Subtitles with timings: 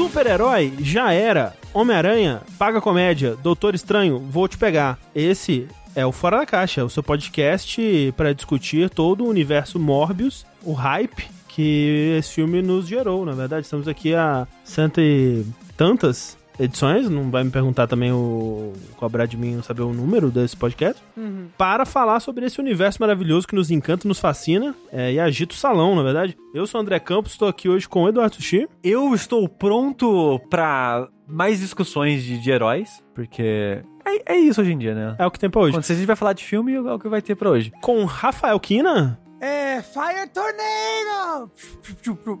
[0.00, 1.54] Super-herói já era.
[1.74, 3.36] Homem-Aranha, paga comédia.
[3.36, 4.98] Doutor Estranho, vou te pegar.
[5.14, 10.46] Esse é o Fora da Caixa, o seu podcast para discutir todo o universo Morbius,
[10.64, 13.26] o hype que esse filme nos gerou.
[13.26, 15.44] Na verdade, estamos aqui há cento e
[15.76, 20.56] tantas edições, não vai me perguntar também o cobrar de mim saber o número desse
[20.56, 21.46] podcast, Uhum.
[21.56, 25.56] para falar sobre esse universo maravilhoso que nos encanta, nos fascina é, e agita o
[25.58, 26.36] salão, na verdade.
[26.54, 28.68] Eu sou o André Campos, estou aqui hoje com o Eduardo Sushi.
[28.84, 34.78] Eu estou pronto pra mais discussões de, de heróis, porque é, é isso hoje em
[34.78, 35.14] dia, né?
[35.18, 35.72] É o que tem pra hoje.
[35.76, 37.72] Quando a gente vai falar de filme, é o que vai ter pra hoje.
[37.80, 41.50] Com Rafael Kina É, Fire Tornado!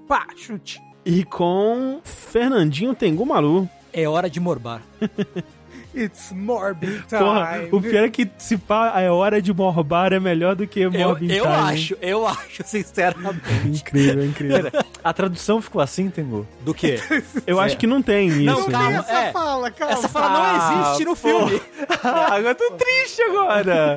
[0.08, 0.80] Pá, chute.
[1.06, 3.68] e com Fernandinho Tengu Malu.
[3.92, 4.82] É hora de morbar.
[5.94, 7.68] It's Morbid Porra, time.
[7.72, 10.90] o pior é que se pá, é hora de morbar é melhor do que Eu,
[10.92, 11.54] Morbin eu Time.
[11.56, 13.40] acho, eu acho, sinceramente.
[13.66, 14.70] Incrível, incrível.
[15.02, 16.46] A tradução ficou assim, Tengu?
[16.64, 17.00] Do quê?
[17.46, 18.42] Eu acho que não tem isso.
[18.44, 18.72] Não, né?
[18.72, 18.98] calma.
[18.98, 19.32] Essa É.
[19.32, 19.92] fala, calma.
[19.94, 21.60] Essa fala não Ah, existe no filme.
[22.04, 23.96] Ah, agora eu tô triste agora.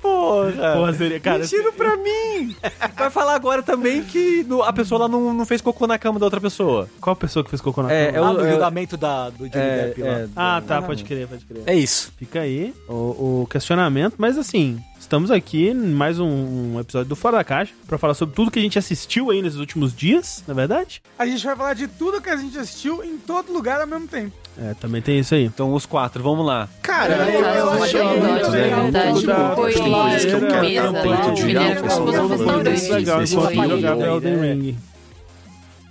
[0.00, 0.74] Porra.
[0.74, 2.56] Porra, seria, cara, Mentira pra mim.
[2.96, 6.18] Vai falar agora também que no- a pessoa lá não, não fez cocô na cama
[6.18, 6.88] da outra pessoa.
[7.00, 8.18] qual pessoa que fez cocô na É, cama?
[8.18, 10.08] é o- no é- julgamento da, do Johnny É, Depp lá.
[10.08, 11.62] é, Ah, tá, pode crer, pode crer.
[11.66, 12.12] É isso.
[12.16, 17.38] Fica aí o, o questionamento, mas assim, estamos aqui em mais um episódio do Fora
[17.38, 20.52] da Caixa pra falar sobre tudo que a gente assistiu aí nesses últimos dias, na
[20.52, 21.02] é verdade?
[21.18, 24.06] A gente vai falar de tudo que a gente assistiu em todo lugar ao mesmo
[24.08, 24.44] tempo.
[24.56, 25.44] É, também tem isso aí.
[25.44, 26.68] Então os quatro, vamos lá.
[26.80, 28.62] Cara, Ela eu, eu achei muito né?
[28.62, 28.92] legal.
[28.92, 31.80] Tá, tipo, foi das coisas que eu quero, mesa eu lá, tento o tirar, menino
[31.80, 32.88] como se fosse um restaurante.
[32.92, 33.70] legal Isso enquanto aí.
[33.80, 34.52] jogar Elden né?
[34.52, 34.78] Ring.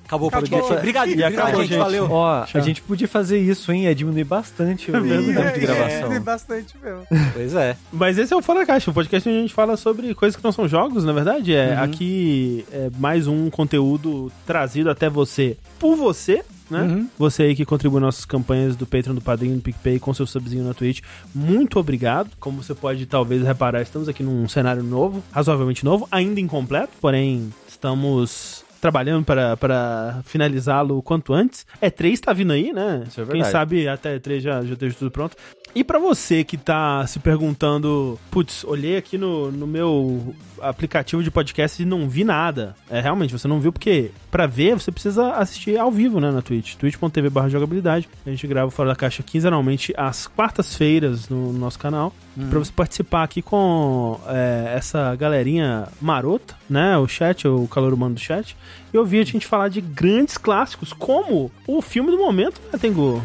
[0.05, 0.73] Acabou o podcast.
[0.73, 1.69] Obrigado, E obrigado, acabou, gente.
[1.69, 1.79] gente.
[1.79, 2.07] Valeu.
[2.11, 2.61] Ó, Tchau.
[2.61, 3.87] a gente podia fazer isso, hein?
[3.87, 6.09] É diminuir bastante o tempo de É, gravação.
[6.09, 7.07] Tem bastante mesmo.
[7.33, 7.75] Pois é.
[7.91, 10.35] Mas esse é o Fora da Caixa, o podcast onde a gente fala sobre coisas
[10.35, 11.53] que não são jogos, na verdade.
[11.55, 16.81] É aqui é mais um conteúdo trazido até você por você, né?
[16.81, 17.07] Uhum.
[17.17, 20.25] Você aí que contribui nas nossas campanhas do Patreon, do Padrinho, do PicPay, com seu
[20.27, 21.01] subzinho na Twitch.
[21.33, 22.29] Muito obrigado.
[22.39, 27.51] Como você pode talvez reparar, estamos aqui num cenário novo, razoavelmente novo, ainda incompleto, porém
[27.67, 31.65] estamos trabalhando para, para finalizá-lo o quanto antes.
[31.81, 33.05] E3 tá vindo aí, né?
[33.07, 33.51] Isso é Quem verdade.
[33.53, 35.37] sabe até E3 já, já esteja tudo pronto.
[35.75, 41.31] E pra você que tá se perguntando, putz, olhei aqui no, no meu aplicativo de
[41.31, 42.75] podcast e não vi nada.
[42.89, 46.41] É, realmente, você não viu porque pra ver você precisa assistir ao vivo, né, na
[46.41, 46.75] Twitch.
[46.75, 48.07] twitch.tv barra jogabilidade.
[48.25, 52.13] A gente grava Fora da Caixa quinzenalmente às quartas-feiras no, nosso canal.
[52.49, 58.15] Pra você participar aqui com é, essa galerinha marota, né, o chat, o calor humano
[58.15, 58.55] do chat.
[58.93, 63.21] E ouvir a gente falar de grandes clássicos, como o filme do momento, né, Tengu?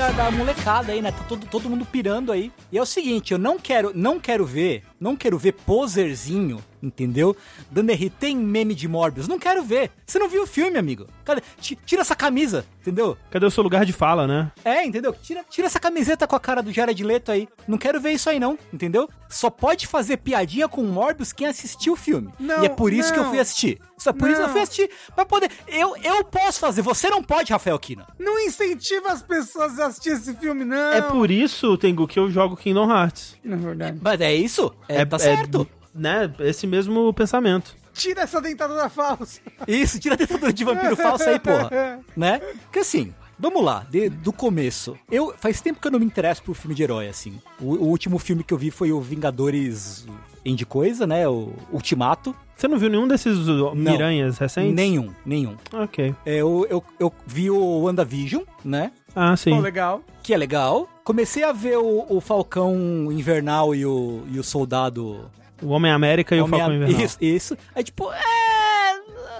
[0.00, 1.12] Da, da molecada aí, né?
[1.12, 2.50] Tá todo, todo mundo pirando aí.
[2.72, 7.36] E é o seguinte, eu não quero, não quero ver, não quero ver poserzinho, entendeu?
[7.70, 9.26] Dando RT em meme de Morbius.
[9.26, 9.90] Não quero ver.
[10.06, 11.06] Você não viu o filme, amigo.
[11.24, 11.42] Cadê?
[11.60, 13.16] Ti- Tira essa camisa, entendeu?
[13.30, 14.52] Cadê o seu lugar de fala, né?
[14.64, 15.12] É, entendeu?
[15.12, 17.48] Tira, tira essa camiseta com a cara do Jared Leto aí.
[17.66, 19.08] Não quero ver isso aí não, entendeu?
[19.28, 22.30] Só pode fazer piadinha com Morbius quem assistiu o filme.
[22.38, 23.30] Não, e é por isso que eu não.
[23.30, 23.80] fui assistir.
[23.96, 24.52] Só por isso que eu Não.
[24.54, 24.90] fui assistir.
[25.14, 25.50] Pra poder...
[25.68, 28.06] Eu, eu posso fazer, você não pode, Rafael Kina.
[28.18, 30.92] Não incentiva as pessoas a assistir esse filme, não.
[30.92, 33.36] É por isso, Tengu, que eu jogo Kingdom Hearts.
[33.44, 33.98] Na verdade.
[34.00, 34.74] Mas é isso?
[34.90, 35.66] É, tá certo.
[35.94, 37.74] né, esse mesmo pensamento.
[37.92, 39.40] Tira essa dentadura falsa.
[39.66, 42.00] Isso, tira a dentadura de vampiro falso aí, porra.
[42.16, 42.38] Né?
[42.62, 44.96] Porque assim, vamos lá, de- do começo.
[45.10, 47.40] Eu Faz tempo que eu não me interesso por filme de herói, assim.
[47.60, 50.06] O, o último filme que eu vi foi o Vingadores
[50.44, 51.28] End Coisa, né?
[51.28, 52.34] O Ultimato.
[52.56, 54.74] Você não viu nenhum desses uh, miranhas recentes?
[54.74, 55.56] Nenhum, nenhum.
[55.72, 56.14] Ok.
[56.26, 58.92] É, Eu, eu, eu vi o WandaVision, né?
[59.16, 59.50] Ah, sim.
[59.50, 60.02] Pô, legal.
[60.22, 60.88] Que é legal.
[61.04, 62.74] Comecei a ver o, o Falcão
[63.10, 65.30] Invernal e o, e o Soldado
[65.62, 67.00] O Homem-América e o Homem- Falcão Invernal.
[67.04, 67.56] Isso, isso.
[67.74, 68.20] Aí, tipo, é.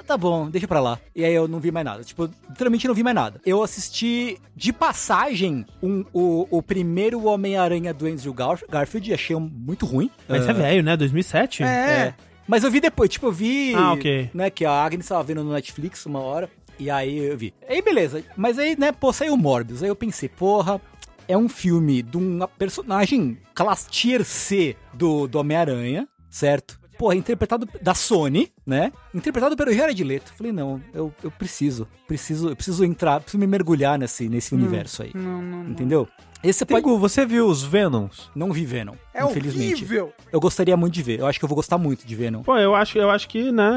[0.06, 0.98] Tá bom, deixa pra lá.
[1.14, 2.02] E aí eu não vi mais nada.
[2.02, 3.40] Tipo, literalmente não vi mais nada.
[3.46, 9.36] Eu assisti de passagem um- o, o primeiro Homem-Aranha do Andrew Gar- Garfield e achei
[9.36, 10.10] muito ruim.
[10.28, 10.96] Mas é velho, né?
[10.96, 11.62] 2007?
[11.62, 12.14] É.
[12.48, 13.72] Mas eu vi depois, tipo, eu vi.
[13.76, 14.30] Ah, ok.
[14.34, 16.50] Né, que a Agnes tava vendo no Netflix uma hora.
[16.80, 17.52] E aí eu vi.
[17.68, 18.24] Aí beleza.
[18.36, 19.82] Mas aí, né, pô, saiu o Morbius.
[19.82, 20.80] Aí eu pensei, porra.
[21.28, 26.80] É um filme de uma personagem classe tier C do, do Homem-Aranha, certo?
[26.98, 28.92] Porra, interpretado da Sony, né?
[29.14, 30.32] Interpretado pelo Jared Leto.
[30.36, 35.04] Falei, não, eu, eu preciso, preciso, eu preciso entrar, preciso me mergulhar nesse, nesse universo
[35.04, 35.12] aí.
[35.14, 36.08] Não, não, não.
[36.42, 36.86] Esse você pode...
[36.98, 38.30] Você viu os Venoms?
[38.34, 39.74] Não vi Venom, É infelizmente.
[39.74, 40.12] horrível.
[40.32, 41.20] Eu gostaria muito de ver.
[41.20, 42.42] Eu acho que eu vou gostar muito de Venom.
[42.42, 43.70] Pô, eu acho, eu acho que, né,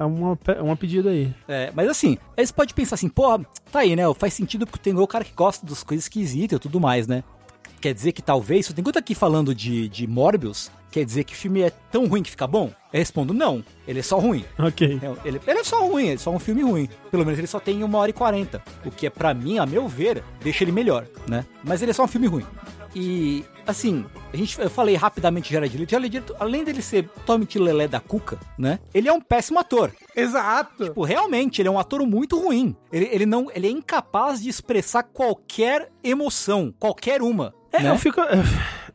[0.00, 1.32] é uma, pe- uma pedida aí.
[1.48, 3.38] É, mas assim, aí você pode pensar assim, pô,
[3.72, 4.02] tá aí, né?
[4.18, 6.78] Faz sentido porque o Tengu é o cara que gosta das coisas esquisitas e tudo
[6.78, 7.24] mais, né?
[7.80, 11.24] Quer dizer que talvez, se o Tengu tá aqui falando de, de Morbius, quer dizer
[11.24, 12.70] que o filme é tão ruim que fica bom?
[12.92, 13.62] Eu respondo, não.
[13.86, 14.44] Ele é só ruim.
[14.58, 14.98] Ok.
[15.02, 16.88] É, Ele, ele é só ruim, ele é só um filme ruim.
[17.10, 18.62] Pelo menos ele só tem uma hora e quarenta.
[18.84, 21.44] O que é, pra mim, a meu ver, deixa ele melhor, né?
[21.62, 22.46] Mas ele é só um filme ruim.
[22.94, 25.90] E, assim, a gente, eu falei rapidamente de Jared Leto.
[25.90, 28.78] Jared Leto, além dele ser totalmente lelé da cuca, né?
[28.94, 29.92] Ele é um péssimo ator.
[30.16, 30.84] Exato.
[30.86, 32.74] Tipo, realmente, ele é um ator muito ruim.
[32.90, 37.54] Ele, ele não, ele é incapaz de expressar qualquer emoção, qualquer uma.
[37.70, 37.90] É, né?
[37.90, 38.20] eu fico.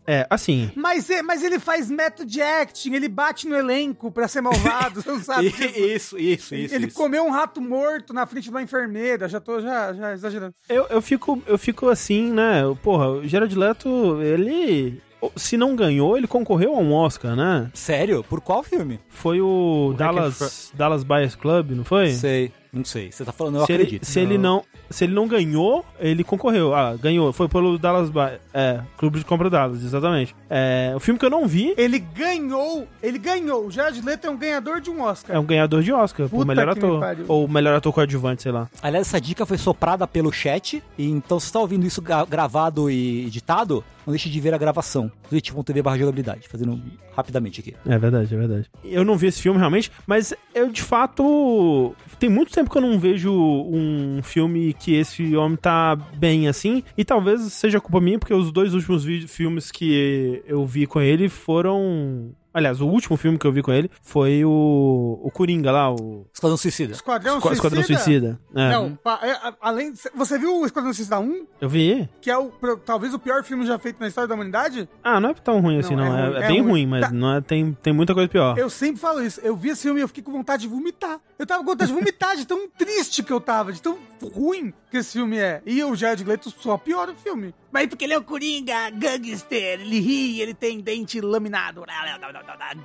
[0.06, 0.72] É, assim.
[0.76, 5.12] Mas, é- mas ele faz method acting, ele bate no elenco pra ser malvado, você
[5.12, 5.64] não sabe disso?
[5.80, 6.76] Isso, isso, isso.
[6.76, 6.96] ele isso.
[6.96, 10.54] comeu um rato morto na frente de uma enfermeira, já tô já, já exagerando.
[10.68, 12.62] Eu, eu, fico, eu fico assim, né?
[12.82, 15.02] Porra, o Gerard Leto, ele.
[15.38, 17.72] Se não ganhou, ele concorreu a um Oscar, né?
[17.74, 18.26] Sério?
[18.26, 19.00] Por qual filme?
[19.08, 22.12] Foi o, Dallas, Dallas Buyers Club, não foi?
[22.12, 23.12] Sei, não sei.
[23.12, 24.06] Você tá falando, eu se ele, acredito.
[24.06, 26.74] se ele não se ele não ganhou, ele concorreu.
[26.76, 27.32] Ah, ganhou.
[27.34, 30.36] Foi pelo Dallas Buy- É, Clube de Compra Dallas, exatamente.
[30.50, 33.66] É, o filme que eu não vi Ele ganhou, ele ganhou.
[33.68, 35.36] O Jared Leto é um ganhador de um Oscar.
[35.36, 37.00] é um ganhador de Oscar por Puta melhor que me ator.
[37.00, 37.26] pariu.
[37.28, 38.70] Ou melhor ator coadjuvante, sei lá.
[38.82, 42.26] Aliás, essa dica foi soprada pelo chat, e então se você tá ouvindo isso gra-
[42.26, 45.12] gravado e editado, não deixe de ver a gravação.
[45.30, 46.80] twitch.tv barra jogabilidade, fazendo
[47.16, 47.76] rapidamente aqui.
[47.86, 48.70] É verdade, é verdade.
[48.84, 51.96] Eu não vi esse filme realmente, mas eu de fato.
[52.20, 56.84] Tem muito tempo que eu não vejo um filme que esse homem tá bem assim.
[56.98, 61.30] E talvez seja culpa minha, porque os dois últimos filmes que eu vi com ele
[61.30, 62.32] foram.
[62.54, 65.20] Aliás, o último filme que eu vi com ele foi o.
[65.24, 66.28] O Coringa lá, o.
[66.34, 66.94] Esquadrão Suicida.
[66.94, 67.68] Esquadrão Esqua- Suicida?
[67.80, 68.40] Esquadrão Suicida.
[68.56, 68.70] É.
[68.72, 72.08] Não, pa- é, além de, você viu o Esquadrão Suicida 1, Eu vi.
[72.22, 74.88] que é o pro- talvez o pior filme já feito na história da humanidade?
[75.04, 76.16] Ah, não é tão ruim assim, Não, não.
[76.18, 76.70] é É, ruim, é é bem ruim.
[76.72, 77.12] ruim, mas Tá.
[77.12, 78.58] não é, tem, tem muita coisa pior.
[78.58, 79.40] Eu sempre falo isso.
[79.42, 81.20] Eu vi esse filme e eu fiquei com vontade de vomitar.
[81.40, 83.98] Eu tava com vontade de vomitar de tão triste que eu tava, de tão
[84.34, 85.60] ruim que esse filme é.
[85.66, 87.52] E o Jared Leto só piora o filme.
[87.72, 91.84] Mas porque ele é o Coringa, gangster, ele ri, ele tem dente laminado,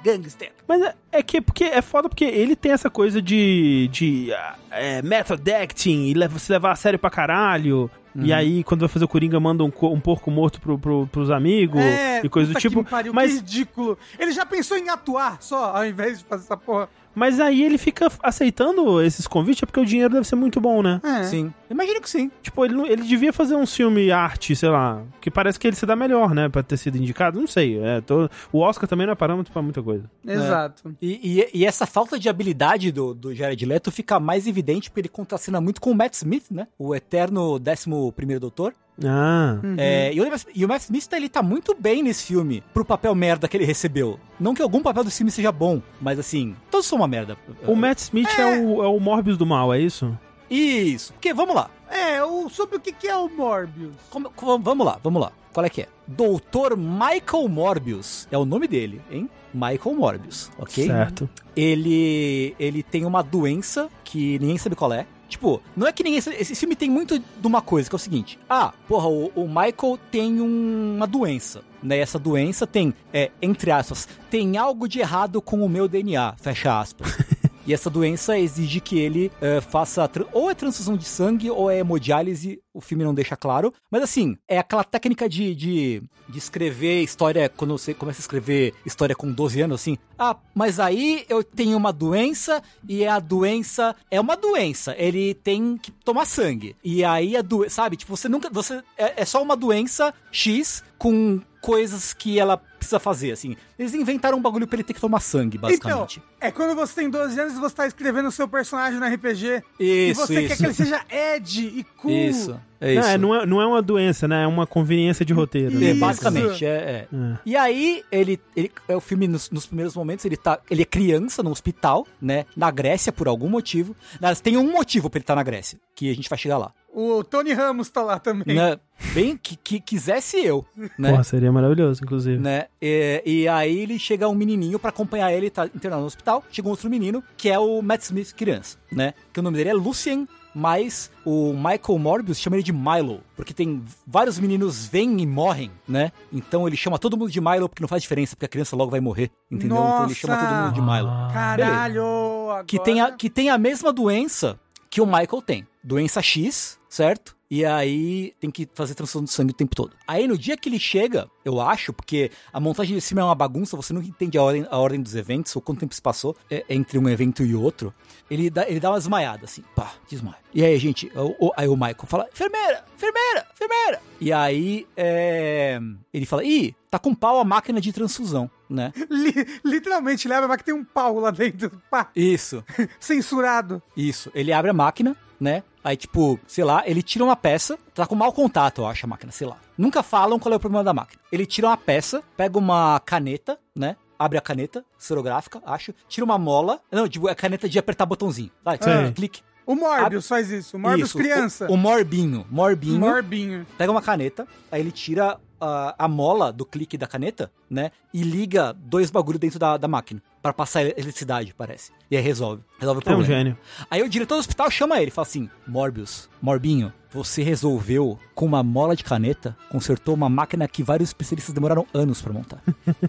[0.02, 0.52] gangster.
[0.66, 4.31] Mas é, é que porque é foda porque ele tem essa coisa de, de
[4.70, 7.90] é, method acting e se levar a sério pra caralho.
[8.14, 8.25] Uhum.
[8.25, 11.31] E aí, quando vai fazer o Coringa, manda um, um porco morto pro, pro, pros
[11.31, 11.81] amigos
[12.25, 12.82] e coisa do É, tipo.
[12.82, 13.99] pariu, que Mas, ridículo.
[14.19, 16.88] Ele já pensou em atuar só, ao invés de fazer essa porra.
[17.14, 20.82] mas aí ele fica aceitando esses convites, é porque o dinheiro deve ser muito bom,
[20.82, 21.00] né?
[21.05, 21.22] É.
[21.25, 21.52] Sim.
[21.70, 22.31] Imagino que sim.
[22.43, 25.85] Tipo, ele, ele devia fazer um filme arte, sei lá, que parece que ele se
[25.87, 26.49] dá melhor, né?
[26.49, 27.38] Pra ter sido indicado.
[27.38, 27.79] Não sei.
[27.79, 30.11] É, tô- o Oscar também não é parâmetro pra muita coisa.
[30.26, 30.94] Exato.
[31.00, 35.00] E, e- e essa falta de habilidade do, do Jared Leto fica mais evidente porque
[35.00, 36.67] ele contracena muito com o Matt Smith, né?
[36.79, 38.73] O eterno 11 Doutor.
[39.05, 39.59] Ah.
[39.76, 40.25] É, e, o,
[40.55, 43.65] e o Matt Smith ele tá muito bem nesse filme pro papel merda que ele
[43.65, 44.19] recebeu.
[44.41, 47.37] Não que algum papel do filme seja bom, mas assim, todos são uma merda.
[47.67, 50.17] O Matt Smith é, o, é o Morbius do mal, é isso?
[50.50, 51.12] Isso.
[51.12, 51.70] Porque, vamos lá.
[51.90, 53.94] É, o, sobre o que, que é o Morbius.
[54.10, 55.32] Como- como- vamos lá, vamos lá.
[55.52, 55.88] Qual é que é?
[56.06, 58.28] Doutor Michael Morbius.
[58.30, 59.28] É o nome dele, hein?
[59.52, 60.86] Michael Morbius, ok?
[60.86, 61.28] Certo.
[61.56, 65.06] ele ele tem uma doença que ninguém sabe qual é.
[65.28, 66.36] Tipo, não é que ninguém sabe.
[66.38, 69.46] Esse filme tem muito de uma coisa, que é o seguinte: ah, porra, o, o
[69.48, 71.62] Michael tem um- uma doença.
[71.82, 71.98] Né?
[71.98, 76.78] Essa doença tem, é, entre aspas, tem algo de errado com o meu DNA, fecha
[76.81, 77.17] aspas.
[77.69, 81.81] E essa doença exige que ele eh, faça ou é transfusão de sangue ou é
[81.81, 83.75] hemodiálise, o filme não deixa claro.
[83.91, 88.72] Mas assim, é aquela técnica de, de, de escrever história, quando você começa a escrever
[88.87, 89.98] história com 12 anos, assim.
[90.19, 94.94] Ah, mas aí eu tenho uma doença e a doença é uma doença.
[94.96, 96.75] Ele tem que tomar sangue.
[96.82, 97.98] E aí a doença, sabe?
[97.98, 98.48] Tipo, você nunca.
[98.48, 103.56] Você, é, é só uma doença X com coisas que ela precisa fazer, assim.
[103.79, 106.20] Eles inventaram um bagulho pra ele ter que tomar sangue, basicamente.
[106.37, 109.06] Então, é quando você tem 12 anos e você tá escrevendo o seu personagem no
[109.06, 109.63] RPG.
[109.79, 110.56] e Isso, você quer isso.
[110.56, 112.11] que ele seja Ed e cool.
[112.11, 112.61] Isso.
[112.81, 113.08] É Não, isso.
[113.11, 114.44] é, não, é, não é uma doença, né?
[114.44, 115.77] É uma conveniência de roteiro.
[115.77, 115.91] É, né?
[115.91, 116.01] Isso.
[116.01, 117.06] basicamente, é, é.
[117.17, 117.39] É.
[117.44, 120.58] E aí, ele, ele é o filme nos, nos primeiros momentos, ele tá.
[120.70, 122.47] Ele é criança no hospital, né?
[122.56, 123.97] Na Grécia, por algum motivo.
[124.20, 126.73] Mas tem um motivo pra ele estar na Grécia, que a gente vai chegar lá.
[126.91, 128.56] O Tony Ramos tá lá também.
[128.56, 128.79] Né?
[129.13, 130.65] Bem, que, que quisesse eu,
[130.99, 131.11] né?
[131.11, 132.39] Porra, seria maravilhoso, inclusive.
[132.39, 132.65] né?
[132.81, 136.44] E, e aí ele chega um menininho pra acompanhar ele, tá internado no hospital.
[136.51, 139.15] Chega um outro menino, que é o Matt Smith criança, né?
[139.32, 143.55] Que o nome dele é Lucien, mas o Michael Morbius chama ele de Milo, porque
[143.55, 146.10] tem vários meninos vêm e morrem, né?
[146.32, 148.91] Então ele chama todo mundo de Milo porque não faz diferença, porque a criança logo
[148.91, 149.77] vai morrer, entendeu?
[149.77, 151.32] Então ele chama todo mundo de Milo.
[151.32, 152.03] Caralho!
[152.03, 152.65] Agora...
[152.65, 154.58] Que tem, a, que tem a mesma doença
[154.91, 155.67] que o Michael tem.
[155.84, 157.37] Doença X, certo?
[157.50, 159.96] E aí tem que fazer transfusão de sangue o tempo todo.
[160.06, 163.34] Aí no dia que ele chega, eu acho, porque a montagem de cima é uma
[163.34, 166.36] bagunça, você não entende a ordem, a ordem dos eventos, ou quanto tempo se passou
[166.50, 167.93] é, entre um evento e outro.
[168.31, 170.36] Ele dá, ele dá uma desmaiada, assim, pá, desmaia.
[170.52, 174.02] E aí, gente, o, o- aí o Michael fala, enfermeira, enfermeira, enfermeira.
[174.20, 175.81] E aí, é,
[176.12, 178.93] ele fala, ih, tá com pau a máquina de transfusão, né?
[179.08, 181.70] Li- literalmente, leva, mas que tem um pau lá dentro.
[181.90, 182.62] Pá, Isso.
[183.00, 183.82] censurado.
[183.96, 185.62] Isso, ele abre a máquina, né?
[185.82, 189.08] Aí, tipo, sei lá, ele tira uma peça, tá com mau contato, eu acho, a
[189.08, 189.56] máquina, sei lá.
[189.77, 191.20] Nunca falam qual é o problema da máquina.
[191.31, 193.97] Ele tira uma peça, pega uma caneta, né?
[194.19, 195.94] Abre a caneta, serográfica, acho.
[196.08, 196.81] Tira uma mola.
[196.91, 198.51] Não, tipo, é caneta de apertar botãozinho.
[198.65, 199.13] Vai, Sim.
[199.13, 199.43] clique.
[199.65, 200.77] O Morbius faz isso.
[200.77, 201.67] O Morbius Isso, criança.
[201.69, 202.47] O, o Morbinho.
[202.51, 202.99] Morbinho.
[202.99, 203.67] Morbinho.
[203.77, 207.91] Pega uma caneta, aí ele tira a, a mola do clique da caneta, né?
[208.13, 210.23] E liga dois bagulho dentro da, da máquina.
[210.48, 211.93] Pra passar eletricidade, parece.
[212.10, 212.62] E aí resolve.
[212.81, 213.24] Resolve o É um problema.
[213.26, 213.58] gênio.
[213.90, 218.46] Aí o diretor do hospital chama ele e fala assim: Morbius, Morbinho, você resolveu com
[218.46, 222.62] uma mola de caneta, consertou uma máquina que vários especialistas demoraram anos pra montar.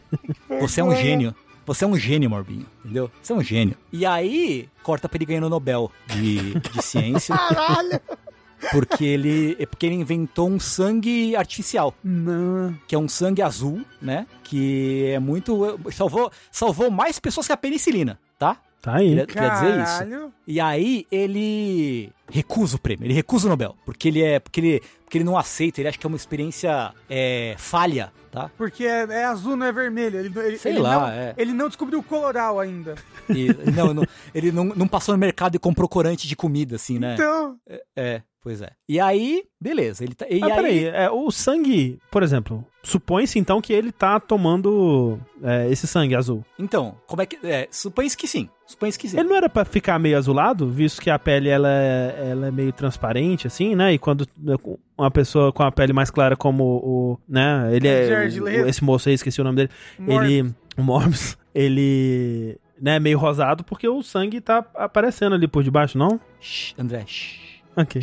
[0.60, 1.34] você é um gênio.
[1.66, 3.10] Você é um gênio, Morbinho, entendeu?
[3.22, 3.78] Você é um gênio.
[3.94, 7.38] E aí, corta pra ele ganhando o Nobel de, de ciência.
[7.38, 8.02] Caralho.
[8.72, 12.76] Porque ele, é porque ele inventou um sangue artificial, Não.
[12.88, 14.26] que é um sangue azul, né?
[14.44, 15.80] Que é muito.
[15.92, 18.58] Salvou, salvou mais pessoas que a penicilina, tá?
[18.82, 19.12] Tá aí.
[19.12, 20.32] Ele- Quer dizer isso?
[20.48, 24.82] E aí ele recusa o prêmio, ele recusa o Nobel, porque ele é, porque ele,
[25.04, 28.50] porque ele não aceita, ele acha que é uma experiência é, falha, tá?
[28.58, 30.18] Porque é, é azul, não é vermelho.
[30.20, 31.34] Ele, ele, Sei ele lá, não, é.
[31.38, 32.96] ele não descobriu o coloral ainda.
[33.30, 36.98] E, não, não- ele não, não passou no mercado e comprou corante de comida, assim,
[37.00, 37.16] né?
[37.16, 37.58] Então,
[37.98, 38.70] É, pois é.
[38.88, 40.26] E aí, beleza, ele tá.
[40.30, 45.20] E Mas aí, peraí, é, o sangue, por exemplo, supõe-se então que ele tá tomando
[45.44, 46.44] é, esse sangue azul.
[46.58, 47.38] Então, como é que.
[47.44, 48.50] É, supõe que sim.
[48.66, 49.20] Supõe que sim.
[49.20, 52.52] Ele não era pra ficar meio azulado, visto que a pele ela é, ela é
[52.52, 53.94] meio transparente, assim, né?
[53.94, 54.56] E quando né,
[54.98, 57.20] uma pessoa com a pele mais clara como o.
[57.28, 57.70] né?
[57.76, 58.28] Ele é.
[58.64, 59.70] O- esse moço aí, esqueci o nome dele.
[59.98, 60.30] Morbius.
[60.32, 60.56] Ele.
[60.78, 62.58] O Morbius, ele.
[62.80, 66.20] né, meio rosado porque o sangue tá aparecendo ali por debaixo, não?
[66.40, 67.49] Shh, André, shh.
[67.76, 68.02] Ok.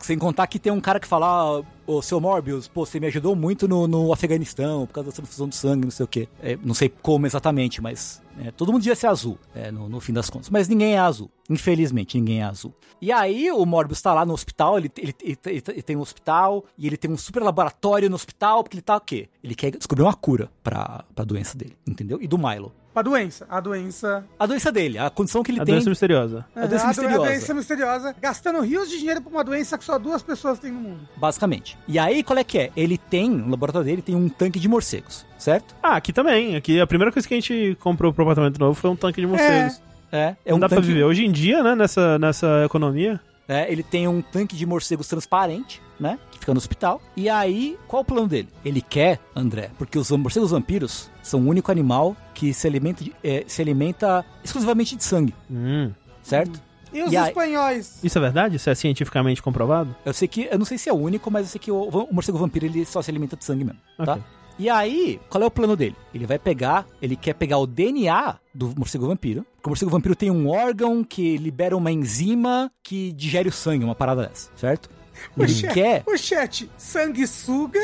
[0.00, 1.26] Sem contar que tem um cara que fala,
[1.60, 5.14] ah, ô seu Morbius, pô, você me ajudou muito no, no Afeganistão, por causa da
[5.16, 6.28] transfusão de sangue, não sei o quê.
[6.42, 10.00] É, não sei como exatamente, mas é, todo mundo devia ser azul, é, no, no
[10.00, 10.50] fim das contas.
[10.50, 11.30] Mas ninguém é azul.
[11.48, 12.74] Infelizmente, ninguém é azul.
[13.00, 16.00] E aí o Morbius tá lá no hospital, ele, ele, ele, ele- ele tem um
[16.00, 19.28] hospital, e ele tem um super laboratório no hospital, porque ele tá o quê?
[19.44, 22.18] Ele quer descobrir uma cura pra, pra doença dele, entendeu?
[22.20, 22.72] E do Milo.
[22.94, 23.46] A doença.
[23.48, 24.24] A doença.
[24.38, 25.74] A doença dele, a condição que ele A tem.
[25.74, 26.44] doença misteriosa.
[26.54, 27.16] A doença Aham, misteriosa.
[27.16, 28.16] A doença misteriosa.
[28.20, 31.00] Gastando rios de dinheiro pra uma doença que só duas pessoas têm no mundo.
[31.16, 31.78] Basicamente.
[31.88, 32.70] E aí, qual é que é?
[32.76, 35.74] Ele tem, no laboratório dele, tem um tanque de morcegos, certo?
[35.82, 36.56] Ah, aqui também.
[36.56, 39.26] Aqui a primeira coisa que a gente comprou pro apartamento novo foi um tanque de
[39.26, 39.80] morcegos.
[40.10, 40.88] É, é Não um dá pra tanque.
[40.88, 41.04] viver.
[41.04, 43.18] Hoje em dia, né, nessa, nessa economia.
[43.52, 46.18] É, ele tem um tanque de morcegos transparente, né?
[46.30, 47.02] Que fica no hospital.
[47.16, 48.48] E aí, qual o plano dele?
[48.64, 53.14] Ele quer, André, porque os morcegos vampiros são o único animal que se alimenta, de-
[53.22, 55.90] é, se alimenta exclusivamente de sangue, Hum.
[56.22, 56.58] certo?
[56.92, 57.98] E os E aí- espanhóis?
[58.02, 58.56] Isso é verdade?
[58.56, 59.94] Isso é cientificamente comprovado?
[60.04, 61.82] Eu sei que, eu não sei se é o único, mas eu sei que o,
[61.88, 64.18] o morcego vampiro ele só se alimenta de sangue mesmo, tá?
[64.58, 65.96] E aí, qual é o plano dele?
[66.14, 69.44] Ele vai pegar, ele quer pegar o DNA do morcego vampiro.
[69.56, 73.84] Porque o morcego vampiro tem um órgão que libera uma enzima que digere o sangue,
[73.84, 74.88] uma parada dessa, certo?
[75.36, 76.02] O, Ele chat, quer.
[76.06, 77.78] o chat, sanguessuga,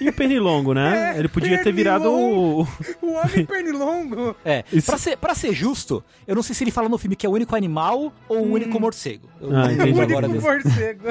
[0.00, 1.14] E o pernilongo, né?
[1.16, 2.62] É, Ele podia ter virado o.
[3.00, 4.36] o homem pernilongo.
[4.44, 7.16] É, Isso- pra, ser, pra ser justo, eu não sei se ele fala no filme
[7.16, 9.28] que é o único animal ou o único morcego.
[9.40, 9.92] Eu Ah, entendi.
[10.00, 11.08] O único morcego.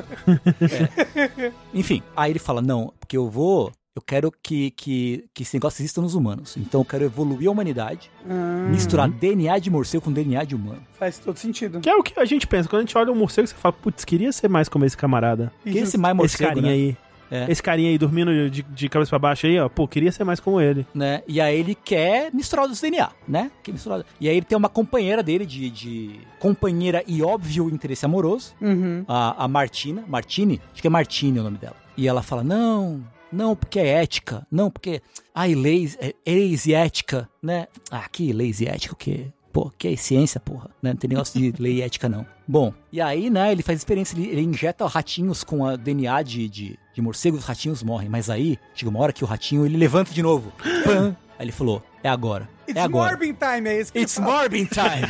[1.74, 3.72] Enfim, aí ele fala: não, porque eu vou.
[3.96, 6.58] Eu quero que, que, que esse negócio exista nos humanos.
[6.58, 10.82] Então eu quero evoluir a humanidade, Ah, misturar DNA de morcego com DNA de humano.
[10.98, 11.80] faz todo sentido.
[11.80, 12.68] Que é o que a gente pensa.
[12.68, 15.52] Quando a gente olha um morcego, você fala, putz, queria ser mais como esse camarada.
[15.64, 16.72] Que esse mais esse morcego, carinha né?
[16.74, 16.98] aí.
[17.32, 17.52] É.
[17.52, 19.68] Esse carinha aí dormindo de, de cabeça pra baixo aí, ó.
[19.70, 20.86] Pô, queria ser mais como ele.
[20.94, 21.22] né?
[21.28, 23.50] E aí ele quer misturar os DNA, né?
[23.64, 24.04] Quer misturar...
[24.20, 29.04] E aí ele tem uma companheira dele de, de companheira e óbvio interesse amoroso, Uhum.
[29.08, 31.76] a, a Martina, Martini, acho que é Martini o nome dela.
[31.98, 35.02] E ela fala: "Não, não, porque é ética, não, porque
[35.34, 37.68] ai, leis, é, leis e ética, né?
[37.90, 39.28] Ah, que leis e ética o quê?
[39.52, 40.92] Pô, que é ciência, porra, né?
[40.92, 42.25] Não tem negócio de lei e ética não.
[42.48, 46.50] Bom, e aí, né, ele faz experiência, ele, ele injeta ratinhos com a DNA de,
[46.50, 49.78] de, de morcego, os ratinhos morrem, mas aí chega uma hora que o ratinho ele
[49.78, 50.52] levanta de novo.
[50.84, 51.16] Pã!
[51.38, 52.50] Aí ele falou: É agora.
[52.67, 53.12] It's é agora.
[53.12, 54.17] Morbin Time, é isso que It's.
[54.19, 55.07] Morbin time!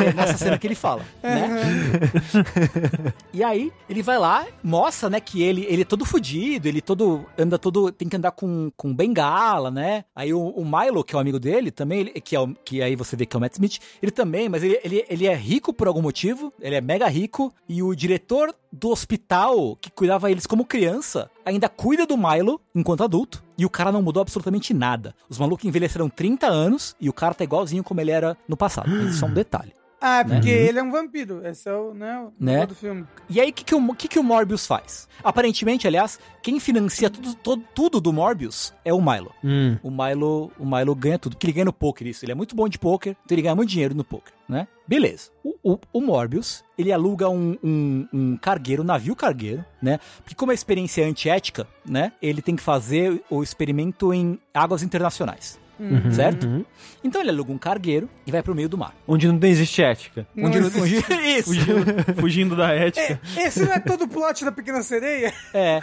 [0.04, 1.48] é nessa cena que ele fala, né?
[3.32, 7.24] e aí, ele vai lá, mostra, né, que ele, ele é todo fudido, ele todo,
[7.38, 10.04] anda todo, tem que andar com, com bengala, né?
[10.14, 12.82] Aí o, o Milo, que é o amigo dele, também, ele- que, é o, que
[12.82, 15.34] aí você vê que é o Matt Smith, ele também, mas ele, ele, ele é
[15.34, 20.30] rico por algum motivo, ele é mega rico, e o diretor do hospital, que cuidava
[20.30, 24.72] eles como criança, ainda cuida do Milo enquanto adulto, e o cara não mudou absolutamente
[24.72, 25.14] nada.
[25.28, 28.88] Os malucos envelheceram 30 anos, e o cara tá igualzinho como ele era no passado.
[29.08, 29.77] Isso é um detalhe.
[30.00, 31.44] Ah, é porque ele é um vampiro.
[31.46, 32.64] Esse é o, né, o Né?
[32.66, 33.04] do filme.
[33.28, 35.08] E aí, o que, que, o, que, que o Morbius faz?
[35.24, 39.32] Aparentemente, aliás, quem financia tudo, todo- tudo do Morbius é o Milo.
[39.42, 39.76] Hum.
[39.82, 42.24] O Milo, o Milo ganha tudo, porque ele ganha no poker isso.
[42.24, 44.68] Ele é muito bom de poker, então ele ganha muito dinheiro no poker, né?
[44.86, 45.30] Beleza.
[45.44, 49.98] O, o- o Morbius, ele aluga um, um, um cargueiro, um navio cargueiro, né?
[50.22, 52.12] Porque como a experiência é antiética, né?
[52.22, 56.46] Ele tem que fazer o experimento em águas internacionais, Uhum, certo?
[56.46, 56.64] uhum.
[57.04, 58.94] Então ele aluga um cargueiro e vai pro meio do mar.
[59.06, 60.26] Onde não existe ética.
[60.34, 60.80] Não Onde, existe.
[60.80, 60.96] onde,
[61.28, 61.44] isso.
[61.54, 63.20] Fugindo, fugindo da ética.
[63.36, 65.32] É, esse não é todo o plot da Pequena Sereia?
[65.54, 65.76] É.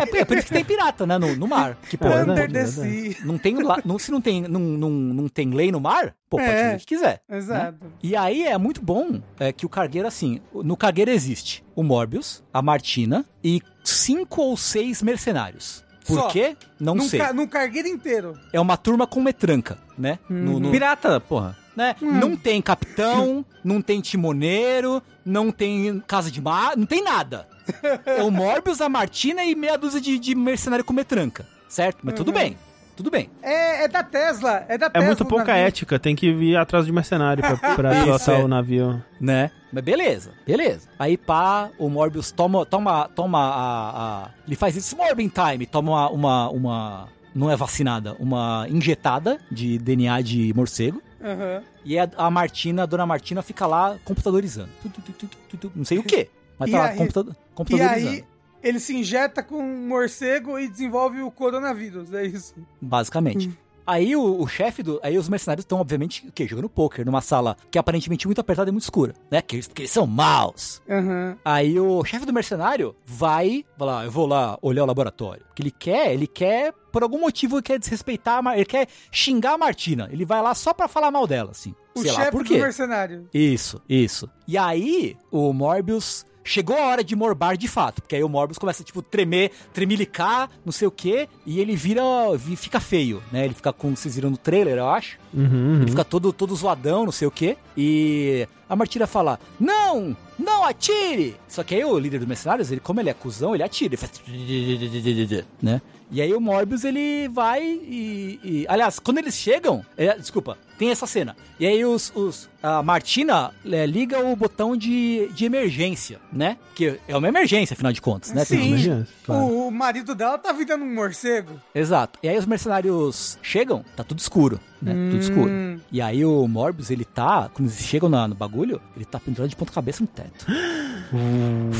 [0.00, 1.18] É, por- é por isso que tem pirata, né?
[1.18, 1.76] No, no mar.
[1.90, 3.12] Que, pô, É não, Under verdade, the.
[3.12, 3.16] Sea.
[3.24, 3.78] não tem lá.
[3.84, 6.62] Não, se não tem, não, não, não tem lei no mar, pô, pode É.
[6.62, 7.20] fazer o que quiser.
[7.28, 7.78] Exato.
[8.02, 12.42] E aí é muito bom é, que o cargueiro, assim, no cargueiro existe o Morbius,
[12.52, 15.84] a Martina e cinco ou seis mercenários.
[16.06, 16.28] Por Só?
[16.28, 16.56] quê?
[16.78, 17.18] Não num, sei.
[17.20, 18.38] ca- num cargueiro inteiro.
[18.52, 20.18] É uma turma com metranca, né?
[20.28, 21.56] No- no- Pirata, porra.
[21.76, 21.96] né?
[22.00, 27.48] Não tem capitão, não tem timoneiro, não tem casa de mar, não tem nada.
[28.04, 32.00] É o Morbius, a Martina e meia dúzia de, de mercenário com metranca, certo?
[32.02, 32.58] Mas tudo bem,
[32.96, 33.30] tudo bem.
[33.42, 34.64] É, é da Tesla.
[34.68, 35.06] É da É Tesla.
[35.06, 35.66] muito o pouca navio.
[35.66, 38.44] ética, tem que ir atrás de mercenário pra, pra pilotar é.
[38.44, 39.02] o navio.
[39.20, 39.50] Né?
[39.72, 40.88] Mas beleza, beleza.
[40.98, 43.90] Aí pá, o Morbius toma, toma, toma a,
[44.24, 49.38] a- Ele faz isso Morbin Time, toma uma, uma, uma- Não é vacinada, uma injetada
[49.50, 51.02] de DNA de morcego.
[51.22, 51.62] Aham.
[51.84, 54.68] E a, a Martina, a dona Martina fica lá computadorizando.
[54.82, 56.28] Tu, tu, tu, tu, tu, tu, Não sei o quê.
[56.58, 58.08] Mas E tá lá aí- computa- E computadorizando.
[58.10, 58.24] aí,
[58.64, 62.12] ele se injeta com um morcego e desenvolve o coronavírus.
[62.12, 62.54] É isso.
[62.80, 63.56] Basicamente.
[63.86, 64.98] Aí o, o chefe do.
[65.02, 66.46] Aí os mercenários estão, obviamente, o quê?
[66.46, 69.12] Jogando poker numa sala que é aparentemente muito apertada e muito escura.
[69.30, 69.42] Né?
[69.42, 70.80] Que eles, porque eles são maus.
[70.88, 71.36] Aham.
[71.44, 75.44] Aí o chefe do mercenário vai, vai lá, eu vou lá olhar o laboratório.
[75.50, 79.52] O que ele quer, ele quer, por algum motivo, ele quer desrespeitar, ele quer xingar
[79.52, 80.08] a Martina.
[80.10, 81.74] Ele vai lá só pra falar mal dela, assim.
[81.94, 83.28] O Sei lá chefe por do mercenário.
[83.34, 84.30] Isso, isso.
[84.48, 86.24] E aí, o Morbius.
[86.44, 90.50] Chegou a hora de morbar de fato, porque aí o Morbius começa, tipo, tremer, tremelicar,
[90.64, 92.02] não sei o quê, e ele vira.
[92.36, 93.44] vi- fica feio, né?
[93.46, 93.96] Ele fica com.
[93.96, 95.18] Vocês viram no trailer, eu acho.
[95.32, 97.56] Uhum, Ele fica todo, todo zoadão, não sei o quê.
[97.76, 100.16] E a Martina fala: Não!
[100.38, 101.36] Não atire!
[101.48, 103.94] Só que aí o líder dos mercenários, ele, como ele é cuzão, ele atira.
[103.94, 104.12] Ele faz.
[105.62, 105.80] Né?
[106.14, 108.38] E aí o Morbius ele vai e.
[108.42, 109.84] e- aliás, quando eles chegam.
[109.96, 111.36] é, desculpa, tem essa cena.
[111.58, 112.12] E aí os.
[112.14, 116.56] os- a Martina é, liga o botão de, de emergência, né?
[116.74, 118.42] Que é uma emergência, afinal de contas, né?
[118.44, 119.04] Sim.
[119.26, 119.42] Claro.
[119.44, 121.60] O, o marido dela tá virando um morcego.
[121.74, 122.18] Exato.
[122.22, 124.94] E aí os mercenários chegam, tá tudo escuro, né?
[125.10, 125.50] Tudo escuro.
[125.50, 125.78] Hum.
[125.92, 129.50] E aí o Morbius, ele tá, quando eles chegam na- no bagulho, ele tá pendurado
[129.50, 130.46] de ponta cabeça no teto.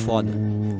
[0.04, 0.30] Foda.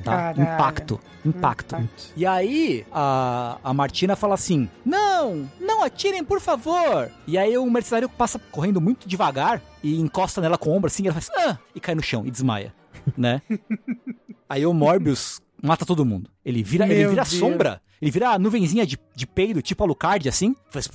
[0.03, 0.33] Tá?
[0.37, 1.01] Impacto.
[1.25, 1.77] Impacto.
[1.77, 2.13] Impacto.
[2.17, 7.11] E aí a, a Martina fala assim: Não, não atirem, por favor.
[7.27, 11.05] E aí o mercenário passa correndo muito devagar e encosta nela com o ombro assim,
[11.05, 11.59] e ela faz ah!
[11.75, 12.75] e cai no chão e desmaia,
[13.17, 13.43] né?
[14.49, 16.31] aí o Morbius mata todo mundo.
[16.45, 17.29] Ele vira, ele vira Deus.
[17.29, 17.81] sombra.
[18.03, 20.55] Ele vira a nuvenzinha de, de peido, tipo Alucard, assim.
[20.71, 20.91] Faz.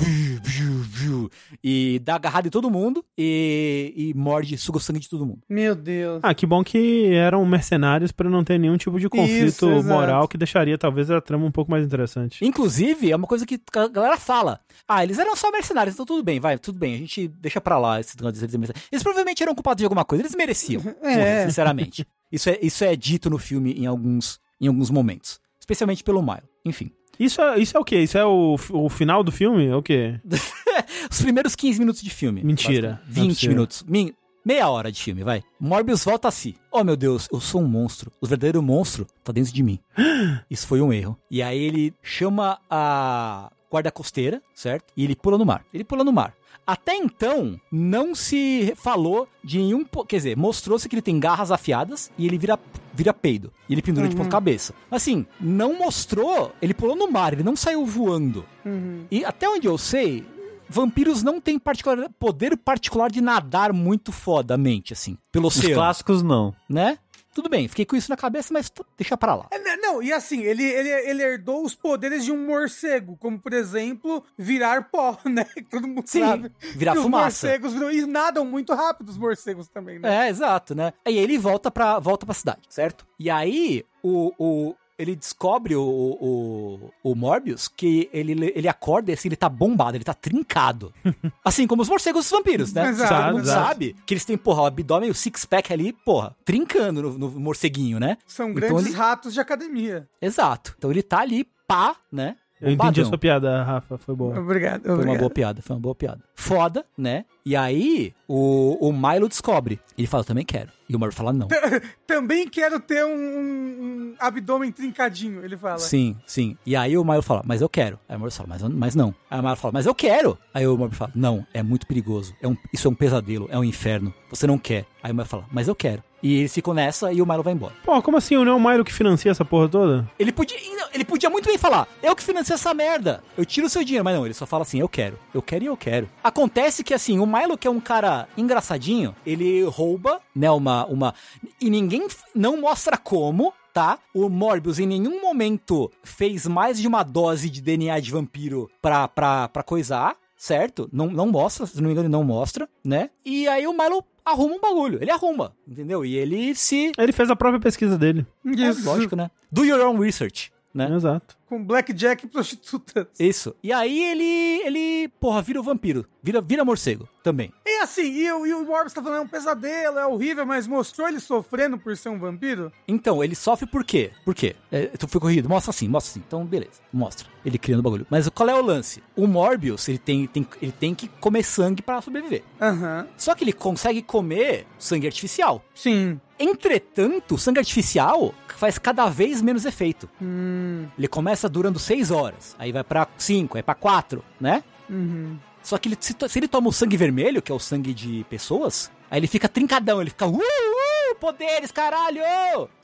[1.64, 5.40] E dá agarrada em todo mundo e, e morde, suga o sangue de todo mundo.
[5.50, 6.20] Meu Deus.
[6.24, 10.28] Ah, que bom que eram mercenários pra não ter nenhum tipo de conflito Isso, moral
[10.28, 12.46] que deixaria talvez a trama um pouco mais interessante.
[12.46, 14.60] Inclusive, é uma coisa que a galera fala.
[14.88, 16.94] Ah, eles eram só mercenários, então tudo bem, vai, tudo bem.
[16.94, 18.88] A gente deixa pra lá esse negócio de eles mercenários.
[18.92, 20.84] Eles provavelmente eram culpados de alguma coisa, eles mereciam.
[21.02, 21.46] É.
[21.46, 22.06] sinceramente.
[22.32, 25.40] Isso é, isso é dito no filme em alguns, em alguns momentos.
[25.60, 26.44] Especialmente pelo Mile.
[26.66, 26.92] Enfim.
[27.20, 28.00] Isso é, isso é o quê?
[28.02, 29.68] Isso é o, o final do filme?
[29.68, 30.20] É o quê?
[31.12, 32.44] Os primeiros 15 minutos de filme.
[32.44, 33.02] Mentira.
[33.06, 33.18] basicamente.
[33.18, 33.56] Não é 20 possível.
[33.56, 33.84] minutos.
[33.88, 34.14] Min-
[34.46, 35.44] meia hora de filme, vai.
[35.60, 36.56] Morbius volta a si.
[36.72, 38.12] Oh, meu Deus, eu sou um monstro.
[38.22, 39.80] O verdadeiro monstro tá dentro de mim.
[40.50, 41.18] Isso foi um erro.
[41.30, 44.92] E aí ele chama a guarda costeira, certo?
[44.96, 45.66] E ele pula no mar.
[45.74, 46.34] Ele pula no mar.
[46.70, 49.84] Até então, não se falou de nenhum.
[50.08, 52.60] Quer dizer, mostrou-se que ele tem garras afiadas e ele vira,
[52.94, 53.52] vira peido.
[53.68, 54.76] E ele pendura de ponta cabeça.
[54.92, 56.54] Assim, não mostrou.
[56.62, 58.46] Ele pulou no mar, ele não saiu voando.
[58.64, 59.04] Uhum.
[59.10, 60.24] E até onde eu sei,
[60.70, 66.22] vampiros não têm particular, poder particular de nadar muito fodamente, assim, pelo Os oceano, clássicos
[66.22, 66.54] não.
[66.70, 67.00] né?
[67.34, 69.48] Tudo bem, fiquei com isso na cabeça, mas deixa pra lá.
[69.52, 73.40] É, né, não, e assim, ele, ele, ele herdou os poderes de um morcego, como
[73.40, 75.46] por exemplo, virar pó, né?
[75.70, 76.52] Todo mundo Sim, sabe.
[76.76, 77.28] virar que fumaça.
[77.28, 80.26] Os morcegos viram, e nadam muito rápido os morcegos também, né?
[80.26, 80.94] É, exato, né?
[81.06, 83.06] Aí ele volta pra, volta pra cidade, certo?
[83.20, 89.14] E aí, o, o, ele descobre, o, o, o Morbius, que ele, ele acorda e
[89.14, 90.94] assim, ele tá bombado, ele tá trincado.
[91.44, 92.90] assim como os morcegos e os vampiros, né?
[92.90, 93.68] Exato, Todo mundo exato.
[93.68, 98.00] sabe que eles têm, porra, o abdômen, o six-pack ali, porra, trincando no, no morceguinho,
[98.00, 98.18] né?
[98.28, 100.08] São Então grandes ele- ratos de academia.
[100.22, 100.76] Exato.
[100.78, 102.36] Então ele tá ali, pá, né?
[102.62, 103.06] Eu entendi a Bombadão.
[103.06, 104.38] sua piada, Rafa, foi boa.
[104.38, 104.82] Obrigado.
[104.82, 105.20] Foi uma obrigado.
[105.20, 106.22] boa piada, foi uma boa piada.
[106.36, 107.24] Foda, né?
[107.46, 109.80] E aí, o, o Milo descobre.
[109.98, 110.70] Ele fala, eu também quero.
[110.90, 111.48] E o Morbius fala, não.
[112.08, 115.78] Também quero ter um, um- abdômen trincadinho, ele fala.
[115.78, 116.58] Sim, sim.
[116.66, 118.00] E aí o Milo fala, mas eu quero.
[118.10, 119.14] Aí o Morbius fala, mas, mas não.
[119.30, 120.36] Aí o Milo fala, mas eu quero.
[120.52, 122.34] Aí o Morbius fala, não, é muito perigoso.
[122.42, 124.12] É um, isso é um pesadelo, é um inferno.
[124.32, 124.86] Você não quer.
[125.04, 126.04] Aí o Milo fala, mas eu quero.
[126.22, 127.74] E eles ficam nessa e o Milo vai embora.
[127.84, 128.36] Pô, como assim?
[128.36, 130.10] O Neo Milo que financia essa porra toda?
[130.18, 133.68] Ele podia, não, ele podia muito bem falar, eu que financei essa merda, eu tiro
[133.68, 135.78] o seu dinheiro, mas não, ele só fala assim, eu quero, eu quero e eu
[135.78, 136.10] quero.
[136.24, 141.14] Acontece que assim, o Milo, que é um cara engraçadinho, ele rouba, né, uma, uma,
[141.62, 144.00] e ninguém não mostra como, tá?
[144.14, 149.08] O Morbius em nenhum momento fez mais de uma dose de DNA de vampiro pra,
[149.08, 150.90] pra, pra coisar, certo?
[150.92, 153.10] Não, não mostra, se não me engano, ele não mostra, né?
[153.26, 156.06] E aí o Milo arruma um bagulho, ele arruma, entendeu?
[156.06, 156.92] E ele se...
[156.98, 158.26] Ele fez a própria pesquisa dele.
[158.46, 158.82] Isso.
[158.82, 159.30] É, lógico, né?
[159.52, 160.94] Do your own research, né?
[160.96, 161.38] Exato.
[161.50, 163.08] Com blackjack e prostitutas.
[163.20, 163.56] Isso.
[163.64, 166.06] E aí ele, ele, porra, vira o vampiro.
[166.22, 167.52] Vira, vira morcego também.
[167.66, 170.68] E assim, e, o- e o Morbius tá falando, é um pesadelo, é horrível, mas
[170.68, 172.72] mostrou ele sofrendo por ser um vampiro?
[172.88, 174.12] Então, ele sofre por quê?
[174.26, 174.56] Por quê?
[174.72, 175.48] É, tu foi corrigido.
[175.50, 176.24] Mostra assim, mostra assim.
[176.28, 176.82] Então, beleza.
[176.94, 177.28] Mostra.
[177.46, 178.06] Ele criando o bagulho.
[178.10, 179.02] Mas qual é o lance?
[179.16, 182.44] O Morbius, ele tem, tem, ele tem que comer sangue pra sobreviver.
[182.62, 183.08] Aham.
[183.18, 185.64] Só que ele consegue comer sangue artificial.
[185.74, 186.20] Sim.
[186.38, 190.10] Entretanto, o sangue artificial faz cada vez menos efeito.
[190.22, 190.86] Hum.
[190.98, 194.64] Ele começa durando 6 horas, aí vai pra 5, aí pra 4, né?
[194.90, 195.38] Uhum.
[195.62, 198.26] Só que ele, se, se ele toma o sangue vermelho, que é o sangue de
[198.30, 202.22] pessoas, aí ele fica trincadão, ele fica, uh, uh, poderes, caralho!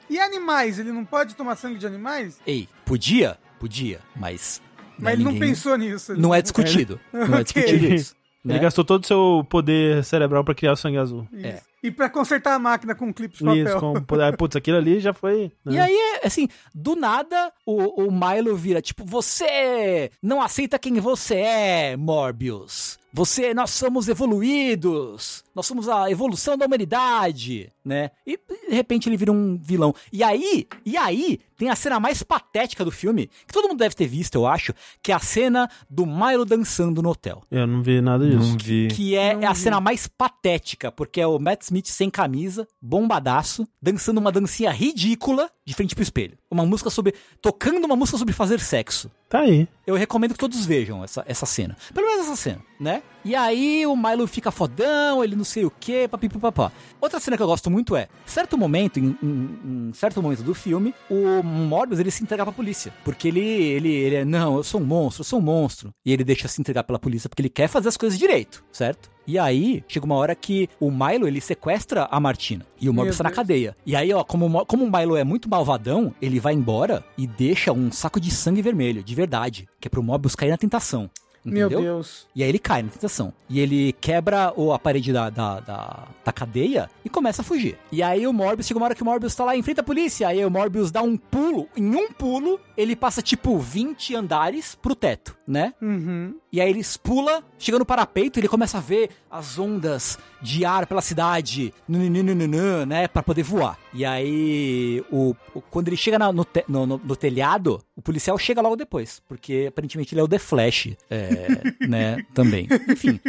[0.10, 0.78] E animais?
[0.78, 2.40] Ele não pode tomar sangue de animais?
[2.46, 3.38] Ei, podia?
[3.60, 4.62] Podia, mas.
[4.98, 6.12] Mas né, ele não ninguém- pensou nisso.
[6.12, 7.00] ele Não é discutido.
[7.12, 8.16] Não é discutido isso.
[8.46, 8.60] Ele né?
[8.60, 11.28] gastou todo o seu poder cerebral pra criar o sangue azul.
[11.34, 11.48] Isso.
[11.48, 11.62] É.
[11.86, 13.66] E pra consertar a máquina com um clipe de papel.
[13.66, 14.36] Isso, com poder.
[14.38, 15.52] Putz, aquilo ali já foi.
[15.64, 15.74] né?
[15.74, 21.00] E aí, é, assim, do nada, o, o Milo vira, tipo, você não aceita quem
[21.00, 22.98] você é, Morbius.
[23.16, 25.42] Você, nós somos evoluídos.
[25.56, 28.12] Nós somos a evolução da humanidade, né?
[28.28, 29.96] E de repente ele vira um vilão.
[30.12, 33.96] E aí, e aí, tem a cena mais patética do filme, que todo mundo deve
[33.96, 37.42] ter visto, eu acho, que é a cena do Milo dançando no hotel.
[37.50, 38.52] Eu não vi nada disso.
[38.52, 38.90] Não vi.
[38.90, 39.60] Que é Não a vi.
[39.60, 45.50] cena mais patética, porque é o Matt Smith sem camisa, bombadaço, dançando uma dancinha ridícula
[45.66, 46.38] de frente pro espelho.
[46.56, 47.14] Uma música sobre.
[47.42, 49.12] tocando uma música sobre fazer sexo.
[49.28, 49.68] Tá aí.
[49.86, 51.76] Eu recomendo que todos vejam essa, essa cena.
[51.94, 53.04] Pelo menos essa cena, né?
[53.26, 56.72] E aí o Milo fica fodão, ele não sei o que, papipipapá.
[57.02, 60.54] Outra cena que eu gosto muito é, certo momento, em, em- em certo momento do
[60.56, 62.94] filme, o Morbius ele se entrega pra polícia.
[63.04, 65.92] Porque ele, ele, ele é, não, eu sou um monstro, eu sou um monstro.
[66.06, 69.10] E ele deixa se entregar pela polícia porque ele quer fazer as coisas direito, certo?
[69.28, 72.66] E aí, chega uma hora que o Milo, ele sequestra a Martina.
[72.80, 73.76] E o Morbius Meu tá na cadeia.
[73.86, 77.72] E aí, ó, como, como o Milo é muito malvadão, ele vai embora e deixa
[77.72, 79.68] um saco de sangue vermelho, de verdade.
[79.80, 81.10] Que é pro Morbius cair na tentação.
[81.46, 81.82] Meu Entendeu?
[81.82, 82.26] Deus.
[82.36, 83.32] E aí ele cai na tentação.
[83.48, 87.78] E ele quebra o, a parede da, da, da, da cadeia e começa a fugir.
[87.92, 90.28] E aí o Morbius, chega uma hora que o Morbius tá lá, enfrenta a polícia.
[90.28, 91.68] Aí o Morbius dá um pulo.
[91.78, 95.74] Em um pulo, ele passa tipo 20 andares pro teto, né?
[95.82, 96.36] Uhum.
[96.52, 100.86] E aí ele pula, chega no parapeito, ele começa a ver as ondas de ar
[100.88, 103.78] pela cidade, nananana, né, para poder voar.
[103.94, 108.02] E aí, o, o- quando ele chega na- no, te- no- no- no telhado, o
[108.02, 111.48] policial chega logo depois, porque aparentemente ele é o The Flash, é,
[111.88, 112.68] né, também.
[112.90, 113.20] Enfim,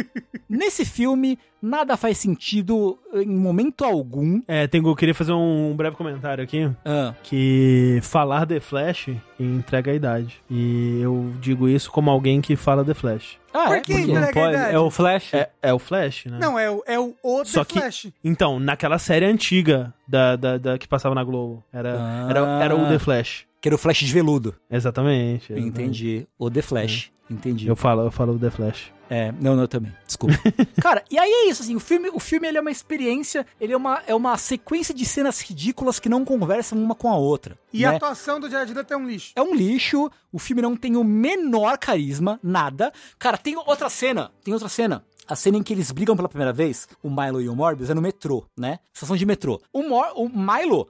[0.49, 4.41] nesse filme, nada faz sentido em momento algum.
[4.47, 6.69] É, Tengu, eu queria fazer um breve comentário aqui.
[6.85, 10.41] Ah, Que falar The Flash entrega a idade.
[10.49, 13.37] E eu digo isso como alguém que fala The Flash.
[13.53, 13.81] ah Por é?
[13.81, 14.11] que Por quê?
[14.11, 14.75] entrega a Pode, idade?
[14.75, 15.33] é o Flash?
[15.33, 16.37] É, é o Flash, né?
[16.41, 18.07] Não, é o, é o, o Só The que- Flash.
[18.23, 21.63] Então, naquela série antiga da, da, da- que passava na Globo.
[21.71, 22.27] Era, Ah.
[22.29, 23.45] era, era o The Flash.
[23.59, 24.55] Que era o Flash de veludo.
[24.69, 25.51] Exatamente.
[25.51, 25.67] exatamente.
[25.67, 26.27] Entendi.
[26.37, 27.11] O The Flash.
[27.29, 27.67] Entendi.
[27.67, 28.91] Eu falo, eu falo The Flash.
[29.09, 29.93] É, não, não, eu também.
[30.05, 30.35] Desculpa.
[30.81, 33.73] Cara, e aí é isso, assim, o filme, o filme ele é uma experiência, ele
[33.73, 37.57] é uma, é uma sequência de cenas ridículas que não conversam uma com a outra.
[37.71, 37.97] E a né?
[37.97, 39.31] atuação do Jared Leto é um lixo.
[39.35, 42.91] É um lixo, o filme não tem o menor carisma, nada.
[43.17, 45.03] Cara, tem outra cena, tem outra cena.
[45.27, 47.93] A cena em que eles brigam pela primeira vez, o Milo e o Morbius, é
[47.93, 48.79] no metrô, né?
[48.93, 49.61] Estação de metrô.
[49.73, 50.87] O, Mor o Milo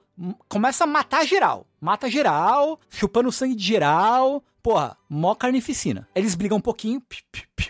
[0.48, 1.66] começa a matar geral.
[1.80, 4.42] Mata geral, chupando o sangue de geral.
[4.62, 6.08] Porra, mó carnificina.
[6.14, 7.00] Eles brigam um pouquinho.
[7.00, 7.68] pi, pi, pi.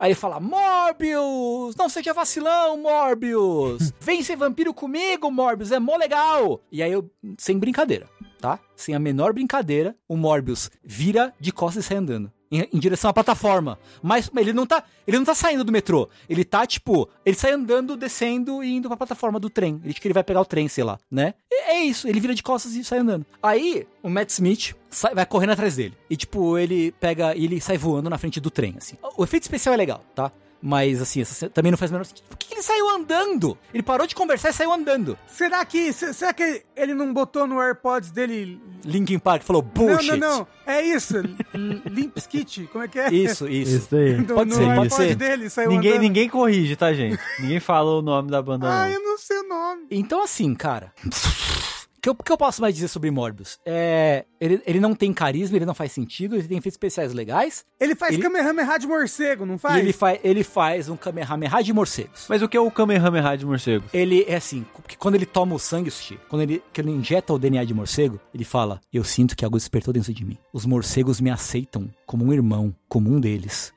[0.00, 1.76] Aí ele fala: Morbius!
[1.76, 3.92] Não seja vacilão, Morbius!
[4.00, 5.70] Vem ser vampiro comigo, Morbius!
[5.70, 6.62] É mó legal!
[6.72, 8.08] E aí eu, sem brincadeira,
[8.40, 8.58] tá?
[8.74, 12.32] Sem a menor brincadeira, o Morbius vira de costas e sai andando.
[12.50, 13.78] Em, em direção à plataforma.
[14.02, 14.82] Mas ele não tá.
[15.06, 16.08] Ele não tá saindo do metrô.
[16.28, 19.80] Ele tá, tipo, ele sai andando, descendo e indo pra plataforma do trem.
[19.84, 21.34] Ele diz que ele vai pegar o trem, sei lá, né?
[21.50, 23.24] E é isso, ele vira de costas e sai andando.
[23.42, 25.96] Aí, o Matt Smith sai- vai correndo atrás dele.
[26.08, 28.96] E, tipo, ele pega ele sai voando na frente do trem, assim.
[29.16, 30.32] O efeito especial é legal, tá?
[30.62, 32.26] Mas, assim, essa cena também não faz o menor sentido.
[32.28, 33.56] Por que ele saiu andando?
[33.72, 35.18] Ele parou de conversar e saiu andando.
[35.26, 38.60] Será que, se- será que ele não botou no AirPods dele...
[38.84, 40.10] Linkin Park falou, bullshit.
[40.10, 40.46] Não, não, não.
[40.66, 41.14] É isso.
[41.54, 42.68] Limp Skit.
[42.72, 43.12] Como é que é?
[43.12, 43.76] Isso, isso.
[43.76, 44.14] Isso daí.
[44.16, 45.14] Do- Pode no ser, pode AirPod ser.
[45.16, 46.02] dele, saiu Ninguém, andando.
[46.02, 47.18] ninguém corrige, tá, gente?
[47.38, 48.66] Ninguém fala o nome da banda.
[48.68, 48.92] Ah, não.
[48.92, 49.86] eu não sei o nome.
[49.90, 50.92] Então, assim, cara.
[52.00, 53.58] O que, eu- que eu posso mais dizer sobre Morbius?
[53.62, 54.24] É.
[54.40, 57.62] Ele, ele não tem carisma, ele não faz sentido, ele tem efeitos especiais legais.
[57.78, 59.76] Ele faz Ele- Kamehameha de morcego, não faz?
[59.76, 62.24] ele, fa ele faz um Kamehameha de morcegos.
[62.26, 63.84] Mas o que é o Kamehameha de morcego?
[63.92, 67.34] Ele é assim, que quando ele toma o sangue, Sushi, quando ele, que ele injeta
[67.34, 70.38] o DNA de morcego, ele fala: Eu sinto que algo despertou dentro de mim.
[70.54, 73.74] Os morcegos me aceitam como um irmão, como um deles.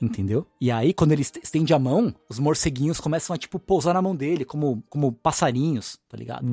[0.00, 0.46] Entendeu?
[0.60, 4.00] E aí, quando ele est- estende a mão, os morceguinhos começam a, tipo, pousar na
[4.00, 6.46] mão dele, como, como passarinhos, tá ligado?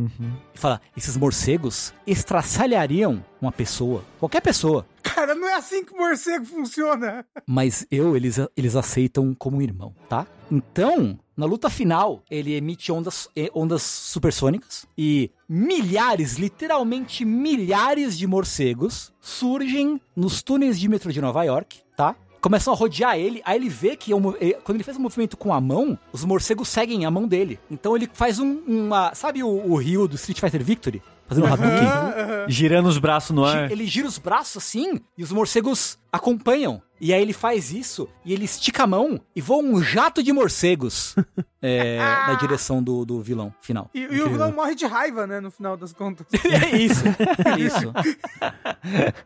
[0.54, 5.98] E fala: esses morcegos estraçalhariam uma pessoa, qualquer pessoa, Cara, não é assim que o
[5.98, 7.26] morcego funciona.
[7.48, 10.28] mas eu, eles, eles aceitam como irmão, tá?
[10.52, 19.12] Então, na luta final, ele emite ondas, ondas supersônicas e milhares, literalmente milhares de morcegos
[19.22, 22.16] surgem nos túneis de metrô de Nova York, tá?
[22.48, 25.36] Começam a rodear ele, aí ele vê que é eh, quando ele faz um movimento
[25.36, 27.60] com a mão, os morcegos seguem a mão dele.
[27.70, 29.14] Então ele faz um, uma.
[29.14, 31.02] Sabe o, o Rio do Street Fighter Victory?
[31.28, 32.48] Fazendo um Hadouken?
[32.48, 33.70] Girando os braços no ar.
[33.70, 36.82] Ele gira os braços assim e os morcegos acompanham.
[37.00, 40.34] E aí ele faz isso e ele estica a mão e voa um jato de
[40.34, 41.16] morcegos
[41.62, 43.90] é, na direção do, do vilão final.
[43.94, 46.26] E, e o vilão morre de raiva, né, no final das contas.
[46.48, 47.04] É isso,
[47.60, 47.94] isso.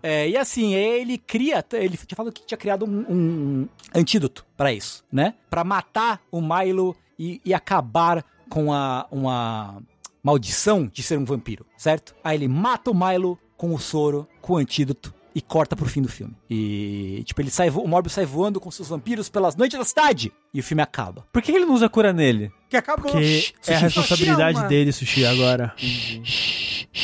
[0.04, 4.74] É, e assim, ele cria, ele tinha falado que tinha criado um, um antídoto pra
[4.74, 5.36] isso, né?
[5.50, 9.82] Pra matar o Milo e, e acabar com a, uma
[10.24, 12.16] maldição de ser um vampiro, certo?
[12.24, 16.02] Aí ele mata o Milo com o soro, com o antídoto e corta pro fim
[16.02, 16.36] do filme.
[16.50, 20.32] E, tipo, ele sai, o Morbius sai voando com seus vampiros pelas noites da cidade
[20.54, 21.26] e o filme acaba.
[21.32, 22.52] Por que ele não usa cura nele?
[22.70, 23.12] Que acabou.
[23.12, 24.68] Porque é a responsabilidade uma.
[24.68, 25.74] dele, Sushi, agora.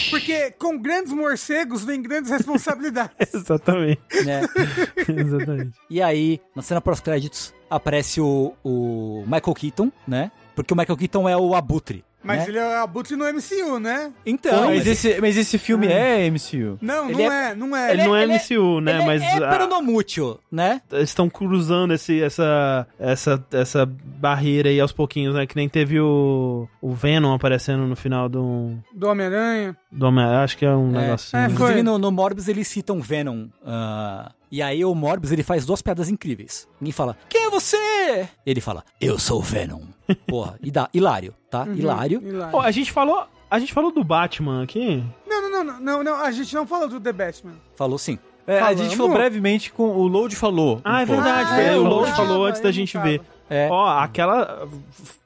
[0.09, 3.15] Porque com grandes morcegos vem grandes responsabilidades.
[3.33, 4.01] Exatamente.
[4.25, 4.41] Né?
[5.07, 5.73] Exatamente.
[5.89, 10.31] E aí, na cena pós-créditos, aparece o, o Michael Keaton, né?
[10.55, 12.03] Porque o Michael Keaton é o Abutre.
[12.23, 12.45] Mas né?
[12.49, 14.11] ele é abutre no MCU, né?
[14.25, 16.77] Então, mas, mas esse, mas esse filme é MCU.
[16.81, 17.93] Não, Ele não é- é, não é.
[17.93, 18.95] Ele não é ele é- MCU, né?
[18.97, 20.81] ele Mas é peronomútil, né?
[20.91, 25.45] eles estão cruzando esse, essa, essa, essa barreira aí aos pouquinhos, né?
[25.45, 29.77] Que nem teve o, o Venom aparecendo no final do, Do Homem-Aranha.
[29.91, 31.45] do Homem Acho que é um É, negócio é, assim.
[31.45, 31.53] foi.
[31.53, 33.47] Inclusive, no, no Morbius, eles citam Venom.
[33.65, 36.67] ah, e aí, o Morbius, ele faz duas piadas incríveis.
[36.79, 38.29] Ninguém fala, quem é você?
[38.45, 39.81] Ele fala, eu sou o Venom.
[40.27, 41.63] Porra, e dá, hilário, tá?
[41.63, 41.73] Uhum.
[41.75, 42.21] Hilário.
[42.23, 42.51] Hilário.
[42.51, 43.25] Pô, a gente falou...
[43.49, 45.01] A gente falou do Batman aqui.
[45.25, 47.53] Não, não, não, não, não, a gente não falou do The Batman.
[47.77, 48.19] Falou sim.
[48.45, 50.81] É, a gente falou brevemente com o Load falou.
[50.83, 51.49] Ah, é um verdade.
[51.53, 53.05] Ah, eu o Load falou antes da gente tava.
[53.05, 53.21] ver.
[53.49, 53.69] É.
[53.71, 54.67] Ó, aquela...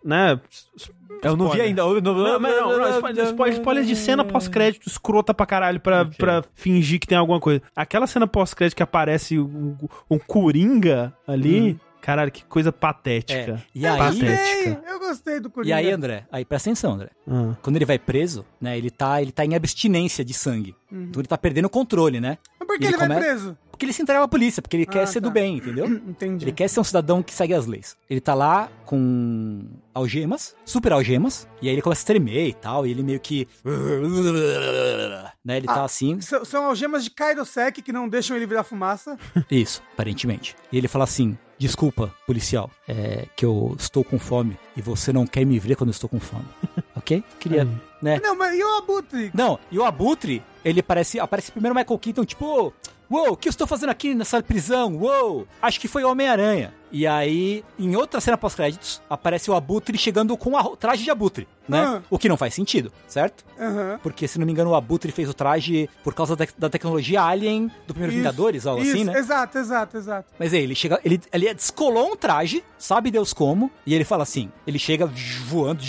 [0.03, 0.39] Né...
[1.23, 1.81] Eu não vi ainda.
[1.83, 6.01] Eu não, Não, não, não, spoiler, spoiler, spoiler de cena pós-crédito escrota pra caralho pra,
[6.01, 6.15] Ok.
[6.17, 7.61] pra fingir que tem alguma coisa.
[7.75, 9.75] Aquela cena pós-crédito que aparece um,
[10.09, 13.51] um Coringa ali, caralho, que coisa patética.
[13.53, 13.57] É.
[13.75, 14.31] E aí, Patética.
[14.31, 15.75] gostei, eu gostei do e Coringa.
[15.75, 17.09] aí, André, aí presta atenção, André.
[17.29, 17.53] Ah.
[17.61, 20.75] Quando ele vai preso, né, ele tá, ele tá em abstinência de sangue.
[20.91, 22.37] Então ele tá perdendo o controle, né?
[22.59, 23.57] Mas por que ele ele, vai come- preso?
[23.81, 25.27] Porque ele se entrega à polícia, porque ele quer Ah, ser tá.
[25.27, 25.87] do bem, entendeu?
[26.07, 26.45] Entendi.
[26.45, 27.97] Ele quer ser um cidadão que segue as leis.
[28.07, 32.85] Ele tá lá com algemas, super algemas, e aí ele começa a tremer e tal,
[32.85, 33.47] e ele meio que.
[35.43, 36.17] Né, ele tá assim.
[36.17, 39.17] S- São algemas de Kairosek que não deixam ele virar fumaça.
[39.49, 40.55] Isso, aparentemente.
[40.71, 45.25] E ele fala assim: Desculpa, policial, é que eu estou com fome e você não
[45.25, 46.45] quer me ver quando eu estou com fome.
[46.93, 47.23] Ok?
[47.39, 47.69] Queria, Aí.
[48.01, 48.19] né?
[48.21, 49.31] Não, mas e o Abutre?
[49.33, 52.71] Não, e o Abutre, ele aparece, aparece primeiro o Michael Keaton, tipo,
[53.09, 54.95] uou, o que eu estou fazendo aqui nessa prisão?
[54.97, 56.73] Uou, acho que foi o Homem-Aranha.
[56.91, 61.47] E aí, em outra cena pós-créditos, aparece o Abutre chegando com o traje de Abutre,
[61.67, 61.79] né?
[61.79, 62.01] Ah.
[62.09, 63.45] O que não faz sentido, certo?
[63.57, 63.97] Aham.
[64.03, 67.23] Porque, se não me engano, o Abutre fez o traje por causa da, da tecnologia
[67.23, 69.17] Alien do primeiro Isso, Vingadores, algo Isso, assim, né?
[69.17, 70.27] Exato, exato, exato.
[70.37, 74.23] Mas aí, ele chega, ele, ele descolou um traje, sabe Deus como, e ele fala
[74.23, 75.05] assim, ele chega
[75.45, 75.83] voando,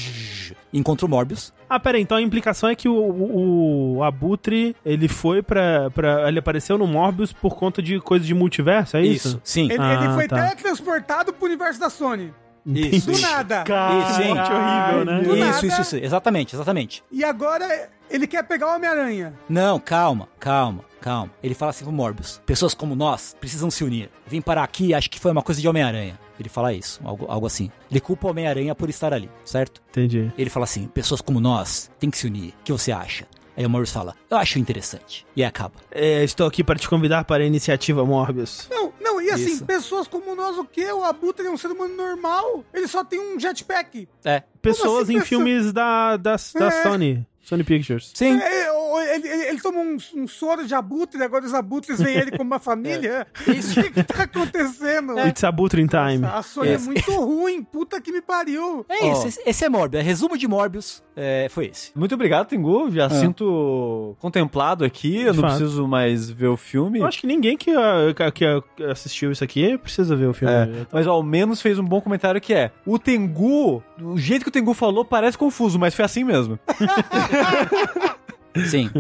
[0.73, 4.77] encontra o Morbius, Ah, pera aí, então a implicação é que o, o, o Abutre,
[4.85, 6.29] ele foi pra, pra.
[6.29, 9.29] Ele apareceu no Morbius por conta de coisa de multiverso, é isso?
[9.29, 9.65] Isso, sim.
[9.71, 10.37] Ele, Ah, ele foi tá.
[10.37, 12.33] teletransportado pro universo da Sony.
[12.65, 13.11] Isso.
[13.11, 13.65] Do nada.
[13.65, 14.23] Isso, sim.
[14.23, 15.21] Gente, horrível, né?
[15.23, 15.67] Do Isso, nada.
[15.67, 17.03] isso, isso, exatamente, exatamente.
[17.11, 19.35] E agora ele quer pegar o Homem-Aranha.
[19.49, 21.31] Não, calma, calma, calma.
[21.43, 24.11] Ele fala assim pro Morbius: pessoas como nós precisam se unir.
[24.29, 26.17] Vim parar aqui e acho que foi uma coisa de Homem-Aranha.
[26.43, 27.71] Ele fala isso, algo, algo assim.
[27.91, 29.81] Ele culpa o Homem-Aranha por estar ali, certo?
[29.91, 30.31] Entendi.
[30.37, 32.51] Ele fala assim: pessoas como nós têm que se unir.
[32.61, 33.27] O que você acha?
[33.57, 35.27] Aí o Morbius fala: eu acho interessante.
[35.37, 35.75] E aí acaba.
[35.91, 38.67] É, estou aqui para te convidar para a iniciativa Morbius.
[38.71, 39.65] Não, não, e assim, Isso.
[39.67, 40.91] pessoas como nós, o quê?
[40.91, 42.65] O Abutre é um ser humano normal.
[42.73, 44.09] Ele só tem um jetpack.
[44.25, 44.43] É.
[44.63, 46.83] Pessoas assim, em pessoa- filmes da, da, da É.
[46.83, 47.27] Sony.
[47.43, 48.11] Sony Pictures.
[48.15, 48.39] Sim.
[48.41, 52.19] É, ou ele, ele, ele tomou um, um soro de abutre, agora os abutres veem
[52.19, 53.27] ele como uma família.
[53.47, 53.81] Isso.
[53.83, 55.19] O que, que tá acontecendo?
[55.21, 56.25] It's Abutre in Time.
[56.25, 56.87] A Sony é Esse.
[56.87, 58.85] muito ruim, puta que me pariu.
[58.89, 60.03] É isso, esse, esse é Morbius.
[60.05, 61.91] Resumo de Morbius é, foi esse.
[61.97, 62.91] Muito obrigado, Tengu.
[62.91, 65.17] Já sinto contemplado aqui.
[65.23, 65.59] Eu De não fato.
[65.59, 67.01] preciso mais ver o filme.
[67.01, 70.53] Eu acho que ninguém que, ah, que- assistiu isso aqui precisa ver o filme.
[70.55, 74.49] É, mas ao menos fez um bom comentário que é: o Tengu, o jeito que
[74.49, 76.59] o Tengu falou parece confuso, mas foi assim mesmo.
[78.67, 78.91] Sim.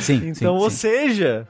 [0.00, 0.28] Sim.
[0.28, 0.76] Então, sim, ou sim.
[0.76, 1.48] seja,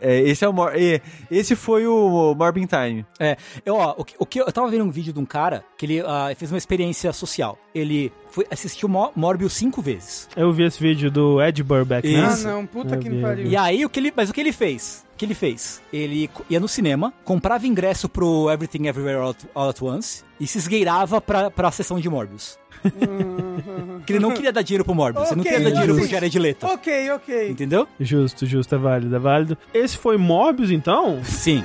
[0.00, 3.06] É, esse é o Mor é, esse foi o Morbin Time.
[3.18, 5.64] É, eu, ó, o que, o que eu, tava vendo um vídeo de um cara
[5.76, 7.58] que ele ah, fez uma experiência social.
[7.74, 10.28] Ele foi, assistiu Mor Morbius cinco vezes.
[10.36, 12.28] Eu vi esse vídeo do Ed Burback, né?
[12.28, 13.46] Ah, não, puta Eu que vi, pariu.
[13.46, 15.06] E aí, o que ele, mas o que ele fez?
[15.14, 15.80] O que ele fez?
[15.92, 20.46] Ele ia no cinema, comprava ingresso pro Everything Everywhere All at, All at Once e
[20.46, 22.58] se esgueirava pra, pra sessão de Morbius.
[23.98, 26.02] Porque ele não queria dar dinheiro pro Morbius, ele não Ok, queria dar dinheiro pro
[26.02, 26.14] justo.
[26.14, 26.66] Jared Leto.
[26.66, 27.50] Ok, ok.
[27.50, 27.86] Entendeu?
[28.00, 29.58] Justo, justo, é válido, é válido.
[29.74, 31.22] Esse foi Morbius, então?
[31.24, 31.62] Sim.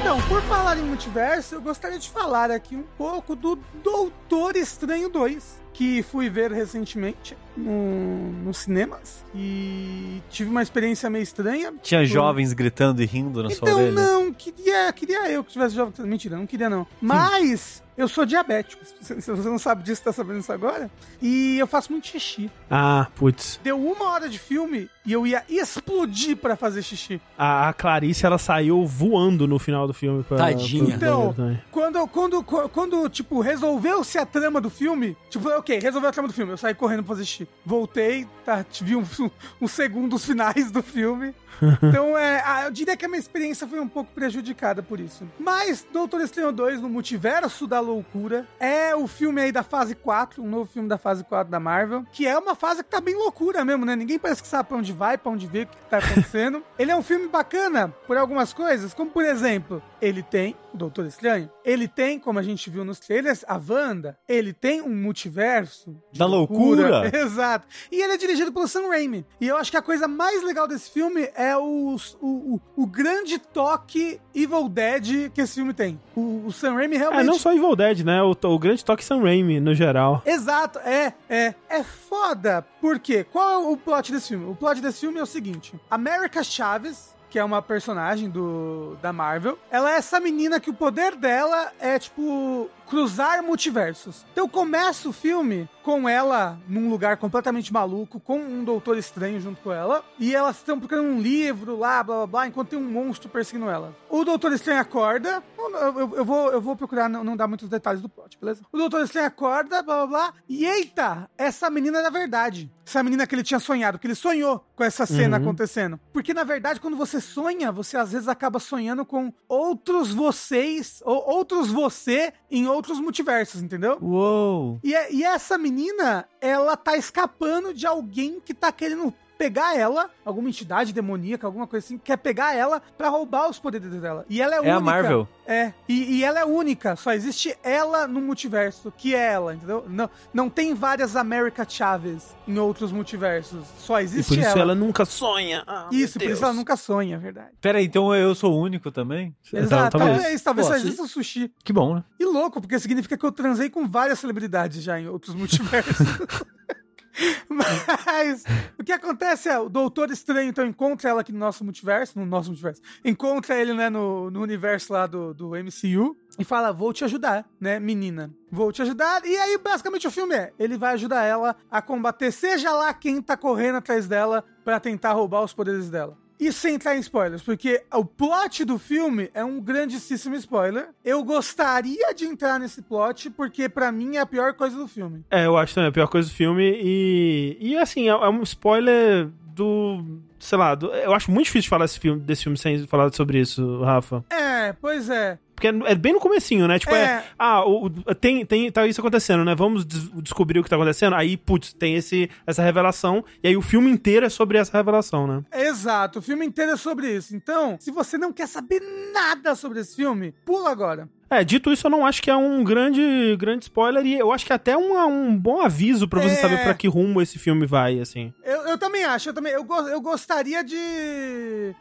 [0.00, 5.08] Então, por falar em multiverso, eu gostaria de falar aqui um pouco do Doutor Estranho
[5.08, 11.72] 2, que fui ver recentemente no, nos cinemas e tive uma experiência meio estranha.
[11.82, 13.92] Tinha Por- jovens gritando e rindo na sua Então, orelha.
[13.92, 15.94] não, queria, queria eu que tivesse jovem.
[16.06, 16.86] Mentira, não queria não.
[17.00, 18.84] Mas eu sou diabético.
[19.00, 20.90] Se você não sabe disso, tá sabendo isso agora?
[21.22, 22.50] E eu faço muito xixi.
[22.70, 23.58] Ah, putz.
[23.64, 27.20] Deu uma hora de filme e eu ia explodir pra fazer xixi.
[27.38, 30.22] A, a Clarice, ela saiu voando no final do filme.
[30.24, 30.84] Pra, Tadinha.
[30.98, 36.12] pra- Então, quando, quando, quando, tipo, resolveu-se a trama do filme, tipo, ok, resolveu a
[36.12, 37.48] trama do filme, eu saí correndo pra fazer xixi.
[37.64, 39.04] Voltei, tá, tive um,
[39.60, 41.34] um segundos finais do filme.
[41.82, 45.28] Então, é, ah, eu diria que a minha experiência foi um pouco prejudicada por isso.
[45.38, 50.42] Mas, Doutor Estranho 2, no Multiverso da Loucura, é o filme aí da fase 4,
[50.42, 53.14] um novo filme da fase 4 da Marvel, que é uma fase que tá bem
[53.14, 53.94] loucura mesmo, né?
[53.94, 56.62] Ninguém parece que sabe pra onde vai, pra onde vê, o que tá acontecendo.
[56.78, 61.50] ele é um filme bacana por algumas coisas, como por exemplo, ele tem Doutor Estranho,
[61.64, 66.26] ele tem, como a gente viu nos trailers, a Wanda, ele tem um multiverso Da
[66.26, 67.10] loucura.
[67.14, 67.66] Exato.
[67.90, 69.24] E ele é dirigido pelo Sam Raimi.
[69.40, 72.86] E eu acho que a coisa mais legal desse filme é o, o, o, o
[72.86, 76.00] grande toque Evil Dead que esse filme tem.
[76.14, 77.22] O, o Sam Raimi realmente...
[77.22, 78.22] É, não só Evil Dead, né?
[78.22, 80.22] O, o grande toque Sam Raimi, no geral.
[80.24, 81.54] Exato, é, é.
[81.68, 82.62] É foda.
[82.80, 83.24] Por quê?
[83.24, 84.46] Qual é o plot desse filme?
[84.46, 89.12] O plot desse filme é o seguinte: America Chaves, que é uma personagem do da
[89.12, 94.26] Marvel, ela é essa menina que o poder dela é tipo cruzar multiversos.
[94.32, 99.60] Então começa o filme com ela num lugar completamente maluco, com um doutor estranho junto
[99.62, 102.90] com ela, e elas estão procurando um livro lá, blá blá blá, enquanto tem um
[102.90, 103.94] monstro perseguindo ela.
[104.08, 107.68] O doutor estranho acorda, eu, eu- eu vou, eu vou procurar não, não dar muitos
[107.68, 108.62] detalhes do plot, beleza?
[108.72, 112.68] O doutor estranho acorda, blá blá blá, e eita, essa menina é verdade.
[112.84, 116.00] Essa menina que ele tinha sonhado, que ele sonhou com essa cena acontecendo.
[116.12, 121.22] Porque na verdade, quando você sonha, você às vezes acaba sonhando com outros vocês, ou
[121.28, 123.98] outros você em outros multiversos, entendeu?
[124.00, 124.80] Uou!
[124.82, 130.10] E, é- e essa menina, ela tá escapando de alguém que tá querendo pegar ela,
[130.22, 134.26] alguma entidade demoníaca, alguma coisa assim, quer pegar ela pra roubar os poderes dela.
[134.28, 134.76] E ela é, É única.
[134.76, 135.28] a Marvel.
[135.46, 139.86] É, e, e ela é única, só existe ela no multiverso, que é ela, entendeu?
[139.88, 144.74] Não, não tem várias América Chaves em outros multiversos, só existe por isso ela, ela.
[144.74, 145.64] nunca sonha.
[145.66, 147.52] Ah, Isso, por isso ela nunca sonha, é verdade.
[147.62, 149.34] Pera aí, então eu sou o único também?
[149.50, 150.18] Exato, talvez.
[150.18, 151.50] talvez, talvez Pô, só exista o sushi.
[151.64, 152.04] Que bom, né?
[152.18, 155.96] E louco, porque significa que eu transei com várias celebridades já em outros multiversos.
[157.48, 158.44] Mas
[158.78, 162.26] o que acontece é, o Doutor Estranho então encontra ela aqui no nosso multiverso, no
[162.26, 166.92] nosso multiverso, encontra ele, né, no, no universo lá do, do MCU e fala, vou
[166.92, 169.24] te ajudar, né, menina, vou te ajudar.
[169.24, 173.20] E aí, basicamente, o filme é, ele vai ajudar ela a combater, seja lá quem
[173.20, 176.16] tá correndo atrás dela pra tentar roubar os poderes dela.
[176.40, 180.88] E sem entrar em spoilers, porque o plot do filme é um grandíssimo spoiler.
[181.04, 185.22] Eu gostaria de entrar nesse plot, porque pra mim é a pior coisa do filme.
[185.30, 186.72] É, eu acho também a pior coisa do filme.
[186.82, 190.02] E, e assim, é, é um spoiler do.
[190.38, 193.38] Sei lá, do- eu acho muito difícil falar desse filme, desse filme sem falar sobre
[193.38, 194.24] isso, Rafa.
[194.30, 195.38] É, pois é.
[195.60, 196.78] Porque é, é bem no comecinho, né?
[196.78, 197.00] Tipo, é.
[197.04, 197.24] É.
[197.38, 199.54] ah, o, o- tem, tem, tá isso acontecendo, né?
[199.54, 201.14] Vamos des- descobrir o que tá acontecendo.
[201.14, 203.22] Aí, putz, tem esse, essa revelação.
[203.42, 205.42] E aí o filme inteiro é sobre essa revelação, né?
[205.52, 207.36] Exato, o filme inteiro é sobre isso.
[207.36, 208.80] Então, se você não quer saber
[209.12, 211.08] nada sobre esse filme, pula agora.
[211.32, 214.04] É, dito isso, eu não acho que é um grande, grande spoiler.
[214.04, 216.36] E eu acho que é até um, um bom aviso pra você É.
[216.40, 218.32] saber pra que rumo esse filme vai, assim.
[218.42, 219.52] Eu, eu também acho, eu também.
[219.52, 220.76] Eu, go- eu gostaria de.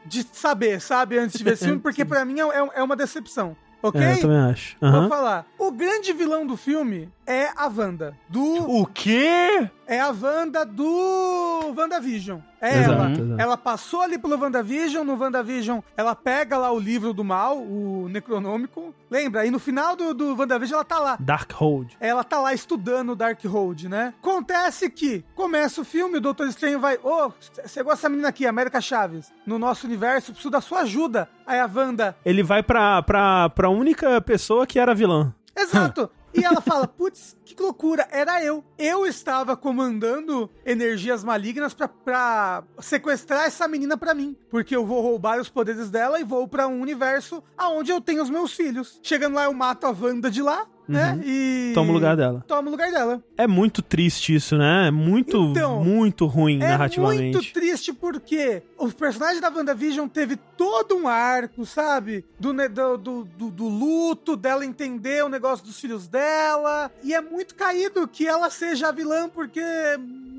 [0.05, 2.95] de saber, sabe, antes de ver esse filme, porque pra mim é, é- é uma
[2.95, 3.55] decepção.
[3.81, 4.01] Ok?
[4.01, 4.75] É, eu também acho.
[4.79, 5.09] Vou Aham.
[5.09, 5.45] falar.
[5.57, 8.15] O grande vilão do filme é a Wanda.
[8.27, 8.43] Do.
[8.69, 9.69] O quê?
[9.91, 12.37] É a Wanda do WandaVision.
[12.61, 13.11] É Exato, ela.
[13.11, 13.41] exato.
[13.41, 15.03] Ela passou ali pelo WandaVision.
[15.03, 18.93] No WandaVision, ela pega lá o livro do mal, o Necronômico.
[19.09, 19.47] Lembra?
[19.47, 21.17] E no final do, do WandaVision, ela tá lá.
[21.19, 21.97] Darkhold.
[21.99, 24.13] Ela tá lá estudando o Darkhold, né?
[24.21, 26.99] Acontece que começa o filme, o Doutor Estranho vai.
[27.01, 27.33] Ô,
[27.65, 29.33] você gosta dessa menina aqui, América Chaves?
[29.43, 31.27] No nosso universo, preciso da sua ajuda.
[31.47, 32.15] Aí a Wanda.
[32.23, 35.33] Ele vai pra, pra, pra única pessoa que era vilã.
[35.57, 36.11] Exato!
[36.33, 38.63] E ela fala, putz, que loucura, era eu.
[38.77, 44.37] Eu estava comandando energias malignas pra sequestrar essa menina pra mim.
[44.49, 48.21] Porque eu vou roubar os poderes dela e vou pra um universo aonde eu tenho
[48.21, 48.99] os meus filhos.
[49.01, 51.19] Chegando lá, eu mato a Wanda de lá, né?
[51.23, 51.71] E...
[51.73, 52.43] Toma o lugar dela.
[52.47, 53.23] Toma o lugar dela.
[53.37, 54.87] É muito triste isso, né?
[54.87, 57.37] É muito, Então, muito ruim É narrativamente.
[57.37, 62.25] muito triste porque o personagem da WandaVision teve todo um arco, sabe?
[62.39, 62.53] Do,
[62.97, 66.91] do, do, do- luto, dela entender o negócio dos filhos dela.
[67.03, 69.61] E é muito caído que ela seja a vilã, porque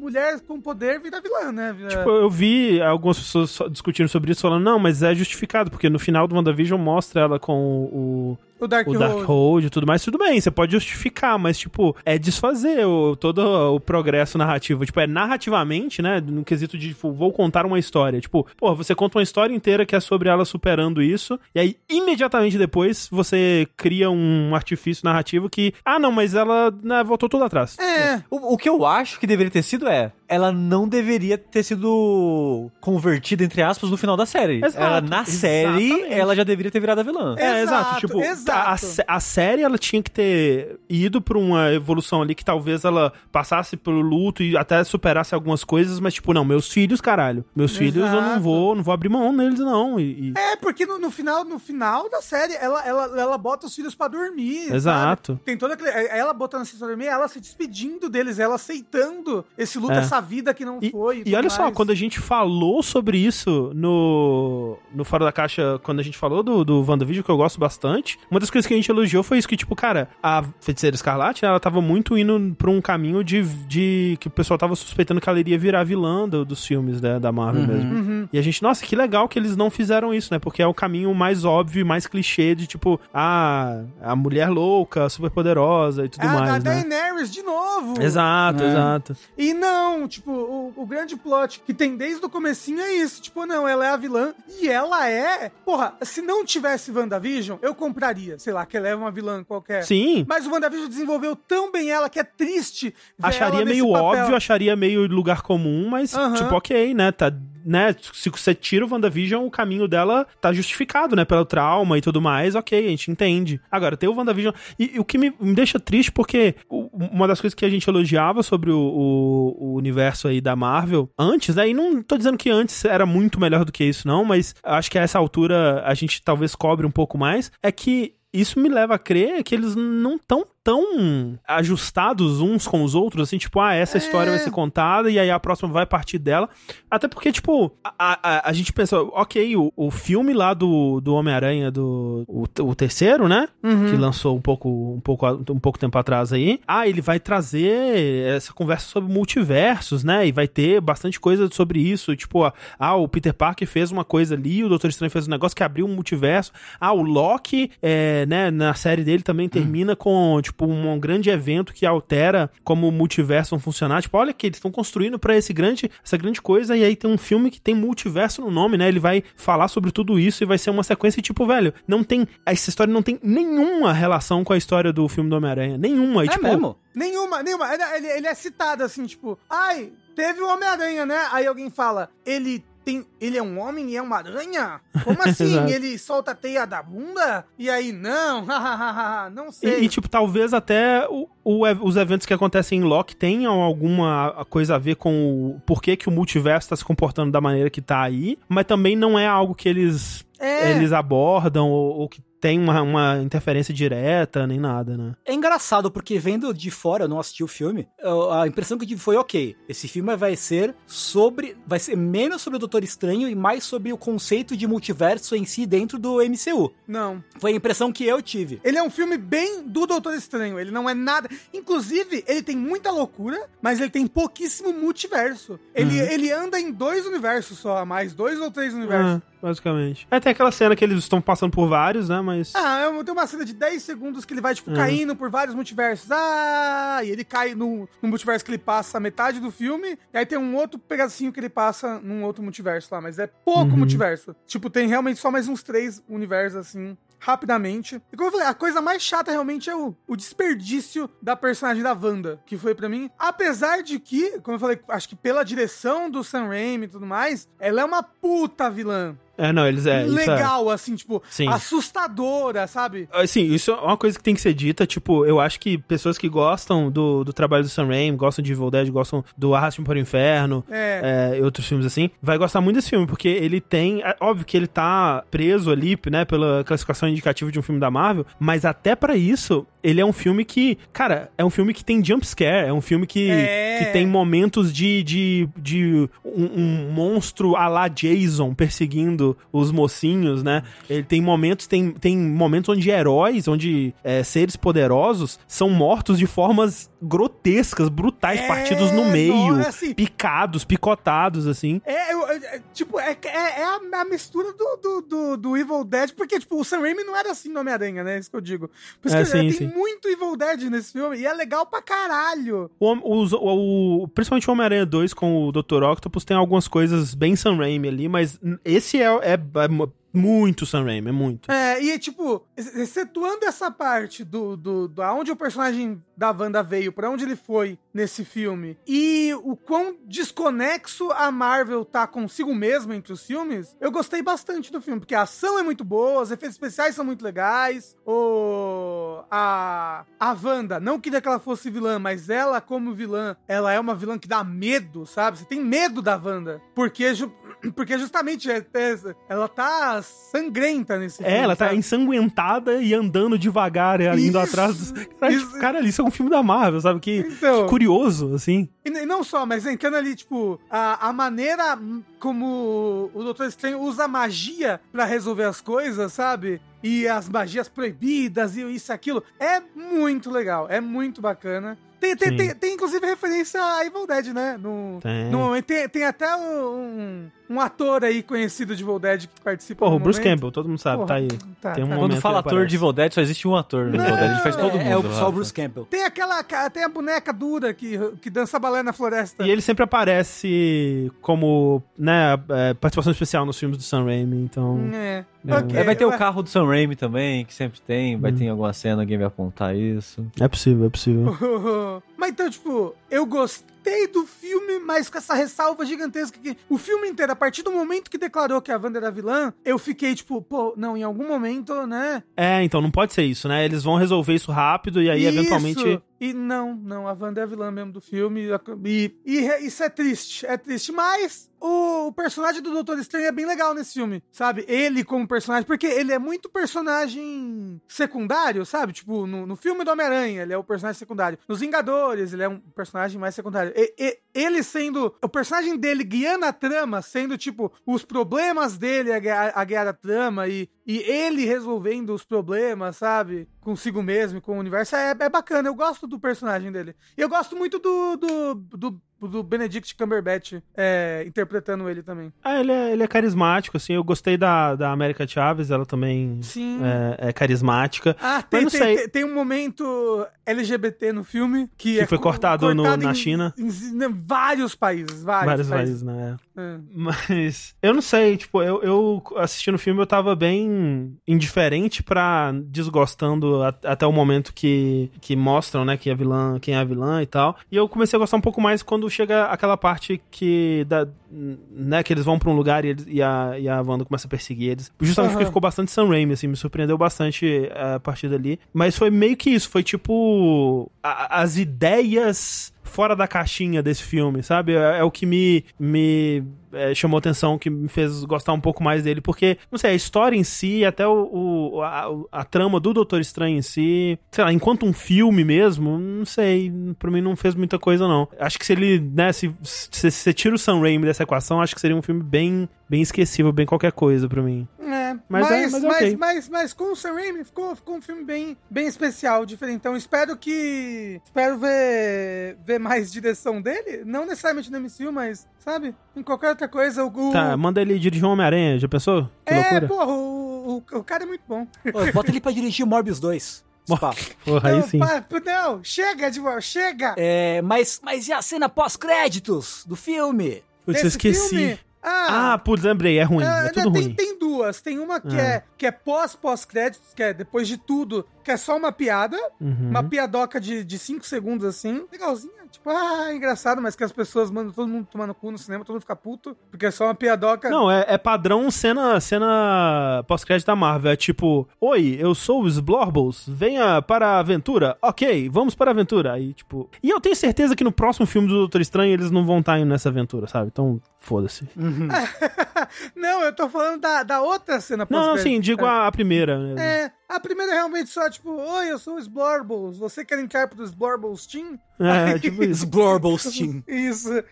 [0.00, 1.76] mulher com poder vira vilã, né?
[1.88, 5.98] Tipo, eu vi algumas pessoas discutindo sobre isso, falando, não, mas é justificado, porque no
[5.98, 7.52] final do WandaVision mostra ela com
[7.84, 11.96] o, o Dark o Darkhold e tudo mais, tudo bem, você pode justificar, mas, tipo,
[12.04, 13.38] é desfazer o, todo
[13.74, 14.84] o progresso narrativo.
[14.84, 18.20] Tipo, é narrativamente, né, no quesito de, tipo, vou contar uma história.
[18.20, 21.76] Tipo, pô, você conta uma história inteira que é sobre ela superando isso, e aí,
[21.88, 27.44] imediatamente depois, você cria um artifício narrativo que, ah, não, mas ela né, voltou tudo
[27.44, 27.78] atrás.
[27.78, 31.62] É, O, o que eu acho que deveria ter sido é, ela não deveria ter
[31.64, 34.64] sido convertida, entre aspas, no final da série.
[34.64, 36.14] Exato, ela, na série, exatamente.
[36.14, 37.34] ela já deveria ter virado a vilã.
[37.36, 37.80] É, exato.
[37.80, 38.58] Exato, Tipo, exato.
[38.68, 42.44] A, a sé- a série ela tinha que ter ido pra uma evolução ali que
[42.44, 47.00] talvez ela passasse pelo luto e até superasse algumas coisas, mas tipo, não, meus filhos,
[47.00, 47.44] caralho.
[47.54, 48.40] Meus filhos eu não Exato.
[48.40, 49.98] vou, não vou abrir mão neles, não.
[49.98, 53.66] E, e- é porque no, no final, no final da série, ela, ela, ela bota
[53.66, 54.64] os filhos pra dormir.
[54.66, 54.76] sabe?
[54.76, 55.40] Exato.
[55.44, 55.90] Tem toda aquele.
[55.90, 59.98] Ela botando assim pra dormir, ela se despedindo deles, ela aceitando esse luto, É.
[59.98, 61.18] essa vida que não E, foi.
[61.20, 61.74] e tudo olha só, mais.
[61.74, 66.42] quando a gente falou sobre isso no, no Fora da Caixa, quando a gente falou
[66.42, 69.38] do, do WandaVision, que eu gosto bastante, uma das coisas que a gente elogiou foi
[69.38, 73.42] isso que, tipo, cara, a Feiticeira Escarlate, ela tava muito indo pra um caminho de,
[73.66, 77.18] de que o pessoal tava suspeitando que ela iria virar vilã do- dos filmes né,
[77.18, 77.94] da Marvel mesmo.
[77.94, 78.28] Uhum.
[78.32, 80.38] E a gente, nossa, que legal que eles não fizeram isso, né?
[80.38, 85.08] Porque é o caminho mais óbvio e mais clichê de, tipo, ah, a mulher louca,
[85.08, 86.84] super poderosa e tudo Ah, mais, da né?
[86.88, 88.00] Daenerys de novo.
[88.00, 88.68] Exato, É.
[88.68, 89.16] exato.
[89.36, 93.22] E não, tipo, o, o grande plot que tem desde o comecinho é isso.
[93.22, 94.34] Tipo, não, ela é a vilã.
[94.60, 95.50] E ela é.
[95.64, 98.38] Porra, se não tivesse WandaVision, eu compraria.
[98.38, 99.82] Sei lá, que ela é uma vilã qualquer.
[99.84, 100.26] Sim.
[100.28, 102.94] Mas o WandaVision desenvolveu tão bem ela que é triste.
[103.18, 104.04] ver acharia meio papel.
[104.04, 106.34] óbvio, acharia meio lugar comum, mas, Aham.
[106.34, 107.12] tipo, ok, né?
[107.12, 107.32] Tá,
[107.64, 107.94] né?
[108.12, 111.24] Se você tira o WandaVision, o caminho dela tá justificado, né?
[111.24, 113.60] Pelo trauma e tudo mais, ok, a gente entende.
[113.70, 114.54] Agora, tem o WandaVision.
[114.78, 117.88] E, e o que me, me deixa triste, porque uma das coisas que a gente
[117.88, 121.68] elogiava sobre o, o- o universo aí da Marvel antes, né?
[121.68, 124.90] E não tô dizendo que antes era muito melhor do que isso, não, mas acho
[124.90, 127.50] que a essa altura a gente talvez cobre um pouco mais.
[127.62, 132.84] É que isso me leva a crer que eles não estão tão ajustados uns com
[132.84, 135.86] os outros, assim, tipo, ah, essa história vai ser contada e aí a próxima vai
[135.86, 136.48] partir dela.
[136.90, 141.14] Até porque, tipo, a, a, a gente pensa, ok, o, o filme lá do, do
[141.14, 143.48] Homem-Aranha, do o, o terceiro, né?
[143.90, 146.60] Que lançou um pouco, um, pouco, um pouco tempo atrás aí.
[146.66, 150.26] Ah, ele vai trazer essa conversa sobre multiversos, né?
[150.26, 152.14] E vai ter bastante coisa sobre isso.
[152.14, 155.56] Tipo, ah, o Peter Parker fez uma coisa ali, o Doutor Estranho fez um negócio
[155.56, 156.52] que abriu um multiverso.
[156.78, 161.72] Ah, o Loki, é, né, na série dele também termina com, tipo, um, grande evento
[161.72, 164.02] que altera como o multiverso vão funcionar.
[164.02, 167.10] Tipo, olha que eles estão construindo pra esse grande, essa grande coisa, e aí tem
[167.10, 168.88] um filme que tem multiverso no nome, né?
[168.88, 172.02] Ele vai falar sobre tudo isso e vai ser uma sequência, e, tipo, velho, não
[172.04, 172.26] tem.
[172.44, 175.78] Essa história não tem nenhuma relação com a história do filme do Homem-Aranha.
[175.78, 176.24] Nenhuma.
[176.24, 176.76] E, É tipo, mesmo?
[176.94, 177.72] Nenhuma, nenhuma.
[177.72, 181.28] Ele, ele- ele é citado assim, tipo, ai, teve o Homem-Aranha, né?
[181.32, 183.04] Aí alguém fala, ele tem.
[183.20, 184.80] Ele é um homem e é uma aranha?
[185.04, 185.56] Como assim?
[185.70, 187.44] Ele solta a teia da bunda?
[187.58, 188.44] E aí, não,
[189.32, 189.80] não E, sei.
[189.84, 194.74] e, tipo, talvez até o, o os eventos que acontecem em Loki tenham alguma coisa
[194.76, 198.00] a ver com o porquê que o multiverso tá se comportando da maneira que tá
[198.02, 200.70] aí, mas também não é algo que eles, É.
[200.72, 205.14] eles abordam ou, ou que tem uma, uma interferência direta, nem nada, né?
[205.24, 208.84] É engraçado, porque vendo de fora, eu não assisti o filme, eu- a impressão que
[208.84, 211.56] eu tive foi, ok, esse filme vai ser sobre.
[211.66, 215.44] Vai ser menos sobre o Doutor Estranho e mais sobre o conceito de multiverso em
[215.44, 216.72] si dentro do MCU.
[216.86, 217.22] Não.
[217.38, 218.60] Foi a impressão que eu tive.
[218.64, 220.58] Ele é um filme bem do Doutor Estranho.
[220.58, 221.28] Ele não é nada.
[221.52, 225.58] Inclusive, ele tem muita loucura, mas ele tem pouquíssimo multiverso.
[225.74, 229.16] Ele, ele anda em dois universos só, mais dois ou três universos.
[229.16, 230.06] É, basicamente.
[230.10, 232.20] É, tem aquela cena que eles estão passando por vários, né?
[232.20, 232.52] Mas.
[232.54, 235.54] Ah, eu- tem uma cena de 10 segundos que ele vai, tipo, caindo por vários
[235.54, 236.10] multiversos.
[236.10, 239.98] Ah, e ele cai no, no multiverso que ele passa a metade do filme.
[240.12, 243.00] E aí tem um outro pedacinho que ele passa num outro multiverso lá.
[243.00, 243.78] Mas é pouco Uhum.
[243.78, 244.34] multiverso.
[244.46, 248.00] Tipo, tem realmente só mais uns três universos, assim, rapidamente.
[248.12, 251.82] E como eu falei, a coisa mais chata realmente é o, o desperdício da personagem
[251.82, 253.10] da Wanda, que foi pra mim.
[253.18, 257.06] Apesar de que, como eu falei, acho que pela direção do Sam Raimi e tudo
[257.06, 259.16] mais, ela é uma puta vilã.
[259.38, 260.02] É, não, eles é.
[260.02, 261.48] é- Legal, assim, tipo, Sim.
[261.48, 263.08] assustadora, sabe?
[263.12, 266.18] Assim, isso é uma coisa que tem que ser dita, tipo, eu acho que pessoas
[266.18, 269.86] que gostam do, do trabalho do Sam Raimi, gostam de Evil Dead, gostam do Arraste-me
[269.86, 271.32] para o Inferno, É.
[271.34, 274.44] é, e outros filmes assim, vai gostar muito desse filme, porque ele tem, é óbvio
[274.44, 278.64] que ele tá preso ali, né, pela classificação indicativa de um filme da Marvel, mas
[278.64, 282.26] até pra isso, ele é um filme que, cara, é um filme que tem jump
[282.26, 283.78] scare, é um filme que, É.
[283.78, 290.42] que tem momentos de, de, de um, um monstro a lá Jason perseguindo os mocinhos,
[290.42, 290.62] né?
[290.88, 296.26] Ele tem momentos, tem, tem momentos onde heróis, onde é, seres poderosos são mortos de
[296.26, 299.94] formas grotescas, brutais, É, partidos no meio, não, é assim.
[299.94, 301.80] picados, picotados, assim.
[301.84, 303.28] É, eu- é, tipo, é, é,
[303.60, 307.04] é a, a mistura do, do, do, do Evil Dead, porque, tipo, o Sam Raimi
[307.04, 308.18] não era assim no Homem-Aranha, né?
[308.18, 308.70] Isso que eu digo.
[309.00, 309.66] Por isso É, que sim, tem sim.
[309.68, 312.70] muito Evil Dead nesse filme, e é legal pra caralho.
[312.78, 315.82] O, os- o- o- principalmente o Homem-Aranha 2 com o Dr.
[315.82, 320.66] Octopus tem algumas coisas bem Sam Raimi ali, mas esse é, é- é mu- muito
[320.66, 321.50] Sam Raimi, é muito.
[321.52, 326.62] É, e tipo, ex- excetuando essa parte do, do, do aonde o personagem da Wanda
[326.62, 332.54] veio, pra onde ele foi nesse filme, e o quão desconexo a Marvel tá consigo
[332.54, 336.20] mesmo entre os filmes, eu gostei bastante do filme, porque a ação é muito boa,
[336.20, 341.70] os efeitos especiais são muito legais, o a a Wanda, não queria que ela fosse
[341.70, 345.38] vilã, mas ela como vilã, ela é uma vilã que dá medo, sabe?
[345.38, 347.32] Você tem medo da Wanda, porque ju-
[347.74, 351.78] porque justamente é- é- ela tá sangrenta nesse É, ela tá sabe?
[351.78, 354.92] ensanguentada e andando devagar, é, indo Isso, atrás dos.
[355.20, 355.58] Cara, isso.
[355.60, 357.00] cara, isso é um filme da Marvel, sabe?
[357.00, 357.64] Que, Então.
[357.64, 358.68] que curioso, assim.
[358.84, 361.78] E não só, mas entrando ali, tipo, a, a maneira
[362.20, 366.60] como o Doutor Estranho usa magia pra resolver as coisas, sabe?
[366.82, 369.24] E as magias proibidas e isso e aquilo.
[369.38, 371.76] É muito legal, é muito bacana.
[372.00, 374.58] Tem, tem, tem, tem, inclusive referência a Evil Dead, né?
[374.58, 375.26] No, Tem.
[375.30, 375.62] no.
[375.62, 379.98] Tem, tem até um, um ator aí conhecido de Evil Dead que participa Porra, o
[379.98, 380.32] Bruce momento.
[380.36, 381.28] Campbell, todo mundo sabe, Porra, tá aí.
[381.60, 381.96] tá, Tem um tá.
[381.96, 382.70] Quando fala ator aparece.
[382.70, 384.30] de Evil Dead, só existe um ator no Evil Dead.
[384.30, 384.80] Ele faz todo mundo.
[384.80, 385.84] É, é o, só o Bruce Campbell.
[385.84, 386.42] Tem aquela.
[386.72, 389.44] Tem a boneca dura que, que dança balé na floresta.
[389.44, 394.78] E ele sempre aparece como, né, é, participação especial nos filmes do Sam Raimi, então...
[394.92, 395.24] É.
[395.46, 395.54] É.
[395.54, 398.16] Ok, É, vai ter o carro do Sam Raimi também, que sempre tem.
[398.18, 398.36] Vai Hum.
[398.36, 400.26] ter em alguma cena, alguém vai apontar isso.
[400.38, 401.34] É possível, é possível.
[402.20, 407.08] Mas então, tipo, eu gostei do filme, mas com essa ressalva gigantesca que o filme
[407.08, 410.42] inteiro, a partir do momento que declarou que a Wanda era vilã, eu fiquei tipo,
[410.42, 412.22] pô, não, em algum momento, né?
[412.36, 413.64] É, então não pode ser isso, né?
[413.64, 415.38] Eles vão resolver isso rápido e aí, Isso.
[415.38, 416.02] eventualmente.
[416.20, 418.46] E não, não, a Wanda é a vilã mesmo do filme.
[418.84, 420.92] E, e isso é triste, é triste.
[420.92, 424.66] Mas o, o personagem do Doutor Estranho é bem legal nesse filme, sabe?
[424.68, 428.92] Ele como personagem, porque ele é muito personagem secundário, sabe?
[428.92, 431.38] Tipo, no, no filme do Homem-Aranha, ele é o personagem secundário.
[431.48, 433.72] Nos Vingadores, ele é um personagem mais secundário.
[433.76, 435.14] E- e- ele sendo.
[435.22, 439.92] O personagem dele guiando a trama, sendo, tipo, os problemas dele a, a guiar a
[439.92, 443.48] trama e, e ele resolvendo os problemas, sabe?
[443.60, 444.96] Consigo mesmo, e com o universo.
[444.96, 446.94] É, é bacana, eu gosto do personagem dele.
[447.16, 452.32] E eu gosto muito do, do, do, do Benedict Cumberbatch é, interpretando ele também.
[452.42, 453.92] Ah, ele é, ele é carismático, assim.
[453.94, 456.80] Eu gostei da, da América Chaves, ela também Sim.
[456.82, 458.16] é, é carismática.
[458.20, 462.24] Ah, tem, tem, tem- tem um momento LGBT no filme que, Que é foi co-
[462.24, 463.54] cortado no- na em- China.
[463.58, 466.02] Em, em vários países, vários, Vários países.
[466.02, 466.36] países, né?
[466.56, 466.76] É.
[466.92, 472.52] Mas eu não sei, tipo, eu, eu assistindo o filme eu tava bem indiferente pra
[472.64, 476.84] desgostando a- até o momento que, que mostram, né, que a vilã, quem é a
[476.84, 477.56] vilã e tal.
[477.70, 482.02] E eu comecei a gostar um pouco mais quando chega aquela parte que da, né,
[482.02, 484.30] que eles vão pra um lugar e, eles- e a e a Wanda começa a
[484.30, 484.90] perseguir eles.
[485.00, 485.50] Justamente porque Aham.
[485.50, 488.58] ficou bastante Sam Raimi, assim, me surpreendeu bastante eh, a partir dali.
[488.72, 494.42] Mas foi meio que isso, foi tipo a- as ideias fora da caixinha desse filme,
[494.42, 494.74] sabe?
[494.74, 496.42] É, é o que me, me
[496.72, 499.94] é, chamou atenção, que me fez gostar um pouco mais dele, porque, não sei, a
[499.94, 501.28] história em si, até o,
[501.74, 505.98] o- a, a trama do Doutor Estranho em si, sei lá, enquanto um filme mesmo,
[505.98, 508.28] não sei, pra mim não fez muita coisa, não.
[508.38, 511.80] Acho que se ele, né, se você tira o Sam Raimi dessa equação, acho que
[511.80, 514.66] seria um filme bem, bem esquecível, bem qualquer coisa pra mim.
[514.80, 516.16] É, Mas mas, é- mas, mas mas, é ok.
[516.18, 519.96] mas, com o Sam Raimi ficou, ficou um filme bem, bem especial, diferentão.
[519.96, 521.20] Espero que.
[521.24, 524.02] Espero ver, ver mais direção dele.
[524.04, 525.94] Não necessariamente no MCU, mas, sabe?
[526.16, 527.04] Em qualquer outra coisa.
[527.04, 529.30] O, Tá, manda ele dirigir Homem-Aranha, já pensou?
[529.46, 529.86] Que é, loucura.
[529.88, 531.66] porra, o, o, o cara é muito bom.
[531.94, 533.64] Ô, bota ele pra dirigir Morbius 2.
[533.88, 534.14] Spa.
[534.44, 534.98] Porra, aí não, sim.
[534.98, 537.14] pa- não, chega, de chega!
[537.16, 540.62] É, mas, mas e a cena pós-créditos do filme?
[540.86, 541.48] Eu Desse esqueci.
[541.48, 541.78] filme?
[542.02, 544.14] Ah, Ah, putz, lembrei, é ruim, Ah, é tudo tem, ruim.
[544.14, 544.80] tem duas.
[544.80, 545.40] Tem uma que É.
[545.40, 549.36] é, que é pós-pós-créditos, que é depois de tudo, que é só uma piada.
[549.60, 549.90] Uhum.
[549.90, 552.06] Uma piadoca de 5 segundos assim.
[552.10, 552.59] Legalzinha.
[552.70, 555.84] Tipo, ah, engraçado, mas que as pessoas mandam todo mundo tomar no cu no cinema,
[555.84, 557.68] todo mundo fica puto, porque é só uma piadoca.
[557.68, 561.12] Não, é, é padrão cena, cena pós-crédito da Marvel.
[561.12, 564.96] É tipo, oi, eu sou os Blorbles, venha para a aventura.
[565.02, 566.32] Ok, vamos para a aventura.
[566.32, 566.88] Aí, tipo...
[567.02, 569.78] E eu tenho certeza que no próximo filme do Doutor Estranho eles não vão estar
[569.78, 570.68] indo nessa aventura, sabe?
[570.72, 571.68] Então, foda-se.
[573.14, 575.54] não, eu tô falando da, da outra cena Não, não, pós-crédito.
[575.54, 576.58] sim, digo a, a primeira.
[576.58, 577.04] né?
[577.04, 580.66] É, a primeira é realmente só, tipo, oi, eu sou o Sblorbles, você quer entrar
[580.66, 581.78] pro Sblorbles Team?
[581.98, 582.84] É, tipo isso.
[582.84, 583.84] Sblorbles Team.
[583.88, 584.42] Isso,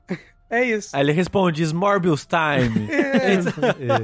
[0.51, 0.95] é isso.
[0.97, 2.89] Aí ele responde, Morbius Time.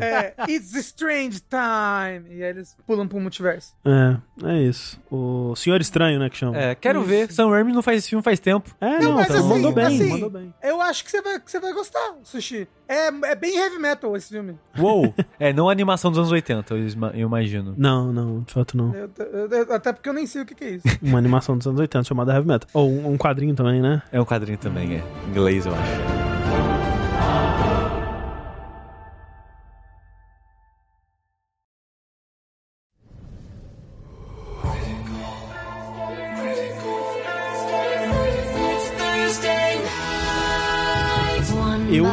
[0.01, 2.35] É, it's strange time.
[2.37, 3.75] E aí eles pulam pro multiverso.
[3.85, 4.17] É,
[4.49, 5.01] é isso.
[5.11, 6.57] O Senhor Estranho, né, que chama.
[6.57, 7.31] É, quero ver.
[7.33, 8.75] Sam Raimi não faz esse filme faz tempo.
[8.81, 10.55] É, não, mas então, assim, mandou bem, assim, mandou bem.
[10.63, 12.69] Eu acho que você vai, que você vai gostar, Sushi.
[12.89, 14.59] É, é bem heavy metal esse filme.
[14.79, 15.15] Uou.
[15.39, 17.75] é, não a animação dos anos 80, eu imagino.
[17.77, 18.95] Não, não, de fato não.
[18.95, 20.87] Eu- eu- eu- até porque eu nem sei o que, que é isso.
[21.03, 22.69] Uma animação dos anos 80 chamada Heavy Metal.
[22.75, 24.03] Ou um, um quadrinho também, né?
[24.13, 25.03] É um quadrinho também, é.
[25.27, 26.34] Em inglês, eu acho.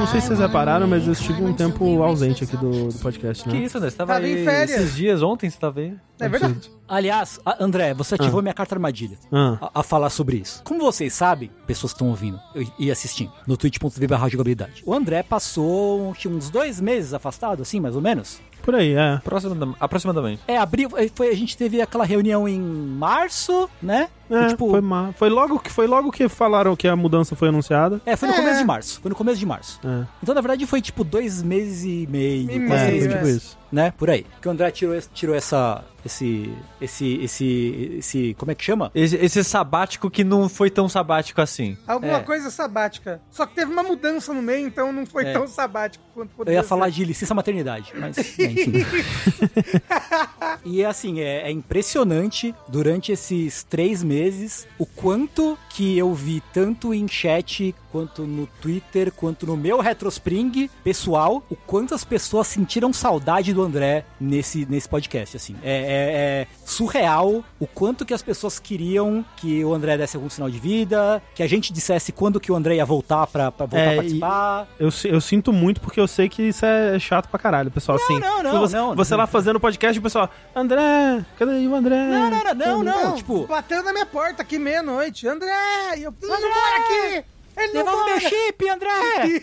[0.01, 3.43] Não sei se vocês repararam, mas eu estive um tempo ausente aqui do, do podcast,
[3.43, 3.63] Que né?
[3.65, 3.89] isso, André?
[3.91, 4.79] Você tava Tava em aí férias.
[4.81, 5.93] esses dias, ontem você tava aí?
[6.19, 6.71] É verdade.
[6.87, 10.61] Aliás, a- André, você ativou minha carta armadilha Ah, a, a falar sobre isso.
[10.63, 14.93] Como vocês sabem, pessoas que estão ouvindo e- e assistindo no twitch.tv barra jogabilidade, o
[14.93, 18.39] André passou que uns dois meses afastado, assim, mais ou menos.
[18.61, 19.13] Por aí, é.
[19.15, 20.41] Aproximada- Aproximadamente.
[20.47, 24.07] É, abril, foi, a gente teve aquela reunião em março, né?
[24.29, 24.81] É, tipo, foi,
[25.17, 27.99] foi, logo que, foi logo que falaram que a mudança foi anunciada.
[28.05, 28.37] é, foi no É.
[28.37, 29.01] começo de março.
[29.01, 29.79] Foi no começo de março.
[29.83, 33.03] É, Então, na verdade, foi tipo dois meses e meio, E quase é, meio, três
[33.03, 33.15] foi é.
[33.17, 33.57] tipo isso.
[33.71, 33.91] Né?
[33.97, 34.25] Por aí.
[34.41, 35.83] Que o André tirou, esse- tirou essa.
[36.03, 36.51] Esse.
[36.81, 37.15] Esse.
[37.23, 37.95] Esse.
[37.99, 38.33] Esse.
[38.37, 38.91] Como é que chama?
[38.95, 41.77] Esse, esse sabático que não foi tão sabático assim.
[41.87, 42.23] Alguma É.
[42.23, 43.21] coisa sabática.
[43.29, 45.33] Só que teve uma mudança no meio, então não foi É.
[45.33, 46.91] tão sabático quanto Eu poderia ia falar ser.
[46.93, 48.73] de licença maternidade, mas é, enfim.
[50.65, 56.13] e é assim, é, é impressionante durante esses três meses meses o quanto que eu
[56.13, 62.03] vi tanto em chat quanto no Twitter, quanto no meu Retrospring pessoal, o quanto as
[62.03, 65.55] pessoas sentiram saudade do André nesse, nesse podcast, assim.
[65.63, 70.29] É, é- é surreal o quanto que as pessoas queriam que o André desse algum
[70.29, 73.65] sinal de vida, que a gente dissesse quando que o André ia voltar pra, pra
[73.65, 74.67] voltar É, a participar.
[74.79, 77.97] Eu, eu sinto muito porque eu sei que isso é chato pra caralho, pessoal.
[77.97, 78.95] assim, não, não, você, não.
[78.95, 81.95] Você lá fazendo podcast, o pessoal, André, cadê o André?
[81.95, 85.27] Não, não, não, não, não, tipo, Bateu na minha porta aqui meia-noite.
[85.27, 85.51] André!
[85.97, 87.25] E eu, não mora aqui!
[87.57, 88.89] Ele não devolve meu chip, André!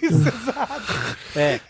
[0.02, 0.92] Isso, exato.
[1.36, 1.61] É.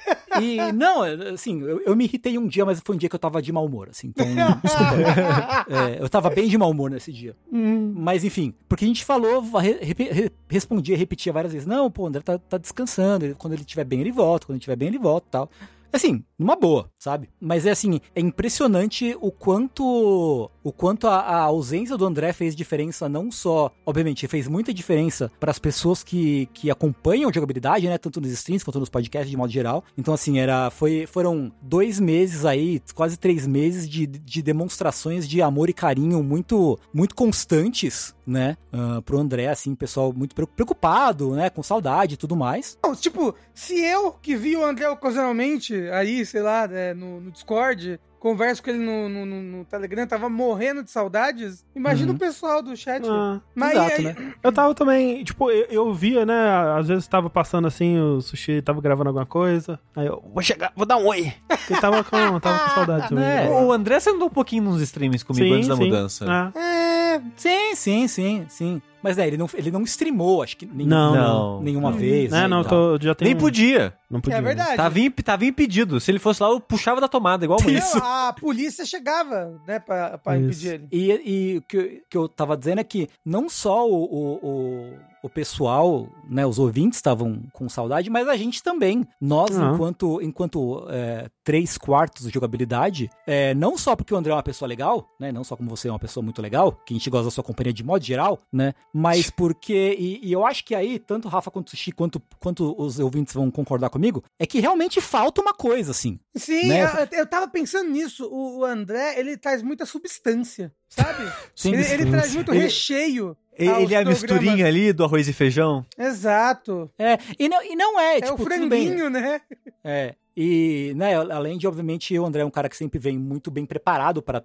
[0.40, 1.02] E não,
[1.34, 3.52] assim, eu, eu me irritei um dia, mas foi um dia que eu tava de
[3.52, 4.08] mau humor, assim.
[4.08, 4.26] Então,
[4.62, 5.66] desculpa.
[5.68, 7.34] É, eu tava bem de mau humor nesse dia.
[7.50, 11.66] Mas enfim, porque a gente falou, re, re- re- respondia, repetia várias vezes.
[11.66, 13.24] Não, pô, o André tá, tá descansando.
[13.24, 14.46] ele- Quando ele estiver bem, ele volta.
[14.46, 15.50] Quando ele estiver bem, ele volta e tal.
[15.90, 17.30] Assim, numa boa, sabe?
[17.40, 22.54] Mas é assim, é impressionante o quanto o quanto a, a ausência do André fez
[22.54, 27.96] diferença não só, obviamente, fez muita diferença para as pessoas que, que acompanham jogabilidade, né,
[27.96, 29.82] tanto nos streams quanto nos podcasts de modo geral.
[29.96, 35.40] Então assim, era foi foram dois meses aí, quase três meses de, de demonstrações de
[35.40, 41.34] amor e carinho muito muito constantes, né, ah, pro André, assim, pessoal muito pre- preocupado,
[41.34, 42.76] né, com saudade e tudo mais.
[42.84, 47.30] Não, tipo, se eu que vi o André ocasionalmente aí, sei lá, né, no, no
[47.30, 52.16] Discord, converso com ele no, no, no- no Telegram, tava morrendo de saudades, imagina Uhum.
[52.16, 53.02] o pessoal do chat.
[53.08, 54.34] Ah, Mas Exato, aí- né?
[54.42, 56.34] eu tava também, tipo, eu, eu via, né?
[56.78, 59.78] Às vezes tava passando assim, o sushi tava gravando alguma coisa.
[59.94, 61.32] Aí eu, vou chegar, vou dar um oi.
[61.48, 63.24] Porque tava com, tava com saudade também.
[63.24, 63.48] É.
[63.50, 66.24] O André você andou um pouquinho nos streams comigo antes da mudança.
[66.28, 68.82] Ah, É, Sim, sim, sim, sim.
[69.02, 71.62] Mas né, ele não, ele não streamou, acho que nenhum- Não, não.
[71.62, 72.32] nenhuma vez.
[72.32, 72.98] É, né, não, e eu tal.
[72.98, 73.30] tô, já tenho...
[73.30, 73.94] Nem podia.
[74.10, 74.38] Não podia.
[74.38, 74.76] é verdade.
[74.76, 76.00] Tava, imp- tava impedido.
[76.00, 79.78] Se ele fosse lá, eu puxava da tomada, igual a Não, a polícia chegava, né,
[79.78, 80.66] pra, pra Isso.
[80.66, 80.88] impedir ele.
[80.90, 84.34] E, e o que, eu- que eu tava dizendo é que não só o, o,
[84.42, 89.06] o, o pessoal, né, os ouvintes estavam com saudade, mas a gente também.
[89.20, 89.72] Nós, Ah.
[89.74, 94.42] enquanto, enquanto é, três quartos de jogabilidade, é, não só porque o André é uma
[94.42, 97.10] pessoa legal, né, não só como você é uma pessoa muito legal, que a gente
[97.10, 100.74] gosta da sua companhia de modo geral, né, mas porque, e, e eu acho que
[100.74, 104.46] aí, tanto o Rafa quanto o Sushi, quanto, quanto os ouvintes vão concordar comigo, é
[104.46, 106.18] que realmente falta uma coisa, assim.
[106.36, 106.82] Sim, Né?
[107.10, 108.26] eu, eu tava pensando nisso.
[108.30, 111.24] O, o André, ele traz muita substância, sabe?
[111.54, 113.36] Sim, ele, ele traz muito Ele- recheio.
[113.58, 115.84] Ele, é a misturinha ali do arroz e feijão.
[115.98, 116.88] Exato.
[116.98, 119.40] É, e não, e não é, É, tipo, o franguinho, né?
[119.82, 120.14] É.
[120.40, 123.66] E, né, além de, obviamente, o André é um cara que sempre vem muito bem
[123.66, 124.40] preparado para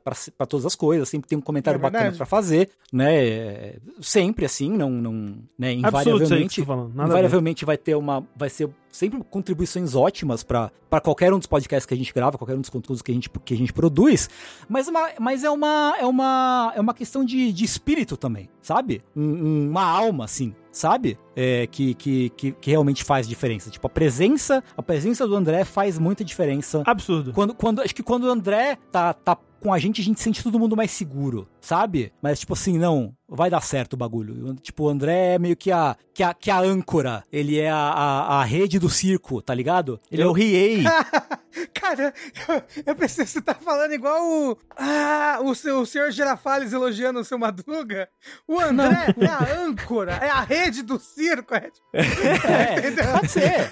[0.50, 3.16] todas as coisas, sempre tem um comentário É bacana para fazer, né?
[3.16, 6.94] é, Sempre assim, não, não, né, invariavelmente, tá falando.
[6.94, 10.70] Invariavelmente vai ter uma, vai ser sempre contribuições ótimas para
[11.04, 13.28] qualquer um dos podcasts que a gente grava, qualquer um dos conteúdos que a gente,
[13.44, 14.30] que a gente produz,
[14.70, 19.02] mas, uma, mas é uma, é uma, é uma questão de, de espírito também, sabe?
[19.16, 21.18] Um- um- uma alma, assim, sabe?
[21.36, 23.72] É, que, que, que, que realmente faz diferença.
[23.72, 26.84] Tipo, a presença, a presença do André faz muita diferença.
[26.86, 27.34] Absurdo.
[27.34, 30.44] Quando, quando, acho que quando o André tá, tá com a gente, a gente sente
[30.44, 32.12] todo mundo mais seguro, sabe?
[32.22, 34.54] Mas, tipo assim, não, vai dar certo o bagulho.
[34.56, 37.24] Tipo, o André é meio que a, que a, que a âncora.
[37.32, 40.00] Ele é a, a, a rede do circo, tá ligado?
[40.12, 40.84] Ele é o Riei.
[41.74, 42.14] Cara,
[42.48, 44.58] eu, eu pensei que você tá falando igual o.
[44.76, 48.08] Ah, o, seu, o senhor Girafales elogiando o seu Madruga.
[48.48, 51.54] O André é a âncora, é a rede do circo.
[51.54, 53.70] É, É, pode ser.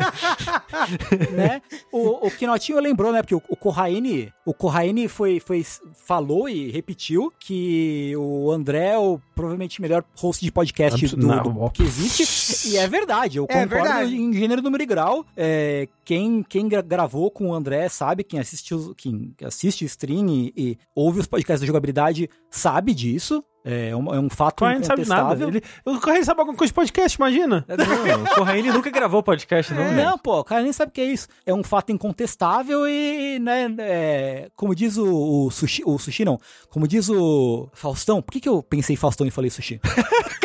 [1.31, 1.61] né?
[1.91, 3.21] O, o Kinotinho lembrou, né?
[3.21, 5.65] Porque o, o Corraine, o Corraine foi, foi,
[6.05, 11.27] falou e repetiu que o André é o provavelmente melhor host de podcast Absu- do,
[11.27, 12.69] não, do- que existe.
[12.69, 14.15] E é verdade, eu É concordo verdade.
[14.15, 15.25] em gênero, número e grau.
[15.35, 20.27] É, quem, quem gra- gravou com o André sabe, quem assiste, quem assiste o stream
[20.27, 23.41] e, e ouve os podcasts da jogabilidade sabe disso.
[23.63, 25.35] É um, é um fato Correia não sabe nada.
[25.35, 25.47] incontestável.
[25.47, 27.63] Ele, o Correia sabe alguma coisa de podcast, imagina.
[27.69, 29.83] Não, o Corraine nunca gravou podcast, não.
[29.83, 30.03] É, velho.
[30.09, 31.27] Não, pô, o cara nem sabe o que é isso.
[31.45, 36.39] É um fato incontestável e, né, é, como diz o, o sushi, o sushi não,
[36.71, 39.79] como diz o Faustão, por que, que eu pensei em Faustão e falei sushi?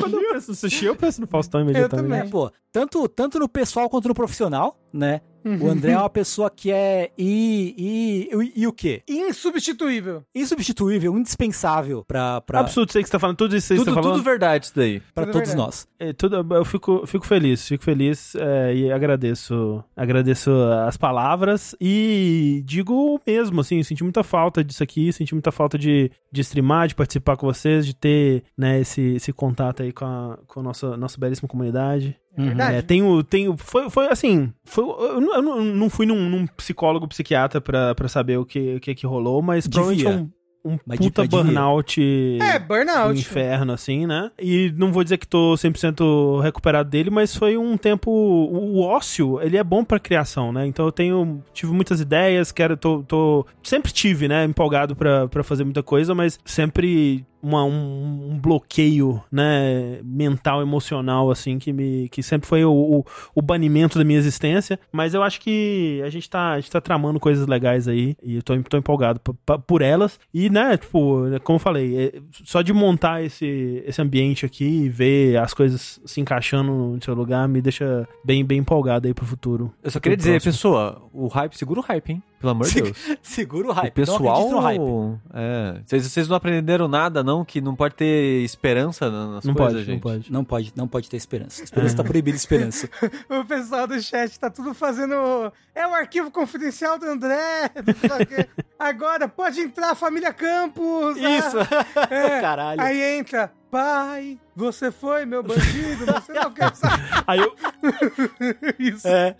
[0.00, 2.04] Quando eu penso no sushi, eu penso no Faustão imediatamente.
[2.04, 2.20] também.
[2.20, 5.20] É, pô, tanto, tanto no pessoal quanto no profissional, né?
[5.44, 9.02] O André é uma pessoa que é e, e, e, e o quê?
[9.08, 10.22] insubstituível.
[10.34, 13.90] Insubstituível, indispensável pra, pra, Absurdo, sei que você tá falando, tudo isso aí que Tudo,
[13.90, 14.18] você tá falando.
[14.18, 15.00] tudo verdade isso daí.
[15.14, 15.66] pra tudo todos verdade.
[15.66, 15.88] nós.
[15.98, 20.50] É, tudo, eu fico, fico feliz, fico feliz é, e agradeço, agradeço
[20.86, 26.10] as palavras e digo mesmo, assim, senti muita falta disso aqui, senti muita falta de,
[26.30, 30.38] de streamar, de participar com vocês, de ter, né, esse, esse contato aí com a,
[30.46, 32.16] com a nossa, nossa belíssima comunidade.
[32.36, 32.46] Uhum.
[32.46, 32.76] verdade.
[32.76, 37.06] É, tenho, tenho, foi, foi assim, foi, eu, não- eu não- fui num, num psicólogo,
[37.08, 40.22] psiquiatra pra, pra saber o que, o que que rolou, mas provavelmente é Devia.
[40.64, 40.72] um...
[40.72, 42.00] um Mas puta burnout
[42.40, 43.18] É, do burnout.
[43.20, 44.30] inferno, assim, né?
[44.40, 48.10] E não vou dizer que tô 100% recuperado dele, mas foi um tempo...
[48.10, 50.64] O ócio, ele é bom pra criação, né?
[50.66, 51.42] Então eu tenho...
[51.52, 52.76] Tive muitas ideias, quero...
[52.76, 54.44] Tô, tô sempre tive, né?
[54.44, 57.26] Empolgado pra, pra fazer muita coisa, mas sempre...
[57.42, 63.04] Uma, um, um bloqueio, né, mental, emocional, assim, que me que sempre foi o, o,
[63.34, 64.78] o banimento da minha existência.
[64.92, 68.36] Mas eu acho que a gente tá, a gente tá tramando coisas legais aí e
[68.36, 69.20] eu tô, tô empolgado
[69.66, 70.20] por elas.
[70.32, 74.88] E, né, tipo, como eu falei, é, só de montar esse, esse ambiente aqui e
[74.88, 79.26] ver as coisas se encaixando no seu lugar me deixa bem, bem empolgado aí pro
[79.26, 79.72] futuro.
[79.82, 82.22] Eu só queria dizer, pessoa, o hype, segura o hype, hein?
[82.42, 82.98] Pelo amor de Deus.
[83.22, 83.86] Segura o O hype.
[83.86, 84.50] não pessoal.
[84.50, 84.80] no hype.
[85.32, 85.80] É.
[85.86, 87.44] Vocês, vocês não aprenderam nada, não?
[87.44, 89.94] Que não pode ter esperança na- nas Não coisas, pode, gente.
[89.94, 90.32] não pode.
[90.32, 91.62] Não pode, não pode ter esperança.
[91.64, 92.88] Esperança tá proibida esperança.
[93.30, 95.14] O pessoal do chat tá tudo fazendo.
[95.74, 97.70] É o arquivo confidencial do André.
[97.76, 98.46] não o.
[98.78, 101.16] Agora pode entrar, família Campos.
[101.16, 101.56] Isso!
[101.96, 102.40] ah, é.
[102.40, 102.80] Caralho.
[102.80, 103.50] Aí entra.
[103.70, 107.56] Pai, você foi meu bandido, você não quer saber Aí eu,
[108.78, 109.08] isso.
[109.08, 109.34] É.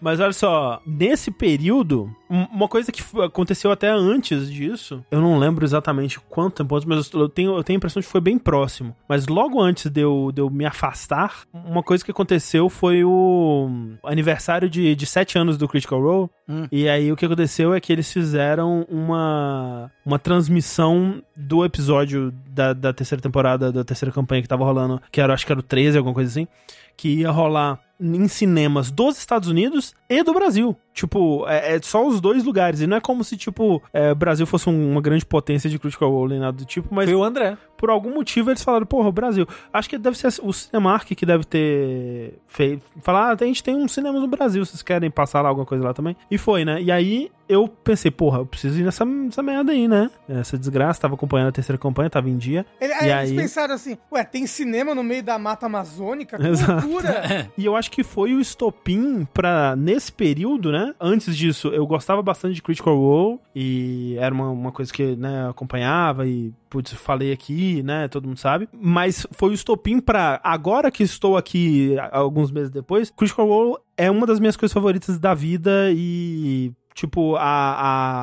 [0.00, 5.38] Mas olha só, nesse período, um- uma coisa que aconteceu até antes disso, eu não
[5.38, 8.20] lembro exatamente quanto tempo antes, mas eu tenho, eu tenho a impressão de que foi
[8.20, 8.94] bem próximo.
[9.08, 13.70] Mas logo antes de eu, de eu me afastar, uma coisa que aconteceu foi o
[14.04, 16.30] aniversário de, de sete anos do Critical Role.
[16.48, 16.66] Hum.
[16.70, 22.72] E aí o que aconteceu é que eles fizeram uma, uma transmissão do episódio da,
[22.72, 25.62] da terceira temporada, da terceira campanha que tava rolando, que era, acho que era o
[25.62, 26.46] 13, alguma coisa assim
[26.96, 30.76] que ia rolar em cinemas dos Estados Unidos e do Brasil.
[30.96, 32.80] Tipo, é, é só os dois lugares.
[32.80, 35.78] E não é como se, tipo, é, o Brasil fosse um- uma grande potência de
[35.78, 37.58] Critical Role nem nada do tipo, mas Foi o André.
[37.76, 39.46] por algum motivo eles falaram, porra, o Brasil.
[39.70, 42.82] Acho que deve ser o Cinemark que deve ter feito.
[43.02, 45.84] Falar, ah, a gente tem um cinema no Brasil, vocês querem passar lá alguma coisa
[45.84, 46.16] lá também?
[46.30, 46.80] E foi, né?
[46.80, 50.10] E aí eu pensei, porra, eu preciso ir nessa, nessa merda aí, né?
[50.26, 52.64] Essa desgraça, tava acompanhando a terceira campanha, tava em dia.
[52.80, 53.36] Ele- E aí eles aí?
[53.36, 56.38] pensaram assim: ué, tem cinema no meio da mata amazônica?
[56.38, 56.86] Que Exato.
[56.86, 57.50] loucura!
[57.58, 60.85] E eu acho que foi o estopim pra, nesse período, né?
[61.00, 65.48] Antes disso, eu gostava bastante de Critical Role e era uma, uma coisa que, né,
[65.48, 68.68] acompanhava e, putz, falei aqui, né, todo mundo sabe.
[68.72, 74.10] Mas foi o estopim pra, agora que estou aqui, alguns meses depois, Critical Role é
[74.10, 76.72] uma das minhas coisas favoritas da vida e...
[76.94, 77.42] Tipo, a,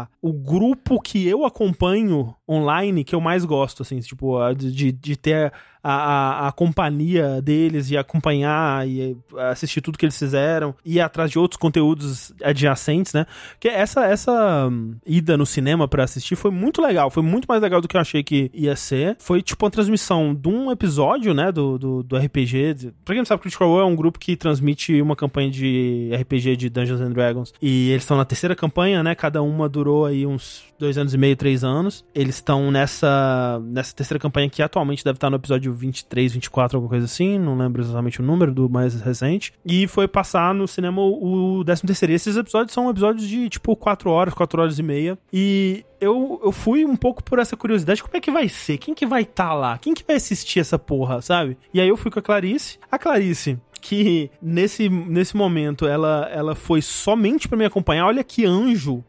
[0.02, 5.16] a, o grupo que eu acompanho online que eu mais gosto, assim, tipo, de- de
[5.16, 5.54] ter
[5.84, 9.18] a, a, a companhia deles e acompanhar e
[9.52, 13.26] assistir tudo que eles fizeram e atrás de outros conteúdos adjacentes, né?
[13.52, 17.62] Porque essa, essa hum, ida no cinema pra assistir foi muito legal, foi muito mais
[17.62, 19.18] legal do que eu achei que ia ser.
[19.20, 22.94] Foi tipo uma transmissão de um episódio, né, do, do, do RPG.
[23.04, 26.56] Pra quem não sabe, Critical Role é um grupo que transmite uma campanha de RPG
[26.56, 29.16] de Dungeons and Dragons e eles estão na terceira campanha, né?
[29.16, 32.06] Cada uma durou aí uns dois anos e meio, três anos.
[32.14, 36.90] Eles estão nessa, nessa terceira campanha que atualmente deve estar no episódio 23, 24, alguma
[36.90, 37.38] coisa assim.
[37.38, 39.54] Não lembro exatamente o número do mais recente.
[39.66, 42.12] E foi passar no cinema o, o 13 terceiro.
[42.14, 45.18] E esses episódios são episódios de tipo 4 horas, 4 horas e meia.
[45.32, 48.78] E eu, eu fui um pouco por essa curiosidade, como é que vai ser?
[48.78, 49.78] Quem que vai estar lá?
[49.78, 51.58] Quem que vai assistir essa porra, sabe?
[51.74, 52.78] E aí eu fui com a Clarice.
[52.92, 58.06] A Clarice, que nesse, nesse momento ela, ela foi somente pra me acompanhar.
[58.06, 59.04] Olha que anjo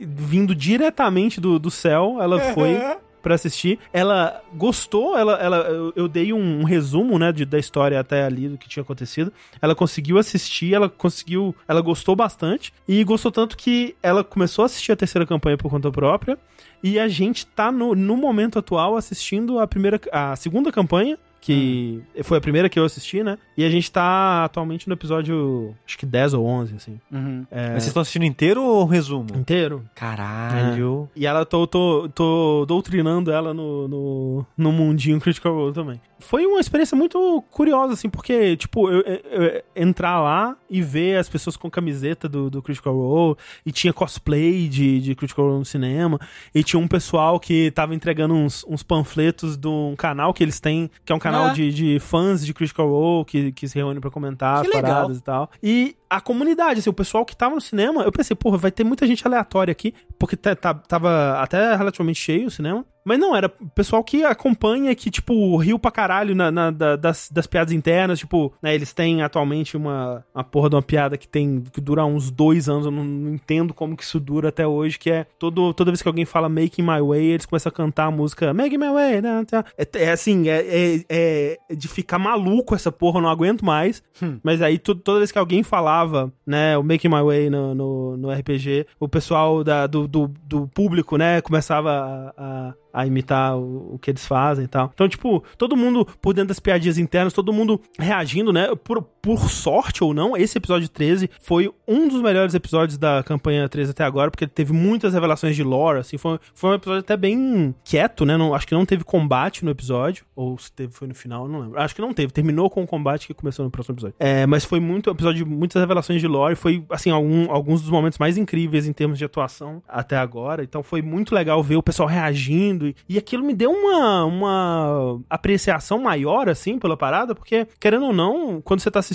[0.00, 2.16] vindo diretamente do, do céu.
[2.20, 2.78] Ela foi
[3.24, 3.80] pra assistir.
[3.92, 8.24] Ela gostou, ela, ela, eu, eu dei um, um resumo, né, de, da história até
[8.24, 9.32] ali do que tinha acontecido.
[9.60, 14.66] Ela conseguiu assistir, ela conseguiu, ela gostou bastante e gostou tanto que ela começou a
[14.66, 16.38] assistir a terceira campanha por conta própria.
[16.82, 22.02] E a gente tá no, no momento atual assistindo a primeira, a segunda campanha, que
[22.22, 23.36] foi a primeira que eu assisti, né?
[23.54, 26.98] E a gente tá atualmente no episódio, acho que 10 ou 11, assim.
[27.12, 27.44] Uhum.
[27.50, 29.26] É, Mas vocês estão assistindo inteiro ou resumo?
[29.36, 29.84] inteiro.
[29.94, 31.06] Caralho.
[31.14, 36.00] E ela, tô, tô, tô doutrinando ela no, no, no mundinho Critical Role também.
[36.24, 41.18] Foi uma experiência muito curiosa, assim, porque, tipo, eu, eu- eu entrar lá e ver
[41.18, 45.58] as pessoas com camiseta do, do Critical Role, e tinha cosplay de, de Critical Role
[45.58, 46.18] no cinema,
[46.54, 50.60] e tinha um pessoal que tava entregando uns, uns panfletos de um canal que eles
[50.60, 51.52] têm, que é um canal Ah.
[51.52, 54.94] de, de fãs de Critical Role, que, que se reúne pra comentar Que as legal.
[54.94, 55.50] paradas e tal.
[55.62, 58.84] E a comunidade, assim, o pessoal que tava no cinema, eu pensei, porra, vai ter
[58.84, 62.84] muita gente aleatória aqui, porque tá- tá- tava até relativamente cheio o cinema.
[63.04, 67.28] Mas não, era pessoal que acompanha, que, tipo, riu pra caralho na, na- da- das,
[67.30, 68.18] das piadas internas.
[68.18, 72.04] Tipo, né, eles têm atualmente uma, uma porra de uma piada que tem que dura
[72.04, 72.86] uns dois anos.
[72.86, 74.98] Eu não, não entendo como que isso dura até hoje.
[74.98, 78.06] Que é todo, toda vez que alguém fala Making My Way, eles começam a cantar
[78.06, 79.20] a música Making My Way.
[79.20, 79.64] Né, tá.
[79.76, 80.64] é, é assim, é,
[81.08, 84.02] é- é de ficar maluco essa porra, eu não aguento mais.
[84.42, 88.16] Mas aí to- toda vez que alguém falava, né, o Making My Way no, no,
[88.16, 93.56] no RPG, o pessoal da, do, do, do público, né, começava a, a, a imitar
[93.56, 94.92] o, o que eles fazem e tal.
[94.94, 98.72] Então, tipo, todo mundo por dentro das piadinhas internas, todo mundo reagindo, né?
[98.76, 103.66] Por, por sorte ou não, esse episódio 13 foi um dos melhores episódios da campanha
[103.66, 107.00] 13 até agora, porque ele teve muitas revelações de lore, assim, foi, foi um episódio
[107.00, 108.36] até bem quieto, né?
[108.36, 111.60] Não, acho que não teve combate no episódio, ou se teve, foi no final, não
[111.60, 111.80] lembro.
[111.80, 114.14] Acho que não teve, terminou com o combate que começou no próximo episódio.
[114.20, 118.18] É, mas foi muito episódio muitas revelações de lore, foi, assim, algum- alguns dos momentos
[118.18, 122.06] mais incríveis em termos de atuação até agora, então foi muito legal ver o pessoal
[122.06, 128.04] reagindo, e, e aquilo me deu uma, uma apreciação maior, assim, pela parada, porque, querendo
[128.04, 129.13] ou não, quando você tá assistindo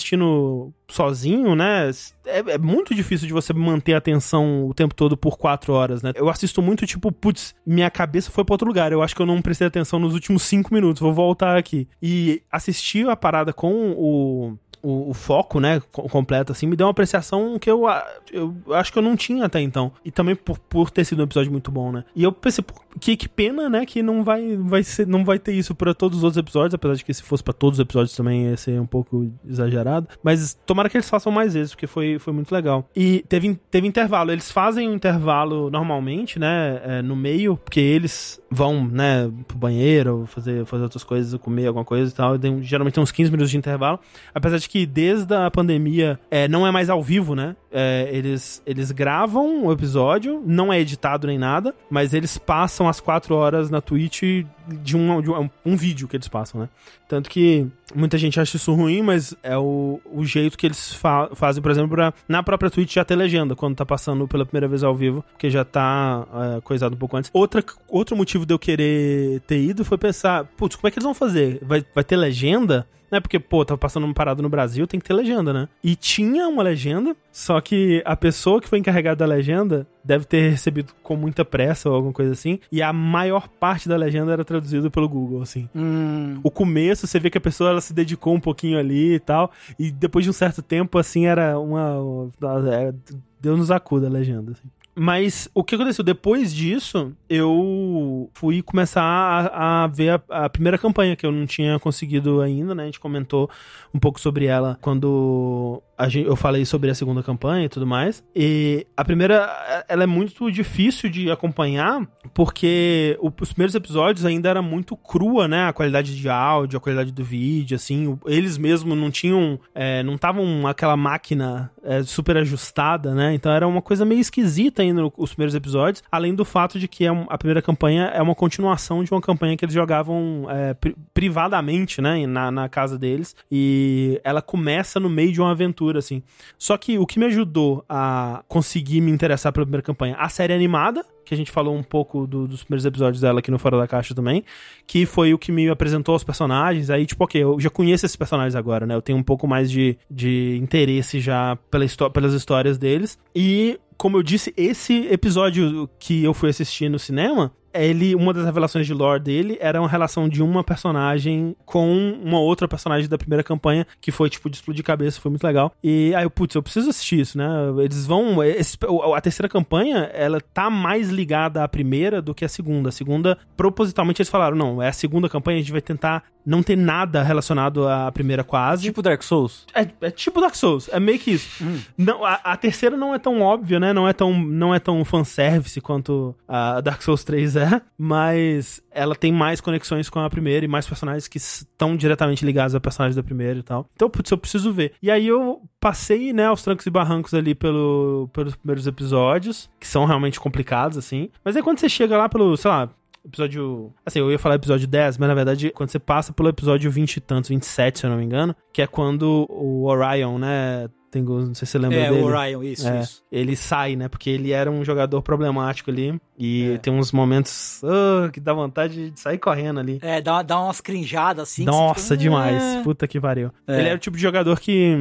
[0.89, 1.89] sozinho, né,
[2.30, 6.01] é, é muito difícil de você manter a atenção o tempo todo por quatro horas,
[6.01, 6.11] né?
[6.15, 9.25] Eu assisto muito, tipo, putz, minha cabeça foi pra outro lugar, eu acho que eu
[9.25, 11.88] não prestei atenção nos últimos cinco minutos, vou voltar aqui.
[12.01, 16.88] E assistir a parada com o o, o foco, né, co- completo, assim, me deu
[16.88, 17.84] uma apreciação que eu,
[18.32, 19.91] eu acho que eu não tinha até então.
[20.05, 22.05] E também por, por ter sido um episódio muito bom, né.
[22.15, 22.63] E eu pensei,
[22.97, 26.19] que, que pena, né, que não vai, vai ser, não vai ter isso pra todos
[26.19, 28.80] os outros episódios, apesar de que se fosse pra todos os episódios também ia ser
[28.80, 30.07] um pouco exagerado.
[30.23, 32.88] Mas tomara que eles façam mais vezes, porque foi, foi muito legal.
[32.95, 34.32] E teve, teve intervalo.
[34.32, 40.26] Eles fazem um intervalo normalmente, né, é, no meio, porque eles vão, né, pro banheiro,
[40.28, 42.36] fazer, fazer outras coisas, comer alguma coisa e tal.
[42.36, 44.00] E tem- geralmente tem uns 15 minutos de intervalo.
[44.34, 47.56] Apesar de que desde a pandemia é, não é mais ao vivo, né?
[47.72, 53.00] É, eles, eles gravam o episódio, não é editado nem nada, mas eles passam as
[53.00, 54.24] quatro horas na Twitch
[54.68, 56.70] de um, de um, um vídeo que eles passam, né?
[57.08, 61.30] Tanto que muita gente acha isso ruim, mas é o, o jeito que eles fa-
[61.34, 64.68] fazem, por exemplo, pra, na própria Twitch já ter legenda quando tá passando pela primeira
[64.68, 66.26] vez ao vivo, porque já tá
[66.58, 67.30] é, coisado um pouco antes.
[67.34, 71.06] Outra, outro motivo de eu querer ter ido foi pensar, putz, como é que eles
[71.06, 71.60] vão fazer?
[71.62, 72.88] Vai, vai ter legenda?
[73.12, 73.20] né?
[73.20, 75.68] Porque, pô, tava passando uma parada no Brasil, tem que ter legenda, né?
[75.84, 80.52] E tinha uma legenda, só que a pessoa que foi encarregada da legenda deve ter
[80.52, 84.46] recebido com muita pressa ou alguma coisa assim, e a maior parte da legenda era
[84.46, 85.68] traduzida pelo Google, assim.
[85.76, 89.20] Hum, O começo, você vê que a pessoa ela se dedicou um pouquinho ali e
[89.20, 92.30] tal, e depois de um certo tempo, assim, era uma.
[92.72, 92.96] era-
[93.42, 94.68] Deus nos acuda a legenda, assim.
[95.00, 96.04] Mas o que aconteceu?
[96.04, 101.45] Depois disso, eu fui começar a, a ver a, a primeira campanha que eu não
[101.45, 102.84] tinha conseguido ainda, né?
[102.84, 103.50] A gente comentou
[103.93, 108.24] um pouco sobre ela quando gente, eu falei sobre a segunda campanha e tudo mais.
[108.36, 109.50] E a primeira,
[109.88, 115.47] ela é muito difícil de acompanhar, porque o- os primeiros episódios ainda era muito crua,
[115.47, 115.68] né?
[115.68, 118.18] A qualidade de áudio, a qualidade do vídeo, assim.
[118.26, 123.34] Eles mesmos não tinham, é, não estavam aquela máquina é, super ajustada, né?
[123.34, 127.06] Então era uma coisa meio esquisita ainda os primeiros episódios, além do fato de que
[127.06, 130.96] é a primeira campanha é uma continuação de uma campanha que eles jogavam é, pri-
[131.14, 132.26] privadamente, né?
[132.28, 133.36] Na, na casa deles.
[133.52, 136.22] E ela começa no meio de uma aventura, assim.
[136.58, 140.54] Só que o que me ajudou a conseguir me interessar pela primeira campanha, a série
[140.54, 143.77] animada, que a gente falou um pouco do- dos primeiros episódios dela aqui no Fora
[143.77, 144.43] da Caixa também,
[144.88, 146.89] que foi o que me apresentou os personagens.
[146.89, 148.95] Aí, tipo, ok, eu já conheço esses personagens agora, né?
[148.95, 153.17] Eu tenho um pouco mais de, de interesse já pela pelas histórias deles.
[153.36, 157.51] E, como eu disse, esse episódio que eu fui assistir no cinema,
[157.84, 162.39] ele, uma das revelações de lore dele era uma relação de uma personagem com uma
[162.39, 165.71] outra personagem da primeira campanha, que foi, tipo, de explodir cabeça, foi muito legal.
[165.84, 167.47] E aí, eu, putz, eu preciso assistir isso, né?
[167.84, 168.43] Eles vão.
[168.43, 168.77] esse-
[169.15, 172.89] a terceira campanha, ela tá mais ligada à primeira do que a segunda.
[172.89, 176.63] A segunda, propositalmente, eles falaram: não, é a segunda campanha, a gente vai tentar não
[176.63, 178.84] ter nada relacionado à primeira quase.
[178.84, 179.65] Tipo Dark Souls.
[179.73, 181.63] É, é tipo Dark Souls, é meio que isso.
[181.97, 183.93] Não, a, a terceira não é tão óbvia, né?
[183.93, 189.15] Não é tão, não é tão fanservice quanto a Dark Souls 3 é, mas ela
[189.15, 193.15] tem mais conexões com a primeira e mais personagens que estão diretamente ligados a personagens
[193.15, 193.88] da primeira e tal.
[193.93, 194.93] Então, putz, eu preciso ver.
[195.01, 199.88] E aí eu passei, né, aos trancos e barrancos ali pelo, pelos primeiros episódios, que
[199.88, 201.30] são realmente complicados, assim.
[201.43, 202.89] Mas aí quando você chega lá pelo, sei lá,
[203.26, 203.93] episódio.
[204.05, 207.17] Assim, eu ia falar episódio 10, mas na verdade, quando você passa pelo episódio 20
[207.17, 210.89] e tantos, 27, se eu não me engano, que é quando o Orion, né?
[211.12, 212.22] Tem, não sei se você lembra é, dele.
[212.22, 213.24] o Orion, isso, É, isso.
[213.32, 214.07] ele sai, né?
[214.07, 216.20] Porque ele era um jogador problemático ali.
[216.38, 216.78] E É.
[216.78, 219.97] tem uns momentos ah, que dá vontade de sair correndo ali.
[220.03, 221.66] É, dá, dá umas crinjadas assim.
[221.66, 222.62] Nossa, fica, demais.
[222.62, 222.84] "É".
[222.84, 223.51] Puta que pariu.
[223.68, 223.80] É.
[223.80, 224.95] Ele era o tipo de jogador que.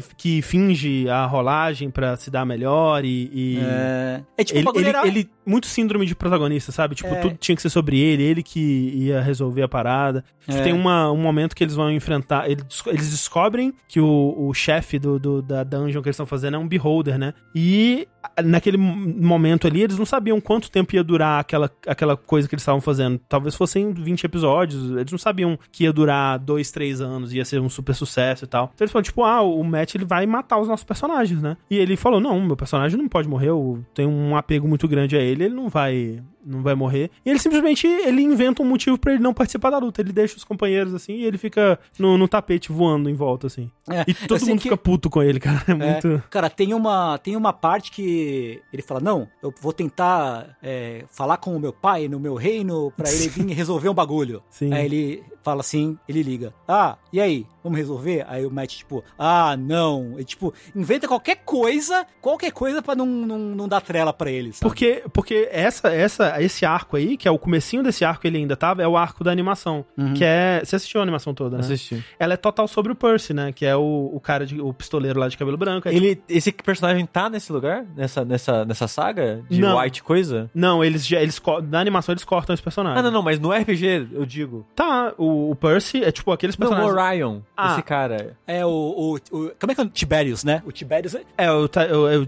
[0.00, 3.30] Que, que finge a rolagem pra se dar melhor e.
[3.32, 6.94] e- É, é tipo, Ele, ele, era- ele- muito síndrome de protagonista, sabe?
[6.94, 7.20] Tipo, É.
[7.20, 8.60] tudo tinha que ser sobre ele, ele que
[8.94, 10.24] ia resolver a parada.
[10.46, 10.62] Tipo, É.
[10.62, 12.48] Tem uma, um momento que eles vão enfrentar.
[12.48, 16.54] Eles, eles descobrem que o, o chefe do, do- da dungeon que eles estão fazendo
[16.54, 17.34] é um beholder, né?
[17.54, 18.06] E
[18.44, 22.62] naquele momento ali, eles não sabiam quanto tempo ia durar aquela, aquela coisa que eles
[22.62, 23.18] estavam fazendo.
[23.28, 24.92] Talvez fossem 20 episódios.
[24.92, 28.48] Eles não sabiam que ia durar dois, três anos, ia ser um super sucesso e
[28.48, 28.70] tal.
[28.74, 31.56] Então eles falaram, tipo, ah, o Matt ele vai matar os nossos personagens, né?
[31.70, 35.16] E ele falou: não, meu personagem não pode morrer, eu tenho um apego muito grande
[35.16, 36.22] a ele, ele não vai.
[36.44, 37.08] Não vai morrer.
[37.24, 40.00] E ele simplesmente ele inventa um motivo pra ele não participar da luta.
[40.00, 43.70] Ele deixa os companheiros assim e ele fica no, no tapete voando em volta, assim.
[43.88, 45.62] É, E todo mundo que- fica puto com ele, cara.
[45.68, 46.22] É É, muito.
[46.28, 51.36] Cara, tem uma, tem uma parte que ele fala: Não, eu vou tentar é, falar
[51.36, 54.42] com o meu pai no meu reino pra ele vir resolver um bagulho.
[54.50, 54.72] Sim.
[54.74, 57.46] Aí ele fala assim, ele liga: Ah, e aí?
[57.62, 58.24] Vamos resolver?
[58.28, 60.18] Aí o Matt, tipo, ah, não.
[60.18, 64.52] E, tipo, inventa qualquer coisa, qualquer coisa pra não, não, não dar trela pra ele,
[64.52, 64.62] sabe?
[64.62, 68.56] Porque, porque essa, essa, esse arco aí, que é o comecinho desse arco ele ainda
[68.56, 69.84] tava, é o arco da animação.
[69.96, 70.14] Uhum.
[70.14, 70.60] Que é.
[70.64, 71.62] Você assistiu a animação toda, né?
[71.62, 72.04] Assisti.
[72.18, 73.52] Ela é total sobre o Percy, né?
[73.52, 75.88] Que é o, o cara, de, o pistoleiro lá de cabelo branco.
[75.88, 77.84] É Ele, esse personagem tá nesse lugar?
[77.94, 79.44] Nessa, nessa, nessa saga?
[79.48, 79.78] De Não.
[79.78, 80.50] White coisa?
[80.52, 81.20] Não, eles já.
[81.20, 82.98] Eles, na animação eles cortam esse personagem.
[82.98, 84.66] Ah, não, não, mas no RPG, eu digo.
[84.74, 87.04] Tá, o, o Percy é tipo aqueles Não, o personagens.
[87.24, 87.40] Orion.
[87.56, 87.72] Ah.
[87.72, 88.36] Esse cara.
[88.46, 90.62] É o, o, o- Como é que é o Tiberius, né?
[90.66, 91.22] O Tiberius é.
[91.38, 91.78] É, o, Ti-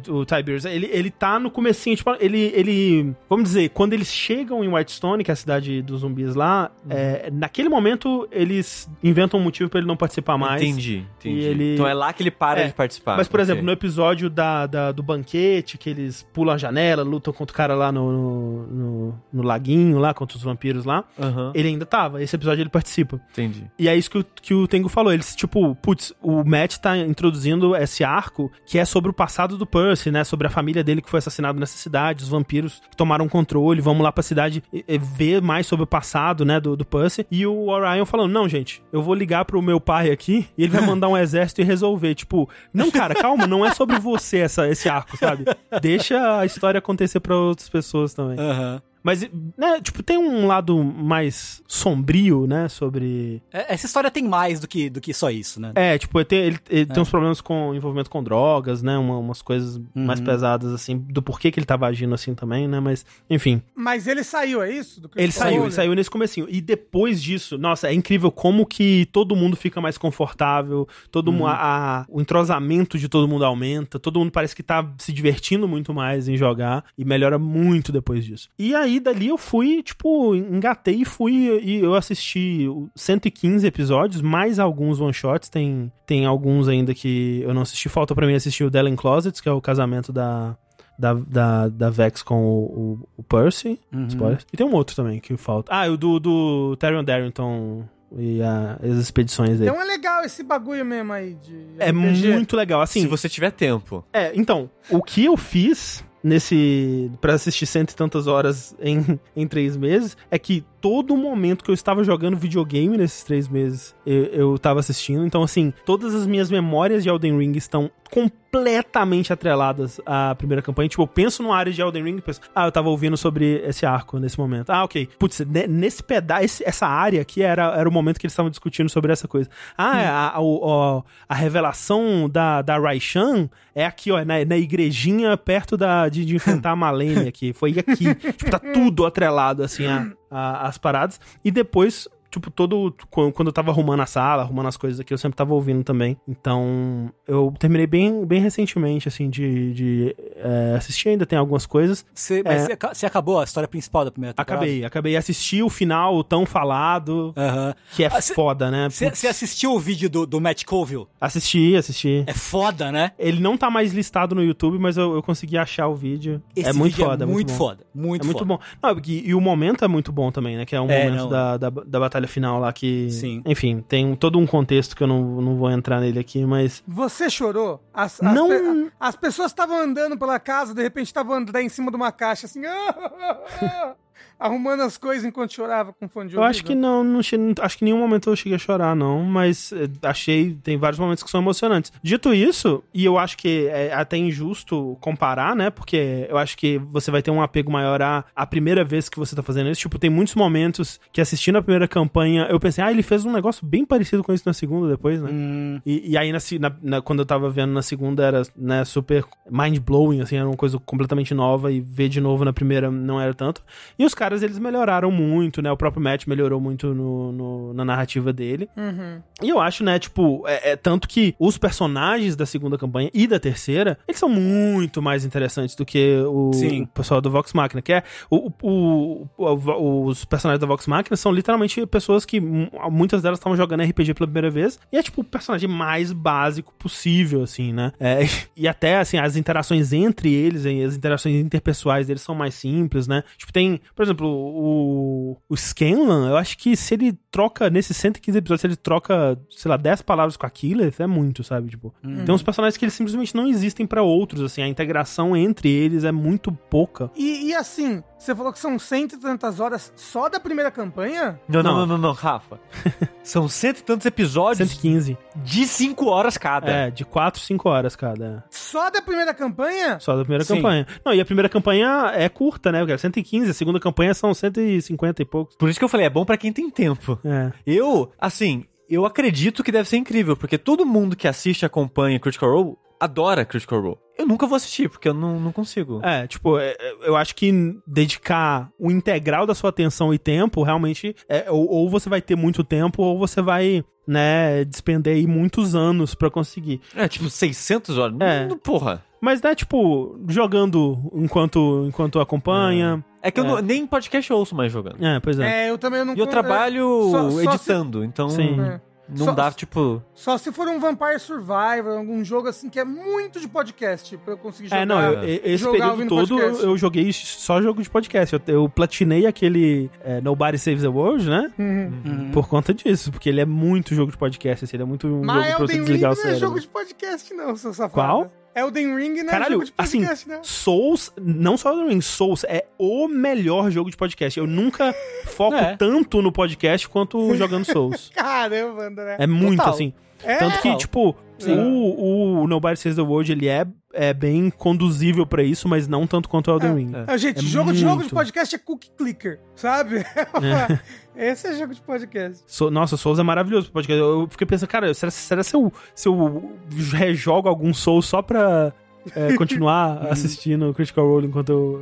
[0.08, 3.14] o, o, o Tiberius, ele, ele tá no comecinho, tipo, ele, ele...
[3.28, 7.28] Vamos dizer, quando eles chegam em Whitestone, que é a cidade dos zumbis lá, é,
[7.32, 10.62] naquele momento eles inventam um motivo pra ele não participar mais.
[10.62, 11.40] Entendi, entendi.
[11.40, 13.16] E ele- Então é lá que ele para É, de participar.
[13.16, 17.32] Mas, por exemplo, no episódio da, da- do banquete, que eles pulam a janela, lutam
[17.32, 21.52] contra o cara lá no, no, no- no laguinho, lá, contra os vampiros lá, Aham,
[21.54, 22.22] ele ainda tava.
[22.22, 22.93] Esse episódio ele participa.
[23.30, 23.70] Entendi.
[23.78, 25.12] E é isso que o, que o Tengu falou.
[25.12, 29.66] Eles, tipo, putz, o Matt tá introduzindo esse arco que é sobre o passado do
[29.66, 30.24] Percy, né?
[30.24, 33.80] Sobre a família dele que foi assassinado nessa cidade, os vampiros que tomaram controle.
[33.80, 36.60] Vamos lá pra cidade e, e ver mais sobre o passado, né?
[36.60, 37.26] Do, do Percy.
[37.30, 40.72] E o Orion falando: Não, gente, eu vou ligar pro meu pai aqui e ele
[40.72, 42.14] vai mandar um exército e resolver.
[42.14, 45.44] Tipo, não, cara, calma, não é sobre você essa, esse arco, sabe?
[45.80, 48.38] Deixa a história acontecer pra outras pessoas também.
[48.38, 48.82] Aham.
[49.04, 49.20] Mas,
[49.56, 52.68] né, tipo, tem um lado mais sombrio, né?
[52.68, 55.72] Sobre É, Essa história tem mais do que, do que só isso, né?
[55.74, 58.96] é, tipo, ele tem, ele, ele tem uns problemas com envolvimento com drogas, né?
[58.96, 60.24] Uma- umas coisas mais Uhum.
[60.26, 62.80] pesadas, assim, do porquê que ele tava agindo assim também, né?
[62.80, 63.60] Mas, enfim.
[63.76, 65.00] Mas ele saiu, é isso?
[65.00, 65.64] Do Ele saiu, Ball?
[65.66, 66.46] ele saiu nesse comecinho.
[66.48, 71.34] E depois disso, nossa, é incrível como que todo mundo fica mais confortável, todo Uhum.
[71.38, 71.52] mu- a,
[72.00, 75.92] a- o entrosamento de todo mundo aumenta, todo mundo parece que tá se divertindo muito
[75.92, 78.48] mais em jogar e melhora muito depois disso.
[78.58, 84.20] E aí, dali eu fui, tipo, engatei e fui e eu assisti o 115 episódios,
[84.22, 88.64] mais alguns one-shots, tem, tem alguns ainda que eu não assisti, falta pra mim assistir
[88.64, 90.56] o Dellen Closets, que é o casamento da...
[90.96, 93.80] Da, da, da Vex com o, o, o Percy.
[93.92, 94.06] Uhum.
[94.52, 95.72] E tem um outro também que falta.
[95.74, 97.82] Ah, o do, do Tyrion Darrington
[98.16, 99.70] e a- as expedições dele.
[99.70, 102.32] Então é legal esse bagulho mesmo aí de é RPG.
[102.34, 102.80] muito legal.
[102.80, 104.04] Assim, Se você tiver tempo.
[104.12, 107.10] é, então, o que eu fiz nesse.
[107.20, 111.70] pra assistir cento e tantas horas em, em três meses é que todo momento que
[111.70, 115.26] eu estava jogando videogame nesses três meses eu, eu tava assistindo.
[115.26, 120.88] Então, assim, todas as minhas memórias de Elden Ring estão completamente atreladas à primeira campanha.
[120.88, 123.56] Tipo, eu penso numa área de Elden Ring e penso, ah, eu tava ouvindo sobre
[123.66, 124.70] esse arco nesse momento.
[124.70, 125.08] Ah, ok.
[125.18, 128.88] Putz, ne- nesse pedaço, essa área aqui era, era o momento que eles estavam discutindo
[128.88, 129.50] sobre essa coisa.
[129.76, 134.56] Ah, é, a, a, o- a revelação da, da Raishan é aqui, ó, na, na
[134.56, 137.52] igrejinha perto da, de, de enfrentar a Malene aqui.
[137.52, 138.14] Foi aqui.
[138.34, 141.20] tipo, tá tudo atrelado, assim, a, a- as paradas.
[141.44, 142.08] E depois,
[142.40, 142.94] tipo, todo.
[143.10, 146.16] Quando eu tava arrumando a sala, arrumando as coisas aqui, eu sempre tava ouvindo também.
[146.28, 151.08] Então, eu terminei bem, bem recentemente, assim, de, de é, assistir.
[151.10, 152.04] Ainda tem algumas coisas.
[152.14, 152.66] Você, mas É.
[152.66, 154.54] você, aca- você acabou a história principal da primeira temporada?
[154.64, 155.16] Acabei, acabei.
[155.16, 157.74] Assisti o final tão falado, Aham.
[157.94, 158.88] que é Ah, cê- foda, né?
[158.90, 161.06] Você assistiu o vídeo do, do Matt Colville?
[161.20, 162.24] Assisti, assisti.
[162.26, 163.12] É foda, né?
[163.18, 166.42] Ele não tá mais listado no YouTube, mas eu, eu consegui achar o vídeo.
[166.54, 167.58] Esse é muito vídeo foda, é muito bom.
[167.58, 167.86] foda.
[167.94, 168.48] Muito É muito foda.
[168.48, 168.58] bom.
[168.82, 170.64] Não, porque- e o momento é muito bom também, né?
[170.64, 173.10] Que é um É, momento não, da, da, da batalha final lá que.
[173.10, 173.42] Sim.
[173.46, 176.82] Enfim, tem um- todo um contexto que eu não, não vou entrar nele aqui, mas.
[176.86, 177.80] Você chorou?
[177.92, 181.68] As, as Não- pe- as pessoas estavam andando pela casa, de repente estavam andando em
[181.68, 182.62] cima de uma caixa, assim.
[184.38, 186.50] Arrumando as coisas enquanto chorava com fone de Eu ouvido?
[186.50, 189.72] acho que não, não acho que em nenhum momento eu cheguei a chorar, não, mas
[189.72, 191.92] eh, achei, tem vários momentos que são emocionantes.
[192.02, 196.78] Dito isso, e eu acho que é até injusto comparar, né, porque eu acho que
[196.78, 199.80] você vai ter um apego maior à, à primeira vez que você tá fazendo isso,
[199.82, 203.32] tipo, tem muitos momentos que assistindo a primeira campanha, eu pensei, ah, ele fez um
[203.32, 205.30] negócio bem parecido com isso na segunda depois, né.
[205.32, 209.24] Hum, E, e aí, na- na- quando eu tava vendo na segunda, era né, super
[209.50, 213.32] mind-blowing, assim, era uma coisa completamente nova, e ver de novo na primeira não era
[213.32, 213.62] tanto.
[213.98, 215.70] E os caras, eles melhoraram muito, né?
[215.70, 218.68] O próprio Matt melhorou muito no, no- na narrativa dele.
[218.76, 219.20] Uhum.
[219.42, 223.26] E eu acho, né, tipo, é, é tanto que os personagens da segunda campanha e
[223.26, 227.82] da terceira, eles são muito mais interessantes do que o, o pessoal do Vox Machina,
[227.82, 232.70] que é o, o- o- os personagens da Vox Machina são literalmente pessoas que mu-
[232.90, 236.72] muitas delas estavam jogando RPG pela primeira vez, e é tipo o personagem mais básico
[236.78, 237.92] possível, assim, né?
[237.98, 238.20] É,
[238.56, 243.22] e até, assim, as interações entre eles, as interações interpessoais deles são mais simples, né?
[243.36, 248.38] Tipo, tem, por exemplo, o, o Scanlan, eu acho que se ele troca, nesses 115
[248.38, 251.70] episódios, se ele troca, sei lá, 10 palavras com a Killer, é muito, sabe?
[251.70, 252.24] Tipo, Uhum.
[252.24, 256.04] tem uns personagens que eles simplesmente não existem pra outros, assim, a integração entre eles
[256.04, 257.10] é muito pouca.
[257.16, 261.40] E, e assim, você falou que são cento e tantas horas só da primeira campanha?
[261.48, 261.86] Não, não, Não.
[261.86, 262.60] não, não, Rafa.
[263.24, 265.16] São cento e tantos episódios 115.
[265.36, 266.70] de cinco horas cada.
[266.70, 268.44] É, de 4, 5 horas cada.
[268.50, 269.98] Só da primeira campanha?
[269.98, 270.56] Só da primeira Sim.
[270.56, 270.86] campanha.
[271.02, 272.80] Não, e a primeira campanha é curta, né?
[272.80, 275.56] Porque é 115, a segunda campanha são 150 e poucos.
[275.56, 277.18] Por isso que eu falei, é bom pra quem tem tempo.
[277.24, 277.52] É.
[277.66, 282.20] Eu, assim, eu acredito que deve ser incrível, porque todo mundo que assiste e acompanha
[282.20, 283.98] Critical Role adora Critical Role.
[284.16, 286.00] Eu nunca vou assistir, porque eu não, não consigo.
[286.02, 287.52] É, tipo, é, é, eu acho que
[287.86, 292.36] dedicar o integral da sua atenção e tempo, realmente, é, ou, ou você vai ter
[292.36, 296.80] muito tempo, ou você vai, né, despender aí muitos anos pra conseguir.
[296.94, 298.16] É, tipo, 600 horas.
[298.20, 298.48] É.
[298.62, 299.04] Porra.
[299.20, 303.04] Mas, né, tipo, jogando enquanto, enquanto acompanha.
[303.26, 303.48] É que eu É.
[303.48, 305.02] não- nem podcast eu ouço mais jogando.
[305.04, 305.66] É, pois é.
[305.66, 308.60] É, eu também não E eu trabalho só- só editando, então Sim.
[308.60, 308.78] É.
[309.08, 310.02] não Só- dá, tipo...
[310.14, 314.34] Só se for um Vampire Survivor, algum jogo assim que é muito de podcast pra
[314.34, 314.82] eu conseguir jogar.
[314.82, 316.64] É, não, eu- e- esse jogar período ouvindo todo eu, podcast.
[316.66, 318.34] eu joguei só jogo de podcast.
[318.34, 321.50] Eu, eu platinei aquele é, Nobody Saves the World, né?
[321.58, 321.92] Uhum.
[322.04, 322.30] uhum.
[322.30, 325.24] Por conta disso, porque ele é muito jogo de podcast, assim, ele é muito um
[325.24, 326.40] Mas jogo pra você Elden Ring desligar o não é cérebro.
[326.46, 327.92] jogo de podcast, não, seu safado.
[327.94, 328.32] Qual?
[328.54, 330.44] Elden Ring não é Caralho, jogo de assim, podcast, não.
[330.44, 334.38] Souls, não só Elden Ring, Souls é o melhor jogo de podcast.
[334.38, 334.94] Eu nunca
[335.26, 335.76] foco É.
[335.76, 338.10] tanto no podcast quanto jogando Souls.
[338.14, 339.16] Caramba, André.
[339.18, 339.74] É muito Total.
[339.74, 339.92] assim.
[340.22, 340.36] É?
[340.36, 340.78] Tanto que, Total.
[340.78, 341.16] tipo.
[341.46, 346.06] O, o Nobody Saves the World, ele é, é bem conduzível pra isso, mas não
[346.06, 346.92] tanto quanto o Elden Ring.
[347.06, 348.14] Ah, gente, É jogo, de jogo de muito.
[348.14, 350.04] podcast é cookie clicker, sabe?
[351.16, 352.42] Esse é jogo de podcast.
[352.46, 354.00] So- nossa, Souls é maravilhoso pro podcast.
[354.00, 356.52] Eu fiquei pensando, cara, será, será se, eu, se eu
[356.92, 358.72] rejogo algum Souls só pra
[359.14, 361.80] é, continuar assistindo o Critical Role enquanto eu,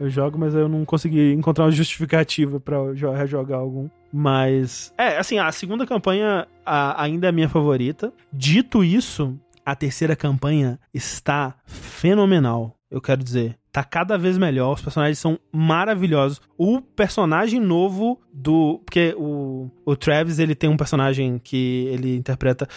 [0.00, 3.88] eu, eu jogo, mas eu não consegui encontrar uma justificativa pra jo- rejogar algum.
[4.12, 8.12] Mas, é, assim, a segunda campanha a- ainda é a minha favorita.
[8.32, 12.74] Dito isso, a terceira campanha está fenomenal.
[12.90, 16.40] Eu quero dizer, tá cada vez melhor, os personagens são maravilhosos.
[16.56, 18.80] O personagem novo do.
[18.84, 22.68] Porque o, o Travis, ele tem um personagem que ele interpreta.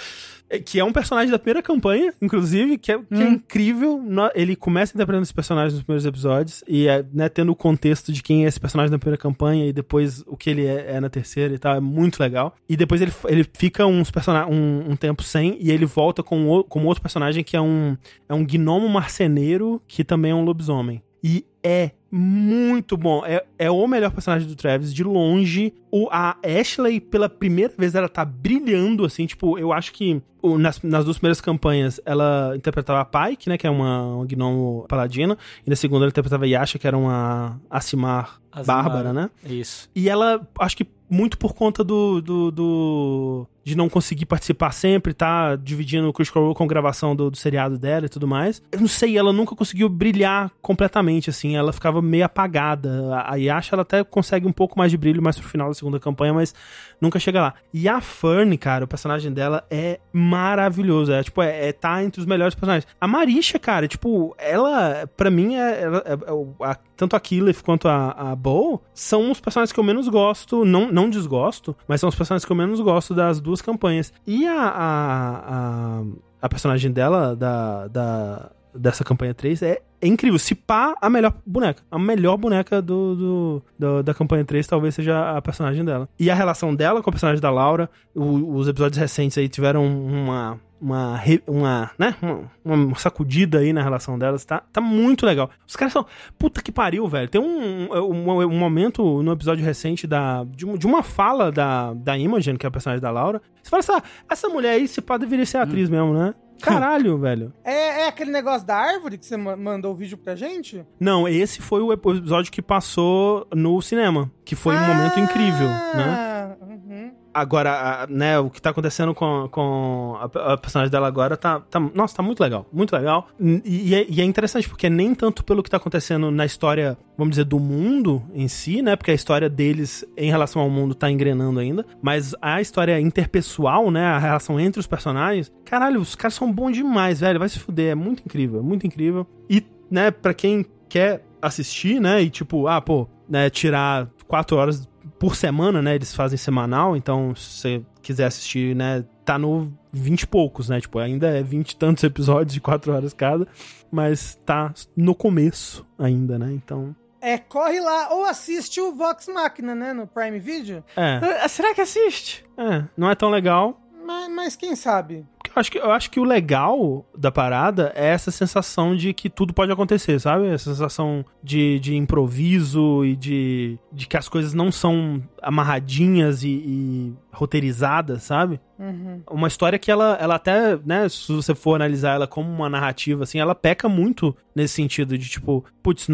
[0.49, 4.01] é, Que é um personagem da primeira campanha, inclusive, que é, que é incrível.
[4.03, 8.11] No- Ele começa interpretando esse personagem nos primeiros episódios, e é, né, tendo o contexto
[8.11, 10.99] de quem é esse personagem na primeira campanha e depois o que ele é, é
[10.99, 12.55] na terceira e tal, é muito legal.
[12.67, 16.49] E depois ele, ele fica uns persona um, um tempo sem, e ele volta com,
[16.49, 17.95] o, com outro personagem que é um,
[18.27, 20.90] é um gnomo marceneiro que também é um lobisomem.
[21.23, 23.23] E é muito bom.
[23.25, 25.73] É, é o melhor personagem do Travis, de longe.
[25.91, 30.57] O, a Ashley, pela primeira vez, ela tá brilhando, assim, tipo, eu acho que o-
[30.57, 34.85] nas, nas duas primeiras campanhas ela interpretava a Pike, né, que é uma, uma gnomo
[34.89, 39.29] paladina, e na segunda ela interpretava a Yasha, que era uma Asimar, bárbara, né?
[39.45, 39.87] Isso.
[39.95, 45.13] E ela, acho que muito por conta do, do, do- de não conseguir participar sempre,
[45.13, 48.61] tá dividindo o Critical Role com gravação do, do seriado dela e tudo mais.
[48.71, 53.23] Eu não sei, ela nunca conseguiu brilhar completamente, assim, ela ficava meio apagada.
[53.25, 55.99] A, Yasha, ela até consegue um pouco mais de brilho mais pro final da segunda
[55.99, 56.55] campanha, mas
[56.99, 57.53] nunca chega lá.
[57.73, 62.19] E a Fern, cara, o personagem dela é maravilhoso, é, tipo, é, é tá entre
[62.19, 62.87] os melhores personagens.
[62.99, 67.87] A Marisha, cara, tipo, ela, pra mim, é, é- é a- tanto a Killif quanto
[67.87, 72.07] a, a Bo são os personagens que eu menos gosto, não, não desgosto, mas são
[72.07, 74.13] os personagens que eu menos gosto das duas campanhas.
[74.27, 76.03] E a, a, a,
[76.43, 80.39] a personagem dela, da, da dessa campanha 3 é, é incrível.
[80.39, 81.81] Se pá, a melhor boneca.
[81.91, 86.09] A melhor boneca do, do- do- da campanha 3 talvez seja a personagem dela.
[86.19, 89.85] E a relação dela com a personagem da Laura, o- os episódios recentes aí tiveram
[89.85, 90.59] uma.
[90.83, 92.15] Uma, uma, né?
[92.19, 95.51] Uma, uma sacudida aí na relação delas, tá, tá muito legal.
[95.67, 96.03] Os caras são.
[96.39, 97.29] Puta que pariu, velho.
[97.29, 102.17] Tem um, um, um momento no episódio recente da, de, de uma fala da, da
[102.17, 103.39] Imogen, que é a personagem da Laura.
[103.61, 106.33] Você fala assim: ah, essa mulher aí, se pá, deveria ser atriz mesmo, né?
[106.63, 107.53] Caralho, velho.
[107.63, 109.55] É, é aquele negócio da árvore que você ma-
[109.91, 110.83] mandou o vídeo pra gente?
[110.99, 116.05] Não, esse foi o episódio que passou no cinema, que foi um momento incrível, né?
[116.07, 117.11] Ah, uhum.
[117.33, 121.79] Agora, né, o que tá acontecendo com, com a, a personagem dela agora tá, tá.
[121.79, 123.29] Nossa, tá muito legal, muito legal.
[123.39, 126.97] E, e é, e é interessante, porque nem tanto pelo que tá acontecendo na história,
[127.17, 128.97] vamos dizer, do mundo em si, né?
[128.97, 131.85] Porque a história deles em relação ao mundo tá engrenando ainda.
[132.01, 134.07] Mas a história interpessoal, né?
[134.07, 135.49] A relação entre os personagens.
[135.63, 137.39] Caralho, os caras são bons demais, velho.
[137.39, 137.91] Vai se fuder.
[137.91, 139.25] É muito incrível, é muito incrível.
[139.49, 142.21] E, né, pra quem quer assistir, né?
[142.21, 144.89] E tipo, ah, pô, né, tirar quatro horas
[145.19, 145.93] por semana, né?
[145.93, 149.05] Eles fazem semanal, então se você quiser assistir, né?
[149.23, 150.81] Tá no 20 e poucos, né?
[150.81, 153.47] Tipo, ainda é 20 e tantos episódios de 4 horas cada,
[153.91, 156.51] mas tá no começo ainda, né?
[156.51, 156.95] Então.
[157.19, 160.83] É, corre lá ou assiste o Vox Machina, né, no Prime Video.
[160.97, 161.19] É.
[161.43, 162.43] Ah, Será que assiste?
[162.57, 163.79] É, não é tão legal.
[164.03, 165.23] Mas, mas quem sabe?
[165.53, 169.29] Eu acho, que, eu acho que o legal da parada é essa sensação de que
[169.29, 170.47] tudo pode acontecer, sabe?
[170.47, 176.49] Essa sensação de, de improviso e de, de que as coisas não são amarradinhas e,
[176.49, 178.61] e roteirizadas, sabe?
[178.81, 179.21] Uhum.
[179.29, 183.23] Uma história que ela, ela até, né, se você for analisar ela como uma narrativa,
[183.23, 186.07] assim, ela peca muito nesse sentido de, tipo, putz,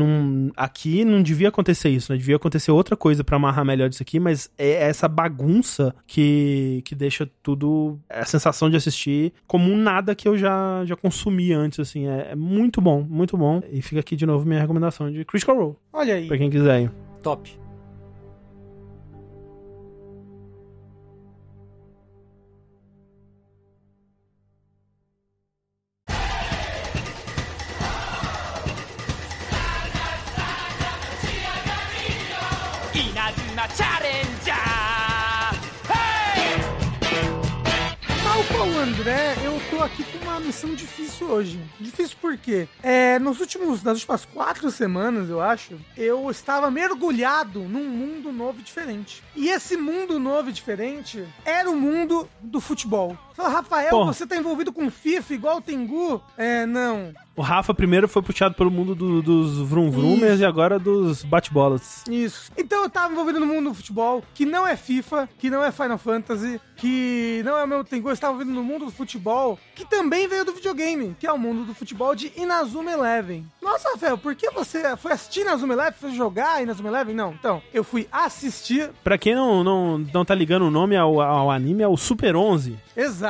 [0.56, 2.18] aqui não devia acontecer isso, né?
[2.18, 6.94] Devia acontecer outra coisa pra amarrar melhor isso aqui, mas é essa bagunça que, que
[6.94, 11.80] deixa tudo, a sensação de assistir como um nada que eu já, já consumi antes,
[11.80, 12.08] assim.
[12.08, 13.62] É, é muito bom, muito bom.
[13.72, 16.28] E fica aqui de novo minha recomendação de Critical Role, Olha aí.
[16.28, 16.92] pra quem quiser.
[17.24, 17.67] Top.
[39.78, 41.60] Tô aqui com uma missão difícil hoje.
[41.80, 42.68] Difícil por quê?
[42.82, 48.60] É, nos últimos, nas últimas quatro semanas, eu acho, eu estava mergulhado num mundo novo
[48.60, 49.22] e diferente.
[49.36, 53.16] E esse mundo novo e diferente era o mundo do futebol.
[53.38, 54.12] Fala, Rafael, Porra.
[54.14, 56.20] você tá envolvido com FIFA igual o Tengu?
[56.36, 57.14] É, não.
[57.36, 60.42] O Rafa primeiro foi puxado pelo mundo do- dos Vroom Vroomers Isso.
[60.42, 62.04] e agora dos bate-bolas.
[62.10, 62.52] Isso.
[62.58, 65.72] Então eu tava envolvido no mundo do futebol, que não é FIFA, que não é
[65.72, 69.60] Final Fantasy, que não é o meu Tengu, eu estava envolvido no mundo do futebol,
[69.76, 73.46] que também veio do videogame, que é o mundo do futebol de Inazuma Eleven.
[73.62, 75.94] Nossa, Rafael, por que você foi assistir Inazuma Eleven?
[76.00, 77.14] Foi jogar Inazuma Eleven?
[77.14, 81.22] Não, então, eu fui assistir Pra quem não, não, não tá ligando o nome ao,
[81.22, 82.76] ao anime, é o Super 11.
[82.96, 83.27] Exato.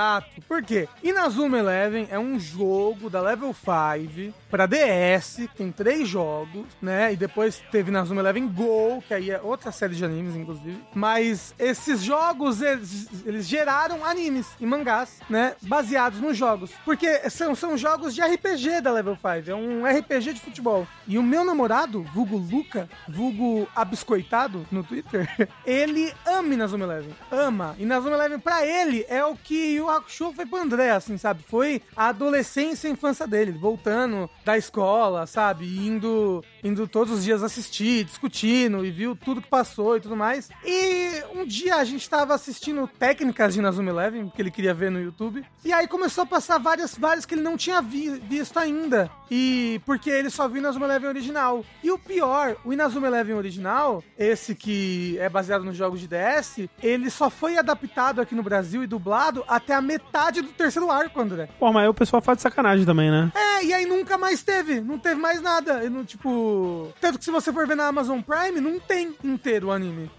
[0.47, 0.87] Por quê?
[1.03, 7.13] Inazuma Eleven é um jogo da Level 5 pra DS, tem três jogos, né?
[7.13, 10.81] E depois teve Inazuma Eleven Go, que aí é outra série de animes, inclusive.
[10.93, 15.55] Mas esses jogos, eles, eles geraram animes e mangás, né?
[15.61, 16.71] Baseados nos jogos.
[16.85, 19.49] Porque são, são jogos de RPG da Level 5.
[19.49, 20.87] É um RPG de futebol.
[21.07, 25.27] E o meu namorado, vulgo Luca, vulgo Abiscoitado no Twitter,
[25.65, 27.15] ele ama Inazuma Eleven.
[27.31, 27.75] Ama.
[27.79, 31.43] Inazuma Eleven, pra ele, é o que o Hakusho foi pro André, assim, sabe?
[31.47, 35.65] Foi a adolescência e a infância dele, voltando da escola, sabe?
[35.65, 40.49] Indo, indo todos os dias assistir, discutindo e viu tudo que passou e tudo mais.
[40.65, 44.91] E um dia a gente tava assistindo técnicas de Inazuma Eleven, que ele queria ver
[44.91, 45.43] no YouTube.
[45.63, 49.09] E aí começou a passar várias, várias que ele não tinha vi- visto ainda.
[49.29, 51.63] E porque ele só viu Inazuma Eleven original.
[51.84, 56.69] E o pior, o Inazuma Eleven original, esse que é baseado nos jogos de DS,
[56.81, 61.19] ele só foi adaptado aqui no Brasil e dublado até a metade do terceiro arco,
[61.21, 61.49] André.
[61.59, 63.31] Pô, mas aí o pessoal faz de sacanagem também, né?
[63.35, 64.79] É, e aí nunca mais teve.
[64.81, 65.84] Não teve mais nada.
[65.84, 66.46] E não, tipo.
[66.99, 70.09] Tanto que se você for ver na Amazon Prime, não tem inteiro o anime.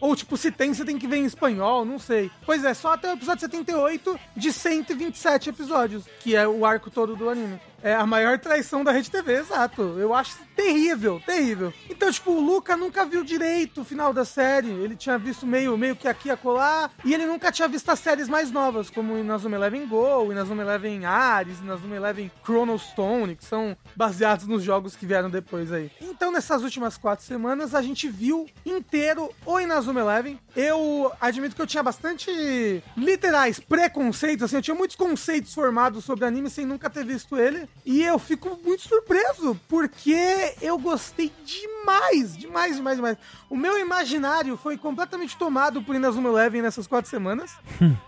[0.00, 2.30] Ou, tipo, se tem, você tem que ver em espanhol, não sei.
[2.44, 7.16] Pois é, só até o episódio 78 de 127 episódios, que é o arco todo
[7.16, 7.58] do anime.
[7.84, 9.82] É a maior traição da Rede TV, exato.
[9.98, 11.70] Eu acho terrível, terrível.
[11.90, 14.70] Então, tipo, o Luca nunca viu direito o final da série.
[14.70, 16.90] Ele tinha visto meio, meio que aqui e acolá.
[17.04, 21.04] E ele nunca tinha visto as séries mais novas, como Inazuma Eleven Go, Inazuma Eleven
[21.04, 25.90] Ares, Inazuma Eleven Chrono Stone, que são baseados nos jogos que vieram depois aí.
[26.00, 30.40] Então, nessas últimas quatro semanas, a gente viu inteiro o Inazuma Eleven.
[30.56, 36.24] Eu admito que eu tinha bastante literais preconceitos, assim, eu tinha muitos conceitos formados sobre
[36.24, 37.68] anime sem nunca ter visto ele.
[37.86, 43.18] E eu fico muito surpreso, porque eu gostei demais, demais, demais, demais.
[43.50, 47.52] O meu imaginário foi completamente tomado por Inazuma Eleven nessas quatro semanas,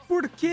[0.09, 0.47] porque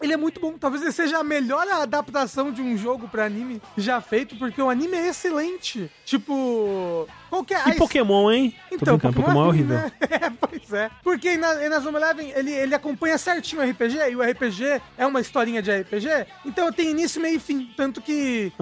[0.00, 0.52] ele é muito bom.
[0.52, 4.70] Talvez ele seja a melhor adaptação de um jogo pra anime já feito, porque o
[4.70, 5.90] anime é excelente.
[6.04, 8.54] Tipo, qual que é a E Pokémon, hein?
[8.72, 9.76] Então, brincando, Pokémon é ruim, horrível.
[9.78, 9.92] né?
[10.10, 10.90] É, pois é.
[11.02, 15.06] Porque em Na- Inazuma Eleven, ele, ele acompanha certinho o RPG, e o RPG é
[15.06, 17.70] uma historinha de RPG, então tem início, meio e fim.
[17.76, 18.52] Tanto que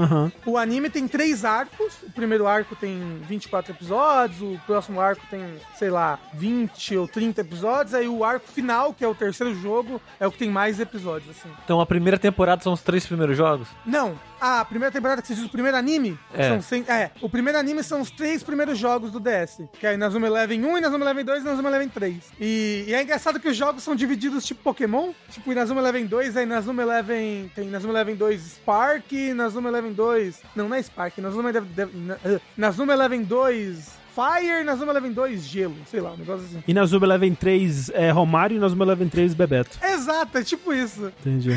[0.45, 1.95] o anime tem três arcos.
[2.03, 5.43] O primeiro arco tem 24 episódios, o próximo arco tem,
[5.77, 10.01] sei lá, 20 ou 30 episódios, aí o arco final, que é o terceiro jogo,
[10.19, 11.49] é o que tem mais episódios, assim.
[11.65, 13.69] Então a primeira temporada são os três primeiros jogos?
[13.86, 16.49] Não, a primeira temporada que você diz o primeiro anime, É.
[16.49, 19.94] são cem- é, o primeiro anime são os três primeiros jogos do DS, que é
[19.94, 22.16] Inazuma Eleven 1, Inazuma Eleven 2 e Inazuma Eleven 3.
[22.40, 26.36] E, e é engraçado que os jogos são divididos tipo Pokémon, tipo Inazuma Eleven 2
[26.36, 31.18] é Inazuma Eleven, tem Inazuma Eleven 2 Spark, Inazuma Eleven 2, não, não é Spark,
[31.18, 32.18] Inazuma Eleven, Ina-
[32.56, 36.62] Inazuma Eleven 2 Fire, Inazuma Eleven 2 Gelo, sei lá, um negócio assim.
[36.69, 39.78] Inazuma Eleven 3 é Romário e Inazuma Eleven 3 Bebeto.
[39.82, 41.12] Exato, é tipo isso.
[41.20, 41.51] Entendi.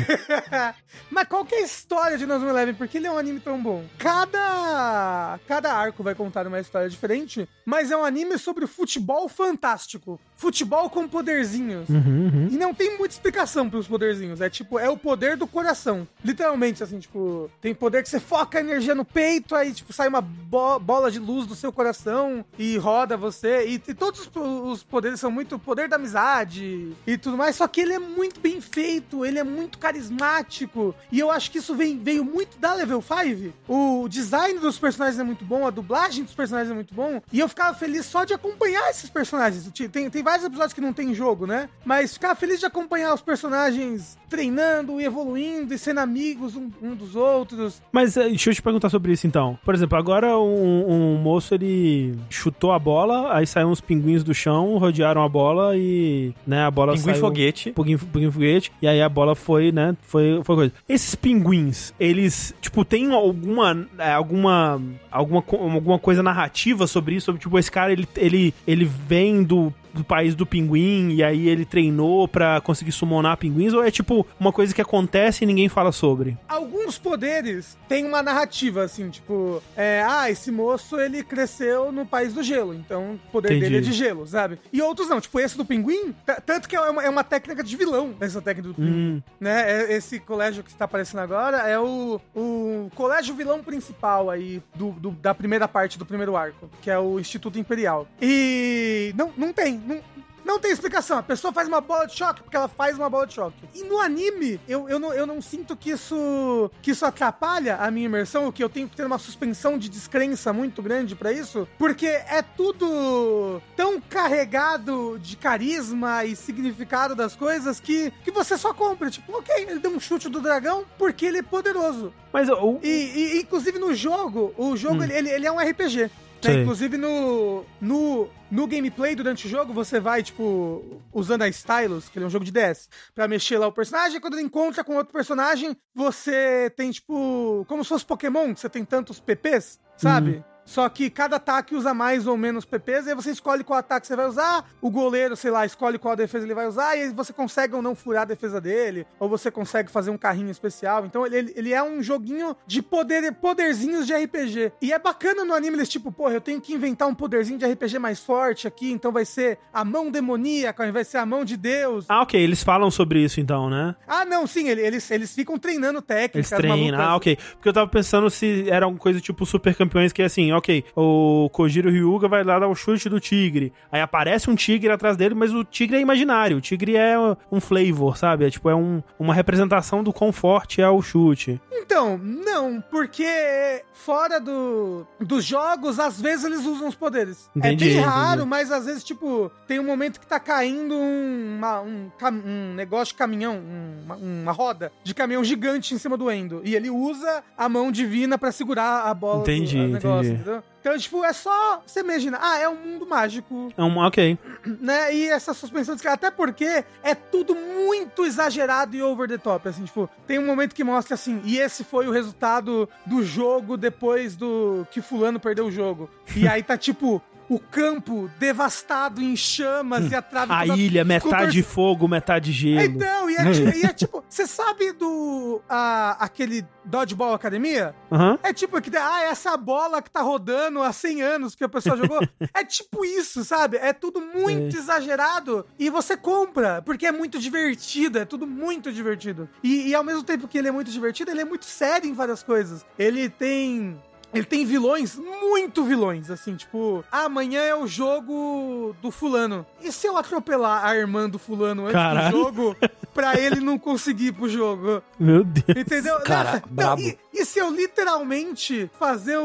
[1.10, 2.74] Mas qual que é a história de Inazuma Eleven?
[2.74, 3.84] Por que ele é um anime tão bom?
[3.98, 10.18] Cada, cada arco vai contar uma história diferente, mas é um anime sobre futebol fantástico.
[10.34, 11.88] Futebol com poderzinhos.
[11.88, 11.96] Uhum,
[12.32, 12.48] uhum.
[12.50, 14.40] E não tem muita explicação pros poderzinhos.
[14.40, 16.06] É tipo, é o poder do coração.
[16.24, 20.08] Literalmente, assim, tipo, tem poder que você foca a energia no peito, aí, tipo, sai
[20.08, 23.66] uma bo- bola de luz do seu coração e roda você.
[23.66, 27.56] E, e todos os, poderes são muito poder da amizade e tudo mais.
[27.56, 30.94] Só que ele é muito bem feito, ele é muito carismático.
[31.10, 33.52] E eu acho que isso vem, veio muito da Level 5.
[33.68, 37.22] O design dos personagens é muito bom, a dublagem dos personagens é muito bom.
[37.32, 39.70] E eu ficava feliz só de acompanhar esses personagens.
[39.90, 41.68] Tem, tem vários episódios que não tem jogo, né?
[41.84, 46.94] Mas ficava feliz de acompanhar os personagens treinando e evoluindo e sendo amigos um, um
[46.94, 47.82] dos outros.
[47.90, 49.58] Mas eh, deixa eu te perguntar sobre isso então.
[49.64, 54.32] Por exemplo, agora um, um moço ele chutou a bola, aí saíram uns pinguins do
[54.32, 57.20] chão, rodearam a bola e, né, a bola Pinguim saiu...
[57.20, 57.72] foguete.
[57.72, 60.72] Pinguim, pinguim foguete, e aí a bola foi, né, foi, foi coisa.
[60.88, 67.26] Esses pinguins, eles, tipo, tem alguma, é, alguma, alguma, alguma coisa narrativa sobre isso?
[67.26, 71.48] Sobre, tipo, esse cara, ele, ele, ele vem do do país do pinguim e aí
[71.48, 75.68] ele treinou pra conseguir summonar pinguins ou é tipo uma coisa que acontece e ninguém
[75.68, 76.36] fala sobre?
[76.48, 82.32] Alguns poderes têm uma narrativa, assim, tipo, é, ah, esse moço ele cresceu no país
[82.32, 83.64] do gelo, então o poder Entendi.
[83.64, 84.58] dele é de gelo, sabe?
[84.72, 86.14] E outros não, tipo, esse do pinguim,
[86.46, 88.90] tanto que é uma, é uma técnica de vilão, essa técnica do pinguim.
[89.16, 89.70] Hum, né?
[89.92, 94.90] É- Esse colégio que está aparecendo agora é o, o colégio vilão principal aí do,
[94.92, 98.06] do- da primeira parte do primeiro arco, que é o Instituto Imperial.
[98.22, 100.00] E não, não tem, não,
[100.44, 101.18] não tem explicação.
[101.18, 103.56] A pessoa faz uma bola de choque porque ela faz uma bola de choque.
[103.74, 107.90] E no anime, eu, eu, não, eu não sinto que isso, que isso atrapalha a
[107.90, 111.68] minha imersão, que eu tenho que ter uma suspensão de descrença muito grande pra isso,
[111.78, 118.72] porque é tudo tão carregado de carisma e significado das coisas que, que você só
[118.72, 119.10] compra.
[119.10, 122.12] Tipo, ok, ele deu um chute do dragão porque ele é poderoso.
[122.32, 122.88] mas o, E,
[123.36, 125.04] e, inclusive no jogo, o jogo Hum.
[125.04, 126.10] ele, ele é um RPG.
[126.46, 126.62] Né?
[126.62, 132.18] Inclusive no, no, no gameplay durante o jogo, você vai, tipo, usando a Stylus, que
[132.18, 134.20] ele é um jogo de DS, pra mexer lá o personagem.
[134.20, 138.68] Quando ele encontra com outro personagem, você tem, tipo, como se fosse Pokémon, que você
[138.68, 140.44] tem tantos PPs, sabe?
[140.68, 144.06] Só que cada ataque usa mais ou menos PPs, e aí você escolhe qual ataque
[144.06, 147.08] você vai usar, o goleiro, sei lá, escolhe qual defesa ele vai usar, e aí
[147.10, 151.06] você consegue ou não furar a defesa dele, ou você consegue fazer um carrinho especial.
[151.06, 154.72] Então ele, ele, é um joguinho de poder, poderzinhos de RPG.
[154.82, 157.64] E é bacana no anime eles, tipo, porra, eu tenho que inventar um poderzinho de
[157.64, 161.56] RPG mais forte aqui, então vai ser a mão demoníaca, vai ser a mão de
[161.56, 162.04] Deus.
[162.10, 163.96] Ah, ok, eles falam sobre isso então, né?
[164.06, 166.50] Ah, não, sim, ele- eles, eles ficam treinando Eles técnicas.
[166.58, 166.78] treinam.
[166.78, 167.00] malucas.
[167.00, 167.38] Ah, ok.
[167.54, 170.84] Porque eu tava pensando se era alguma coisa tipo super campeões que é assim, ok,
[170.96, 173.72] o Kojiro Ryuga vai lá dar o chute do tigre.
[173.90, 176.56] Aí aparece um tigre atrás dele, mas o tigre é imaginário.
[176.56, 177.14] O tigre é
[177.50, 178.44] um flavor, sabe?
[178.46, 181.60] É tipo, é um, uma representação do quão forte é o chute.
[181.72, 187.48] Então, não, porque fora do, dos jogos, às vezes eles usam os poderes.
[187.56, 188.48] Entendi, é bem raro, entendi.
[188.50, 192.10] mas às vezes, tipo, tem um momento que tá caindo um, uma- um,
[192.44, 196.60] um negócio de caminhão, um- uma, uma roda de caminhão gigante em cima do Endo.
[196.64, 200.47] E ele usa a mão divina pra segurar a bola Entendi, do a negócio, entendi.
[200.48, 200.62] Entendeu?
[200.80, 204.38] Então, tipo, é só você imaginar, ah, é um mundo mágico, É um, ok.
[204.80, 205.14] né?
[205.14, 209.84] E essa suspensão de até porque é tudo muito exagerado e over the top, assim,
[209.84, 214.36] tipo, tem um momento que mostra assim, e esse foi o resultado do jogo depois
[214.36, 216.08] do que fulano perdeu o jogo.
[216.34, 221.04] E aí tá tipo o campo devastado em chamas e a trave A toda ilha,
[221.04, 222.80] metade torce- fogo, metade gelo.
[222.82, 223.42] Então, e é,
[223.78, 227.94] e é tipo, você sabe do a, aquele Dodgeball Academia?
[228.12, 228.38] Aham.
[228.42, 231.96] É tipo que, ah, essa bola que tá rodando há 100 anos que a pessoa
[231.96, 232.20] jogou.
[232.54, 233.76] é tipo isso, sabe?
[233.78, 239.48] É tudo muito exagerado e você compra, porque é muito divertido, é tudo muito divertido.
[239.62, 242.12] E, e ao mesmo tempo que ele é muito divertido, ele é muito sério em
[242.12, 242.84] várias coisas.
[242.98, 244.00] Ele tem.
[244.34, 249.64] Ele tem vilões, muito vilões, assim, tipo, ah, amanhã é o jogo do fulano.
[249.82, 252.30] E se eu atropelar a irmã do fulano antes Caralho.
[252.30, 252.76] do jogo,
[253.14, 255.02] pra ele não conseguir ir pro jogo?
[255.18, 255.78] Meu Deus.
[255.78, 256.20] Entendeu?
[256.20, 256.98] Cara, Não.
[256.98, 259.42] E, e se eu literalmente fazer o,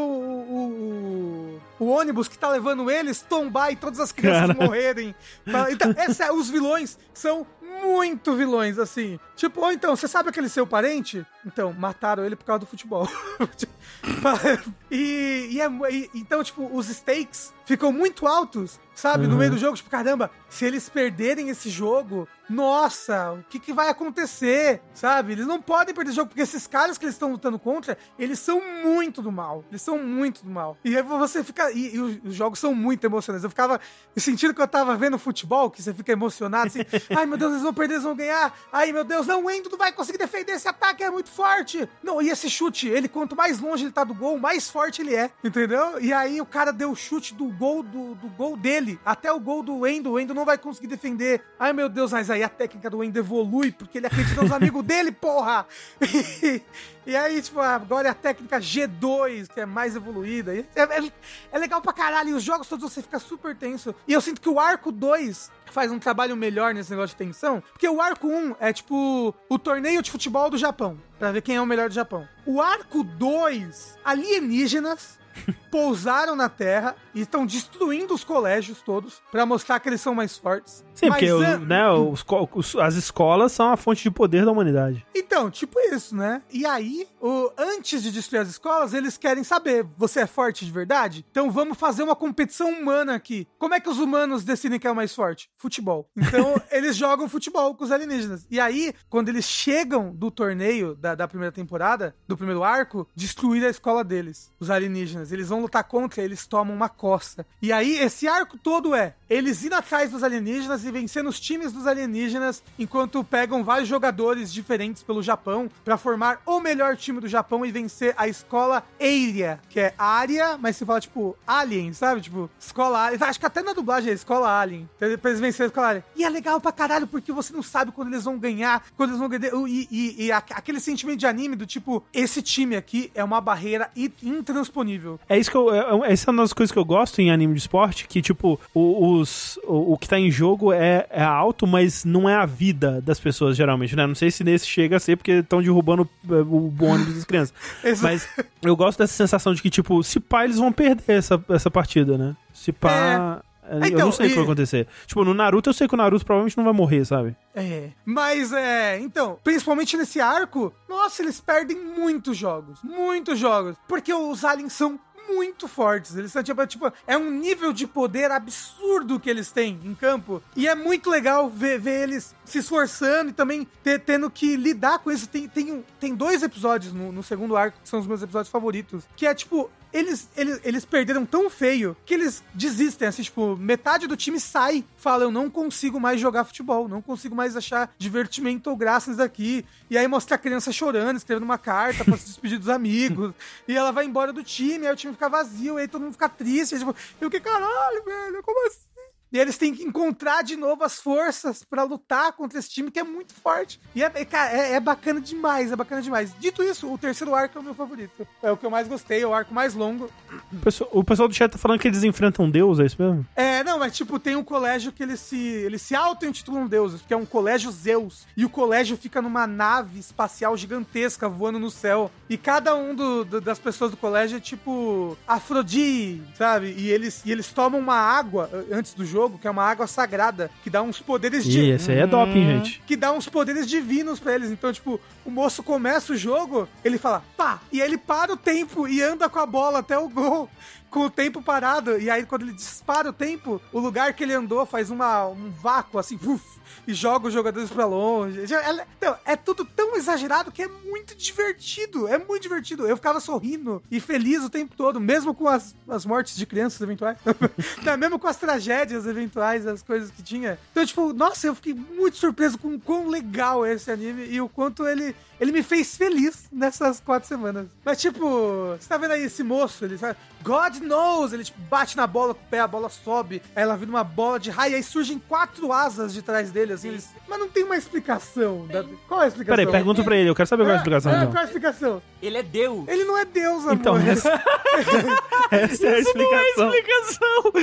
[0.57, 4.65] o, o ônibus que tá levando eles tombar e todas as crianças Cara.
[4.65, 5.15] morrerem?
[5.45, 7.45] Pra- Então, essa- os vilões são
[7.83, 9.19] muito vilões, assim.
[9.35, 11.25] Tipo, ou então, você sabe aquele seu parente?
[11.45, 13.07] Então, mataram ele por causa do futebol.
[14.91, 19.25] e, e é e- então, tipo, os stakes ficam muito altos, sabe?
[19.25, 19.39] No Uhum.
[19.39, 23.89] meio do jogo, tipo, caramba, se eles perderem esse jogo, nossa, o que, que vai
[23.89, 25.31] acontecer, sabe?
[25.31, 28.37] Eles não podem perder esse jogo, porque esses caras que eles estão lutando contra, eles
[28.39, 29.63] são muito do mal.
[29.71, 30.77] Eles são muito do mal.
[30.83, 31.71] E aí você fica.
[31.71, 33.43] E, e os, os jogos são muito emocionantes.
[33.43, 33.79] Eu ficava
[34.17, 36.79] sentindo que eu tava vendo futebol, que você fica emocionado assim.
[37.15, 38.57] Ai, meu Deus, eles vão perder, eles vão ganhar.
[38.71, 41.87] Ai, meu Deus, não, o Endo não vai conseguir defender esse ataque, é muito forte.
[42.01, 45.15] Não, e esse chute, ele, quanto mais longe ele tá do gol, mais forte ele
[45.15, 45.31] é.
[45.43, 45.99] Entendeu?
[45.99, 49.39] E aí o cara deu o chute do gol do, do gol dele até o
[49.39, 50.11] gol do Endo.
[50.11, 51.41] O Endo não vai conseguir defender.
[51.59, 54.83] Ai, meu Deus, mas aí a técnica do Endo evolui, porque ele acredita nos amigos
[54.85, 55.65] dele, porra!
[57.05, 60.55] E, aí, tipo, agora é a técnica G2, que é mais evoluída.
[60.55, 61.11] É, é-
[61.51, 62.29] é legal pra caralho.
[62.29, 63.93] E os jogos todos você fica super tenso.
[64.07, 67.61] E eu sinto que o arco 2 faz um trabalho melhor nesse negócio de tensão.
[67.71, 70.97] Porque o arco 1 é tipo o torneio de futebol do Japão.
[71.19, 72.27] Pra ver quem é o melhor do Japão.
[72.45, 75.19] O arco 2, alienígenas
[75.71, 80.37] pousaram na Terra e estão destruindo os colégios todos pra mostrar que eles são mais
[80.37, 80.83] fortes.
[80.95, 84.45] Sim, Mas porque o- an- né, os os- as escolas são a fonte de poder
[84.45, 85.05] da humanidade.
[85.15, 86.41] Então, tipo isso, né?
[86.51, 90.71] E aí, o- antes de destruir as escolas, eles querem saber: você é forte de
[90.71, 91.25] verdade?
[91.31, 93.47] Então vamos fazer uma competição humana aqui.
[93.57, 95.49] Como é que os humanos decidem quem é o mais forte?
[95.57, 96.09] Futebol.
[96.15, 98.45] Então eles jogam futebol com os alienígenas.
[98.49, 103.65] E aí, quando eles chegam do torneio da, da primeira temporada, do primeiro arco, destruir
[103.65, 105.31] a escola deles, os alienígenas.
[105.31, 107.45] Eles vão lutar contra, eles tomam uma coça.
[107.61, 111.71] E aí, esse arco todo é eles indo atrás dos alienígenas e vencendo os times
[111.71, 117.27] dos alienígenas, enquanto pegam vários jogadores diferentes pelo Japão pra formar o melhor time do
[117.27, 122.21] Japão e vencer a escola Area, que é área, mas se fala tipo Alien, sabe?
[122.21, 123.23] Tipo, escola Alien.
[123.23, 124.89] Acho que até na dublagem é escola Alien.
[124.97, 126.03] Então, Pra eles vencerem a escola Alien.
[126.15, 129.19] E é legal pra caralho, porque você não sabe quando eles vão ganhar, quando eles
[129.19, 129.53] vão ganhar.
[129.67, 133.89] E, e- e aquele sentimento de anime do tipo, esse time aqui é uma barreira
[134.21, 135.19] intransponível.
[135.29, 135.73] É isso que eu.
[135.73, 135.79] É,
[136.09, 138.59] é- essa é uma das coisas que eu gosto em anime de esporte, que, tipo,
[138.73, 143.01] os, o, o que tá em jogo é, é alto, mas não é a vida
[143.01, 144.05] das pessoas, geralmente, né?
[144.05, 147.25] Não sei se nesse chega a ser porque estão derrubando é, o, o ônibus das
[147.25, 147.53] crianças.
[148.01, 148.27] Mas
[148.61, 152.17] eu gosto dessa sensação de que, tipo, se pá, eles vão perder essa, essa partida,
[152.17, 152.35] né?
[152.53, 153.41] Se pá.
[153.69, 154.87] é, eu Então, não sei o que vai acontecer.
[155.05, 157.35] Tipo, no Naruto eu sei que o Naruto provavelmente não vai morrer, sabe?
[157.55, 157.89] É.
[158.05, 158.99] Mas é.
[158.99, 162.79] Então, principalmente nesse arco, nossa, eles perdem muitos jogos.
[162.83, 163.75] Muitos jogos.
[163.87, 166.15] Porque os aliens são muito fortes.
[166.15, 170.41] Eles são, tipo, tipo, é um nível de poder absurdo que eles têm em campo.
[170.55, 174.99] E é muito legal ver, ver eles se esforçando e também ter- tendo que lidar
[174.99, 175.27] com isso.
[175.27, 179.03] Tem, tem, tem dois episódios no, no segundo arco que são os meus episódios favoritos.
[179.15, 179.69] Que é tipo.
[179.93, 184.83] Eles, eles, eles perderam tão feio que eles desistem, assim, tipo, metade do time sai,
[184.97, 189.19] fala, eu não consigo mais jogar futebol, não consigo mais achar divertimento ou graça nisso
[189.19, 189.63] daqui.
[189.89, 193.33] E aí mostra a criança chorando, escrevendo uma carta pra se despedir dos amigos,
[193.67, 196.27] e ela vai embora do time, aí o time fica vazio, aí todo mundo fica
[196.27, 198.92] triste, aí, tipo, eu que caralho, velho, como assim?
[199.33, 202.99] E eles têm que encontrar de novo as forças pra lutar contra esse time que
[202.99, 203.81] é muito forte.
[203.95, 206.31] E é, é, cara, é- é bacana demais, é bacana demais.
[206.39, 208.27] Dito isso, o terceiro arco é o meu favorito.
[208.43, 210.07] É o que eu mais gostei, é o arco mais longo.
[210.51, 213.25] O pessoal, o pessoal do chat tá falando que eles enfrentam Deus, é isso mesmo?
[213.35, 217.15] É, não, mas tipo, tem um colégio que eles se, eles se auto-intitulam deuses, porque
[217.15, 218.27] é um colégio Zeus.
[218.37, 222.11] E o colégio fica numa nave espacial gigantesca voando no céu.
[222.29, 226.75] E cada um do- do- das pessoas do colégio é tipo Afrodite, sabe?
[226.77, 229.22] E eles, e eles tomam uma água antes do jogo.
[229.23, 231.59] Jogo, que é uma água sagrada, que dá uns poderes de.
[231.61, 232.81] Ih, esse aí é doping, gente.
[232.85, 234.51] Que dá uns poderes divinos pra eles.
[234.51, 238.37] Então, tipo, o moço começa o jogo, ele fala, pá, e aí ele para o
[238.37, 240.49] tempo e anda com a bola até o gol.
[240.89, 244.33] Com o tempo parado, e aí quando ele dispara o tempo, o lugar que ele
[244.33, 246.43] andou faz uma, um vácuo assim, uf,
[246.87, 248.41] e joga os jogadores pra longe.
[248.41, 252.07] É- Então, é tudo tão exagerado que é muito divertido.
[252.07, 252.85] É muito divertido.
[252.85, 256.79] Eu ficava sorrindo e feliz o tempo todo, mesmo com as, as mortes de crianças
[256.79, 257.17] eventuais.
[257.97, 260.57] Mesmo com as tragédias eventuais, as coisas que tinha.
[260.71, 264.41] Então, tipo, nossa, eu fiquei muito surpreso com o quão legal é esse anime e
[264.41, 267.67] o quanto ele, ele me fez feliz nessas quatro semanas.
[267.85, 270.17] Mas, tipo, você tá vendo aí esse moço, ele sabe?
[270.43, 271.31] God knows!
[271.33, 274.03] Ele, tipo, bate na bola com o pé, a bola sobe, aí ela vira uma
[274.03, 276.89] bola de raio, aí surgem quatro asas de trás dele, assim.
[276.89, 278.67] eles- Mas não tem uma explicação.
[278.67, 279.55] da- Qual é a explicação?
[279.57, 281.11] Peraí, pergunta pra ele, eu quero saber qual é a É, explicação.
[281.11, 281.31] é, então.
[281.31, 282.01] qual é a explicação?
[282.21, 282.87] Ele é Deus.
[282.87, 283.73] Ele não é Deus, amor.
[283.73, 284.29] Então, essa,
[285.51, 286.69] essa é a explicação.
[286.69, 287.53] O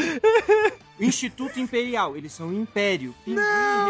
[1.01, 3.15] Instituto Imperial, eles são um império.
[3.25, 3.41] Pinguim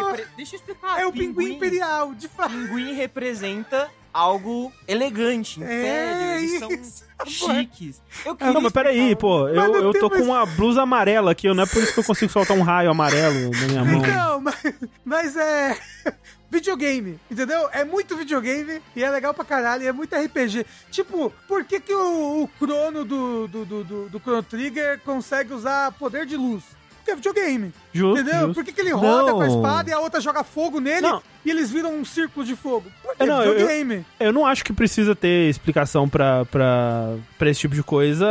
[0.07, 1.01] repre- Deixa eu explicar.
[1.01, 2.51] É o pinguim imperial, de fato.
[2.51, 5.87] Pinguim representa algo elegante, império.
[5.87, 8.01] É eles são isso, chiques.
[8.25, 10.47] Eu queria Não, mas peraí, explicar- pô, Mas eu, não eu tô mais- com uma
[10.47, 13.67] blusa amarela aqui, não é por isso que eu consigo soltar um raio amarelo na
[13.67, 14.03] minha mão.
[14.03, 14.57] Não, mas,
[15.05, 15.79] mas é.
[16.53, 17.69] Videogame, entendeu?
[17.73, 20.67] É muito videogame e é legal pra caralho, e é muito RPG.
[20.91, 25.53] Tipo, por que, que o, o Crono do, do, do, do, do Chrono Trigger consegue
[25.55, 26.65] usar poder de luz?
[27.15, 28.41] Porque é videogame, Justo, entendeu?
[28.47, 28.55] justo.
[28.55, 29.37] Por que, que ele roda Não.
[29.39, 31.23] com a espada e a outra joga fogo nele Não.
[31.45, 32.85] e eles viram um círculo de fogo?
[33.03, 34.05] Porque É, não, é eu- videogame.
[34.19, 38.27] Eu não acho que precisa ter explicação pra, pra, pra esse tipo de coisa.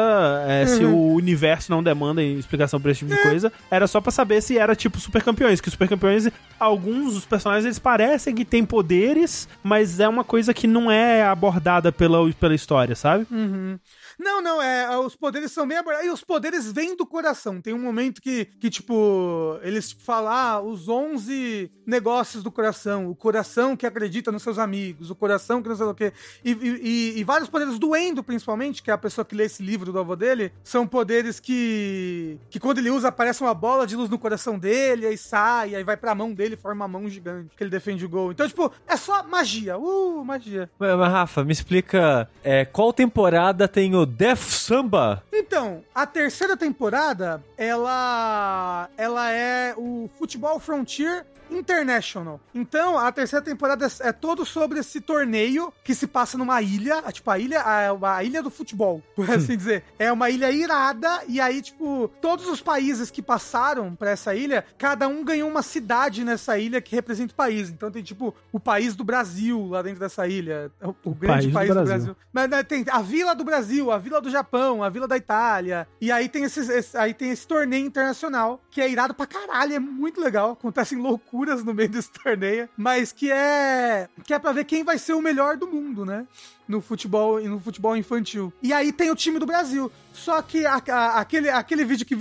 [0.48, 0.94] é, Se Uhum.
[0.96, 3.52] o universo não demanda explicação pra esse tipo de coisa.
[3.70, 5.60] Era só pra saber se era tipo Super Campeões.
[5.62, 6.30] Que Super Campeões,
[6.60, 11.24] alguns dos personagens, eles parecem que têm poderes, mas é uma coisa que não é
[11.24, 13.26] abordada pela, pela história, sabe?
[13.32, 13.78] Uhum.
[14.20, 16.08] Não, não, é, os poderes são bem abordados.
[16.08, 17.62] E os poderes vêm do coração.
[17.62, 23.10] Tem um momento que, que tipo, eles falam, ah, os 11 negócios do coração.
[23.10, 26.12] O coração que acredita nos seus amigos, o coração que não sei o quê.
[26.44, 29.64] E, e- e- vários poderes do Endo, principalmente, que é a pessoa que lê esse
[29.64, 33.96] livro do avô dele, são poderes que, que quando ele usa, aparece uma bola de
[33.96, 37.56] luz no coração dele, aí sai, aí vai pra mão dele forma uma mão gigante,
[37.56, 38.32] que ele defende o gol.
[38.32, 39.78] Então, tipo, é só magia.
[39.78, 40.70] Uh, magia.
[40.78, 45.24] Mas, mas, Rafa, me explica é, qual temporada tem o Death Samba?
[45.32, 52.40] Então, a terceira temporada, ela ela é o Futebol Frontier International.
[52.54, 57.00] Então, a terceira temporada é, é todo sobre esse torneio que se passa numa ilha,
[57.00, 59.84] a- tipo a ilha, a, a ilha do futebol, por assim dizer.
[59.98, 64.66] É uma ilha irada e aí tipo, todos os países que passaram pra essa ilha,
[64.78, 67.70] cada um ganhou uma cidade nessa ilha que representa o país.
[67.70, 71.54] Então tem tipo o país do Brasil lá dentro dessa ilha, o, o grande país
[71.54, 72.06] país, do do, Brasil.
[72.14, 72.16] Brasil.
[72.32, 75.88] Mas né, tem a Vila do Brasil, a Vila do Japão, a Vila da Itália.
[76.00, 79.74] E aí tem, esses, esse, aí tem esse torneio internacional, que é irado pra caralho,
[79.74, 80.52] é muito legal.
[80.52, 84.98] Acontecem loucuras no meio desse torneio, mas que é que é pra ver quem vai
[84.98, 86.26] ser o melhor do mundo, né?
[86.68, 88.54] No futebol e no futebol infantil.
[88.62, 89.92] E aí tem o time do Brasil.
[90.14, 92.16] Só que a- a- aquele, aquele vídeo que,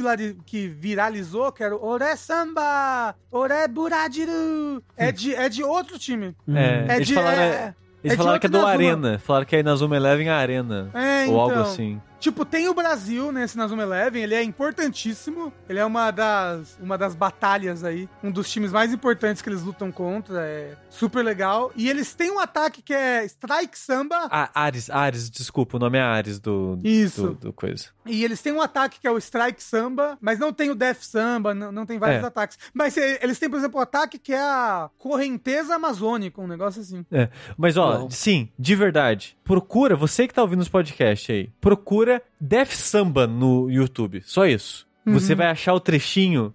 [0.47, 6.35] que viralizou, que era o Ore Samba, Ore Buradiru, é de, é de outro time.
[6.49, 8.65] É, É eles de- falaram, é- eles é falaram que é do.
[8.67, 9.19] Arena.
[9.19, 10.91] Falaram que é Inazuma Eleven Arena.
[10.95, 11.63] É, ou algo então.
[11.65, 12.01] assim.
[12.21, 15.53] Tipo, tem o Brasil nesse Nazuma Eleven, ele é importantíssimo.
[15.69, 19.63] Ele é uma das, uma das batalhas aí, um dos times mais importantes que eles
[19.63, 21.71] lutam contra, é super legal.
[21.77, 25.99] E eles têm um ataque que é Strike Samba, Ah, Ares, Ares, desculpa, o nome
[25.99, 27.29] é Ares do, Isso.
[27.29, 27.87] do, do coisa.
[28.07, 31.03] e eles têm um ataque que é o Strike Samba, mas não tem o Death
[31.03, 32.27] Samba, não, não tem vários É.
[32.27, 32.59] ataques.
[32.73, 37.05] Mas eles têm, por exemplo, o ataque que é a Correnteza Amazônica, um negócio assim.
[37.13, 39.37] É, mas ó, sim, de verdade.
[39.45, 42.08] Procura, você que tá ouvindo os podcasts aí, procura
[42.41, 44.23] Def Samba no YouTube.
[44.25, 44.87] Só isso.
[45.07, 46.53] Você vai achar o trechinho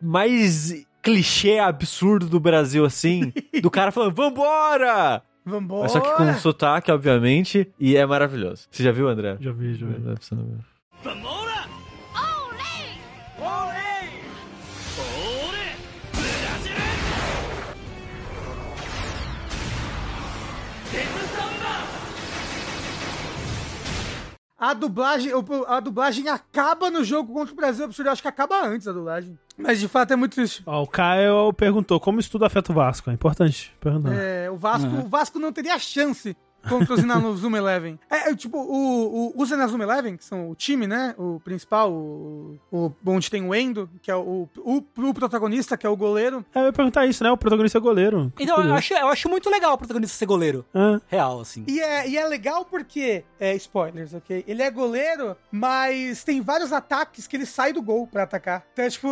[0.00, 5.22] mais clichê absurdo do Brasil, assim, do cara falando, vambora!
[5.44, 5.82] Vambora!
[5.84, 8.66] Mas só que com sotaque, obviamente, e é maravilhoso.
[8.70, 9.36] Você já viu, André?
[9.40, 9.94] Já vi, já vi.
[9.94, 10.30] Def
[24.60, 25.32] A dublagem,
[25.66, 28.08] a dublagem acaba no jogo contra o Brasil Absurdo.
[28.08, 29.38] Eu acho que acaba antes a dublagem.
[29.56, 30.62] Mas de fato é muito triste.
[30.66, 33.08] Ó, o Caio perguntou como isso tudo afeta o Vasco.
[33.08, 34.12] É importante perguntar.
[34.12, 36.36] É, o Vasco, o Vasco não teria chance
[36.68, 37.98] contra os Inazuma Eleven.
[38.10, 41.14] É, é, tipo, o, o, os Inazuma Eleven, que são o time, né?
[41.18, 45.86] O principal, o, o, onde tem o Endo, que é o, o, o protagonista, que
[45.86, 46.44] é o goleiro.
[46.54, 47.30] É, eu ia perguntar isso, né?
[47.30, 48.32] O protagonista é goleiro.
[48.36, 50.64] Que Então, eu acho, eu acho muito legal o protagonista ser goleiro.
[50.74, 51.64] Ah, Real, assim.
[51.66, 54.44] E é, e é legal porque, é, spoilers, ok?
[54.46, 58.64] Ele é goleiro, mas tem vários ataques que ele sai do gol pra atacar.
[58.72, 59.08] Então, é, tipo,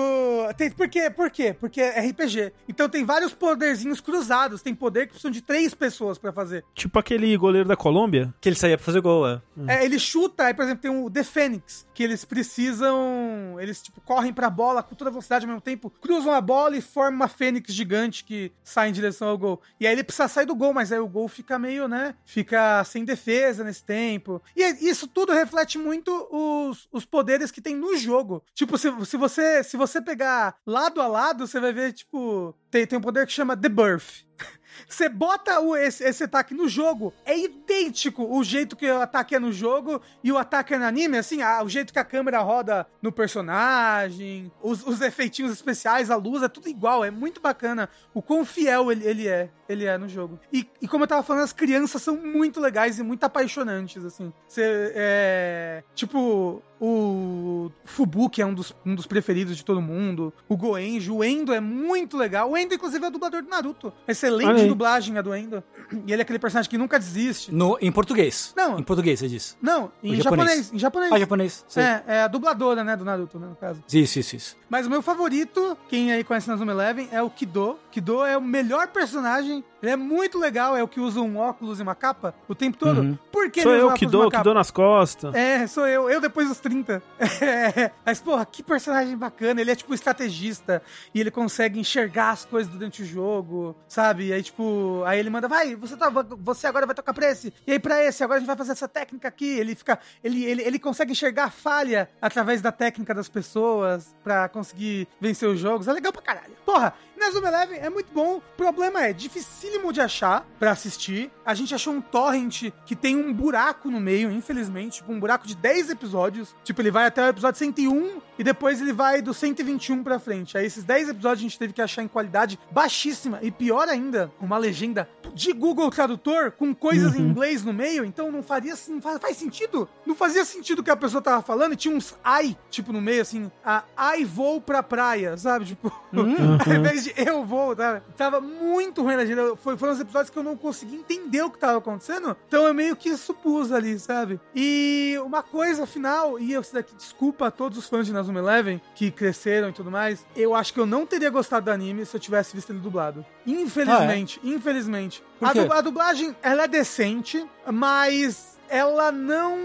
[0.57, 1.11] tem, por quê?
[1.11, 1.57] Por quê?
[1.59, 2.53] Porque é RPG.
[2.69, 4.63] Então tem vários poderzinhos cruzados.
[4.63, 6.65] Tem poder que precisam de três pessoas pra fazer.
[6.75, 8.33] tipo aquele goleiro da Colômbia.
[8.41, 9.41] Que ele saía pra fazer gol, é.
[9.67, 13.57] É, ele chuta, aí, por exemplo, tem o The Fênix, que eles precisam.
[13.61, 16.81] Eles, tipo, correm pra bola com toda velocidade ao mesmo tempo, cruzam a bola e
[16.81, 19.61] formam uma Fênix gigante que sai em direção ao gol.
[19.81, 22.15] E aí ele precisa sair do gol, mas aí o gol fica meio, né?
[22.25, 24.43] Fica sem defesa nesse tempo.
[24.57, 28.43] E é- isso tudo reflete muito os, os poderes que tem no jogo.
[28.55, 32.87] Tipo, se, se, você, se você pegar lado a lado, você vai ver, tipo, tem,
[32.87, 34.27] tem um poder que chama The Birth.
[34.87, 39.35] Você bota o, esse, esse ataque no jogo, é idêntico o jeito que o ataque
[39.35, 42.05] é no jogo e o ataque é no anime, assim, a- o jeito que a
[42.05, 47.41] câmera roda no personagem, os, os efeitinhos especiais, a luz, é tudo igual, é muito
[47.41, 50.39] bacana o quão fiel ele, ele é, ele é no jogo.
[50.53, 54.33] E, e como eu tava falando, as crianças são muito legais e muito apaixonantes, assim.
[54.47, 60.33] Você, é, tipo, o Fubuki é um dos, um dos preferidos de todo mundo.
[60.49, 62.51] O Goenjo, o Endo é muito legal.
[62.51, 63.93] O Endo, inclusive, é o dublador do Naruto.
[64.07, 65.63] Excelente dublagem a do Endo.
[66.07, 67.53] E ele é aquele personagem que nunca desiste.
[67.53, 68.53] No, em português.
[68.57, 68.79] Não.
[68.79, 69.57] Em português, você disse.
[69.61, 70.49] Não, em japonês.
[70.49, 70.73] japonês.
[70.73, 71.13] Em japonês.
[71.13, 71.65] Ah, japonês.
[71.69, 71.83] Sei.
[71.83, 73.83] É, é a dubladora, né, do Naruto, né, no caso.
[73.93, 74.57] Isso, isso, isso.
[74.69, 77.79] Mas o meu favorito, quem aí conhece Nazuma Eleven, é o Kido.
[77.91, 79.58] Kido é o melhor personagem.
[79.83, 82.77] Ele é muito legal, é o que usa um óculos e uma capa o tempo
[82.77, 83.01] todo.
[83.01, 83.19] Uhum.
[83.31, 85.35] Por que Sou eu que dou, que dou nas costas.
[85.35, 86.11] É, sou eu.
[86.11, 87.03] Eu depois dos 30.
[87.41, 89.61] É, mas, porra, que personagem bacana.
[89.61, 90.83] Ele é, tipo, estrategista.
[91.15, 94.29] E ele consegue enxergar as coisas durante o jogo, sabe?
[94.29, 95.03] E aí, tipo...
[95.07, 97.53] Aí ele manda, vai, você, tá, você agora vai tocar pra esse.
[97.67, 99.59] E aí pra esse, agora a gente vai fazer essa técnica aqui.
[99.59, 99.99] Ele fica...
[100.23, 105.49] Ele, ele, ele consegue enxergar a falha através da técnica das pessoas pra conseguir vencer
[105.49, 105.87] os jogos.
[105.87, 106.57] É legal pra caralho.
[106.65, 106.95] Porra,
[107.29, 108.37] Inazuma Eleven é muito bom.
[108.37, 111.31] O problema é dificílimo de achar pra assistir.
[111.45, 114.99] A gente achou um torrent que tem um buraco no meio, infelizmente.
[114.99, 116.57] Tipo, um buraco de 10 episódios.
[116.65, 120.57] Tipo, ele vai até o episódio 101 e depois ele vai do 121 pra frente.
[120.57, 123.41] Aí esses 10 episódios a gente teve que achar em qualidade baixíssima.
[123.43, 128.05] E pior ainda, uma legenda de Google Tradutor com coisas em inglês no meio.
[128.07, 129.87] Então não faria não faz, faz sentido.
[130.07, 131.75] Não fazia sentido o que a pessoa tava falando.
[131.75, 133.51] E tinha uns I, tipo, no meio, assim.
[133.63, 133.85] A
[134.17, 135.67] I vou pra praia, sabe?
[135.67, 138.01] Tipo, ao invés de eu vou, tá?
[138.17, 139.57] Tava muito ruim a legenda.
[139.57, 142.37] Foi, foram os episódios que eu não consegui entender o que tava acontecendo.
[142.47, 144.41] Então eu meio que supus ali, sabe?
[144.55, 148.81] E uma coisa final, e eu daqui, desculpa a todos os fãs de Nazuma Eleven
[148.95, 150.25] que cresceram e tudo mais.
[150.37, 153.25] Eu acho que eu não teria gostado do anime se eu tivesse visto ele dublado.
[153.47, 155.23] Infelizmente, infelizmente.
[155.39, 155.65] Por A, quê?
[155.65, 159.57] du- a dublagem, ela é decente, mas ela não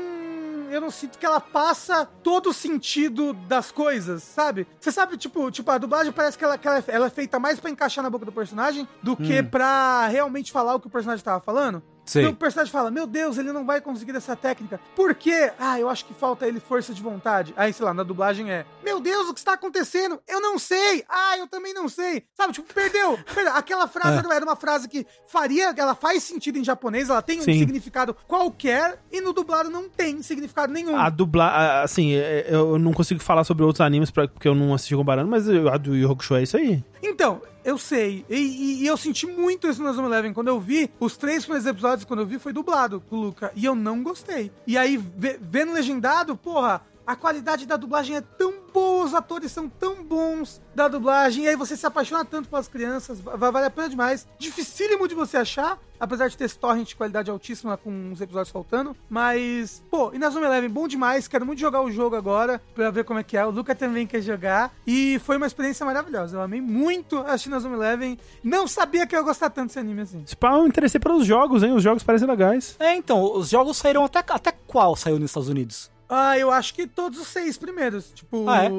[0.69, 4.67] eu não sinto que ela passa todo o sentido das coisas, sabe?
[4.79, 7.39] Você sabe, tipo, tipo a dublagem parece que ela, que ela, é, ela é feita
[7.39, 9.45] mais pra encaixar na boca do personagem do que Hum.
[9.49, 11.81] pra realmente falar o que o personagem tava falando.
[12.05, 12.23] Sei.
[12.23, 14.79] Então o personagem fala, meu Deus, ele não vai conseguir dessa técnica.
[14.95, 15.51] Por quê?
[15.57, 17.53] Ah, eu acho que falta ele força de vontade.
[17.55, 20.19] Aí, sei lá, na dublagem é, meu Deus, o que está acontecendo?
[20.27, 21.05] Eu não sei.
[21.07, 22.23] Ah, eu também não sei.
[22.35, 23.17] Sabe, tipo, perdeu.
[23.33, 23.53] perdeu.
[23.53, 24.33] Aquela frase É.
[24.35, 27.57] era- uma frase que faria, ela faz sentido em japonês, ela tem um Sim.
[27.59, 30.97] significado qualquer, e no dublado não tem significado nenhum.
[30.97, 34.95] A dublar, assim, é, eu não consigo falar sobre outros animes porque eu não assisti
[34.95, 36.83] comparando, mas a do Yu Hakusho é isso aí.
[37.01, 38.25] Então, eu sei.
[38.29, 40.33] E, e- e eu senti muito isso no Nazuma Eleven.
[40.33, 43.51] Quando eu vi, os três primeiros episódios, quando eu vi, foi dublado com o Luca.
[43.55, 44.51] E eu não gostei.
[44.67, 44.97] E aí,
[45.41, 50.61] vendo legendado, porra, a qualidade da dublagem é tão boa, os atores são tão bons
[50.73, 51.43] da dublagem.
[51.43, 54.27] E aí você se apaixona tanto pelas crianças, vai vale a pena demais.
[54.39, 58.51] Dificílimo de você achar, apesar de ter esse torrent de qualidade altíssima com uns episódios
[58.51, 58.95] faltando.
[59.09, 61.27] Mas, pô, e Nazuma Eleven, bom demais.
[61.27, 63.45] Quero muito jogar o jogo agora pra ver como é que é.
[63.45, 64.73] O Luca também quer jogar.
[64.87, 66.37] E foi uma experiência maravilhosa.
[66.37, 68.17] Eu amei muito assistir Nazuma Eleven.
[68.43, 70.25] Não sabia que eu ia gostar tanto desse anime assim.
[70.39, 71.73] Pá, eu me interessei pelos jogos, hein?
[71.73, 72.75] Os jogos parecem legais.
[72.79, 75.92] É, então, os jogos saíram até, até qual saiu nos Estados Unidos?
[76.09, 78.11] Ah, eu acho que todos os seis primeiros.
[78.11, 78.47] Tipo.
[78.47, 78.69] Ah, é?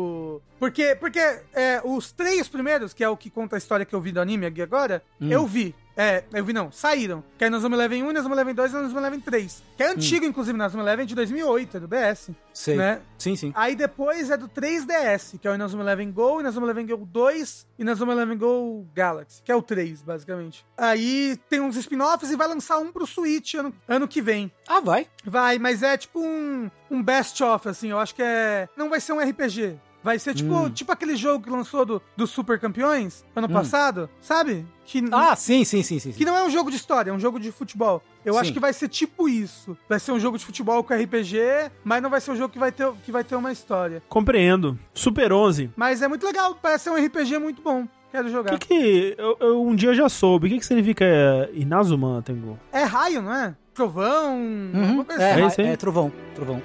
[0.58, 4.00] Porque, porque é, os três primeiros, que é o que conta a história que eu
[4.00, 5.30] vi do anime aqui agora, Hum.
[5.30, 5.74] eu vi.
[5.96, 7.22] É, eu vi não, saíram.
[7.38, 9.62] Que é Nazuma Eleven 1, Nazuma Eleven 2 e Nazuma Eleven 3.
[9.76, 12.28] Que é antigo, inclusive, Nazuma Eleven de 2008, é do DS.
[12.30, 12.34] Hum.
[12.52, 12.76] Sei.
[12.76, 13.00] Né?
[13.18, 13.52] Sim, sim.
[13.54, 17.66] Aí depois é do 3DS, que é o Inazuma Eleven Go, Inazuma Eleven Go 2
[17.78, 20.64] e Inazuma Eleven Go Galaxy, que é o 3, basicamente.
[20.76, 24.52] Aí tem uns spin-offs e vai lançar um pro Switch ano, ano que vem.
[24.68, 25.06] Ah, vai.
[25.24, 28.68] Vai, mas é tipo um, um best-of, assim, eu acho que é...
[28.76, 29.78] Não vai ser um RPG.
[30.04, 34.66] Vai ser tipo, tipo aquele jogo que lançou do, do Super Campeões ano passado, sabe?
[34.84, 36.12] Que, Ah, sim, sim, sim, sim.
[36.12, 38.02] que não é um jogo de história, é um jogo de futebol.
[38.22, 38.40] Eu Sim.
[38.40, 39.76] acho que vai ser tipo isso.
[39.88, 41.38] Vai ser um jogo de futebol com RPG,
[41.82, 44.02] mas não vai ser um jogo que vai ter, que vai ter uma história.
[44.08, 44.78] Compreendo.
[44.92, 45.70] Super 11.
[45.74, 47.86] Mas é muito legal, parece ser um RPG muito bom.
[48.10, 48.58] Quero O jogar.
[48.58, 49.14] que que...
[49.18, 50.46] Eu, eu um dia já soube.
[50.46, 52.58] O que que significa é, Inazuma, Tengu?
[52.70, 53.56] É raio, não é?
[53.74, 54.70] Trovão, Uhum.
[54.82, 55.62] alguma coisa É, assim.
[55.62, 56.62] É é, trovão, trovão.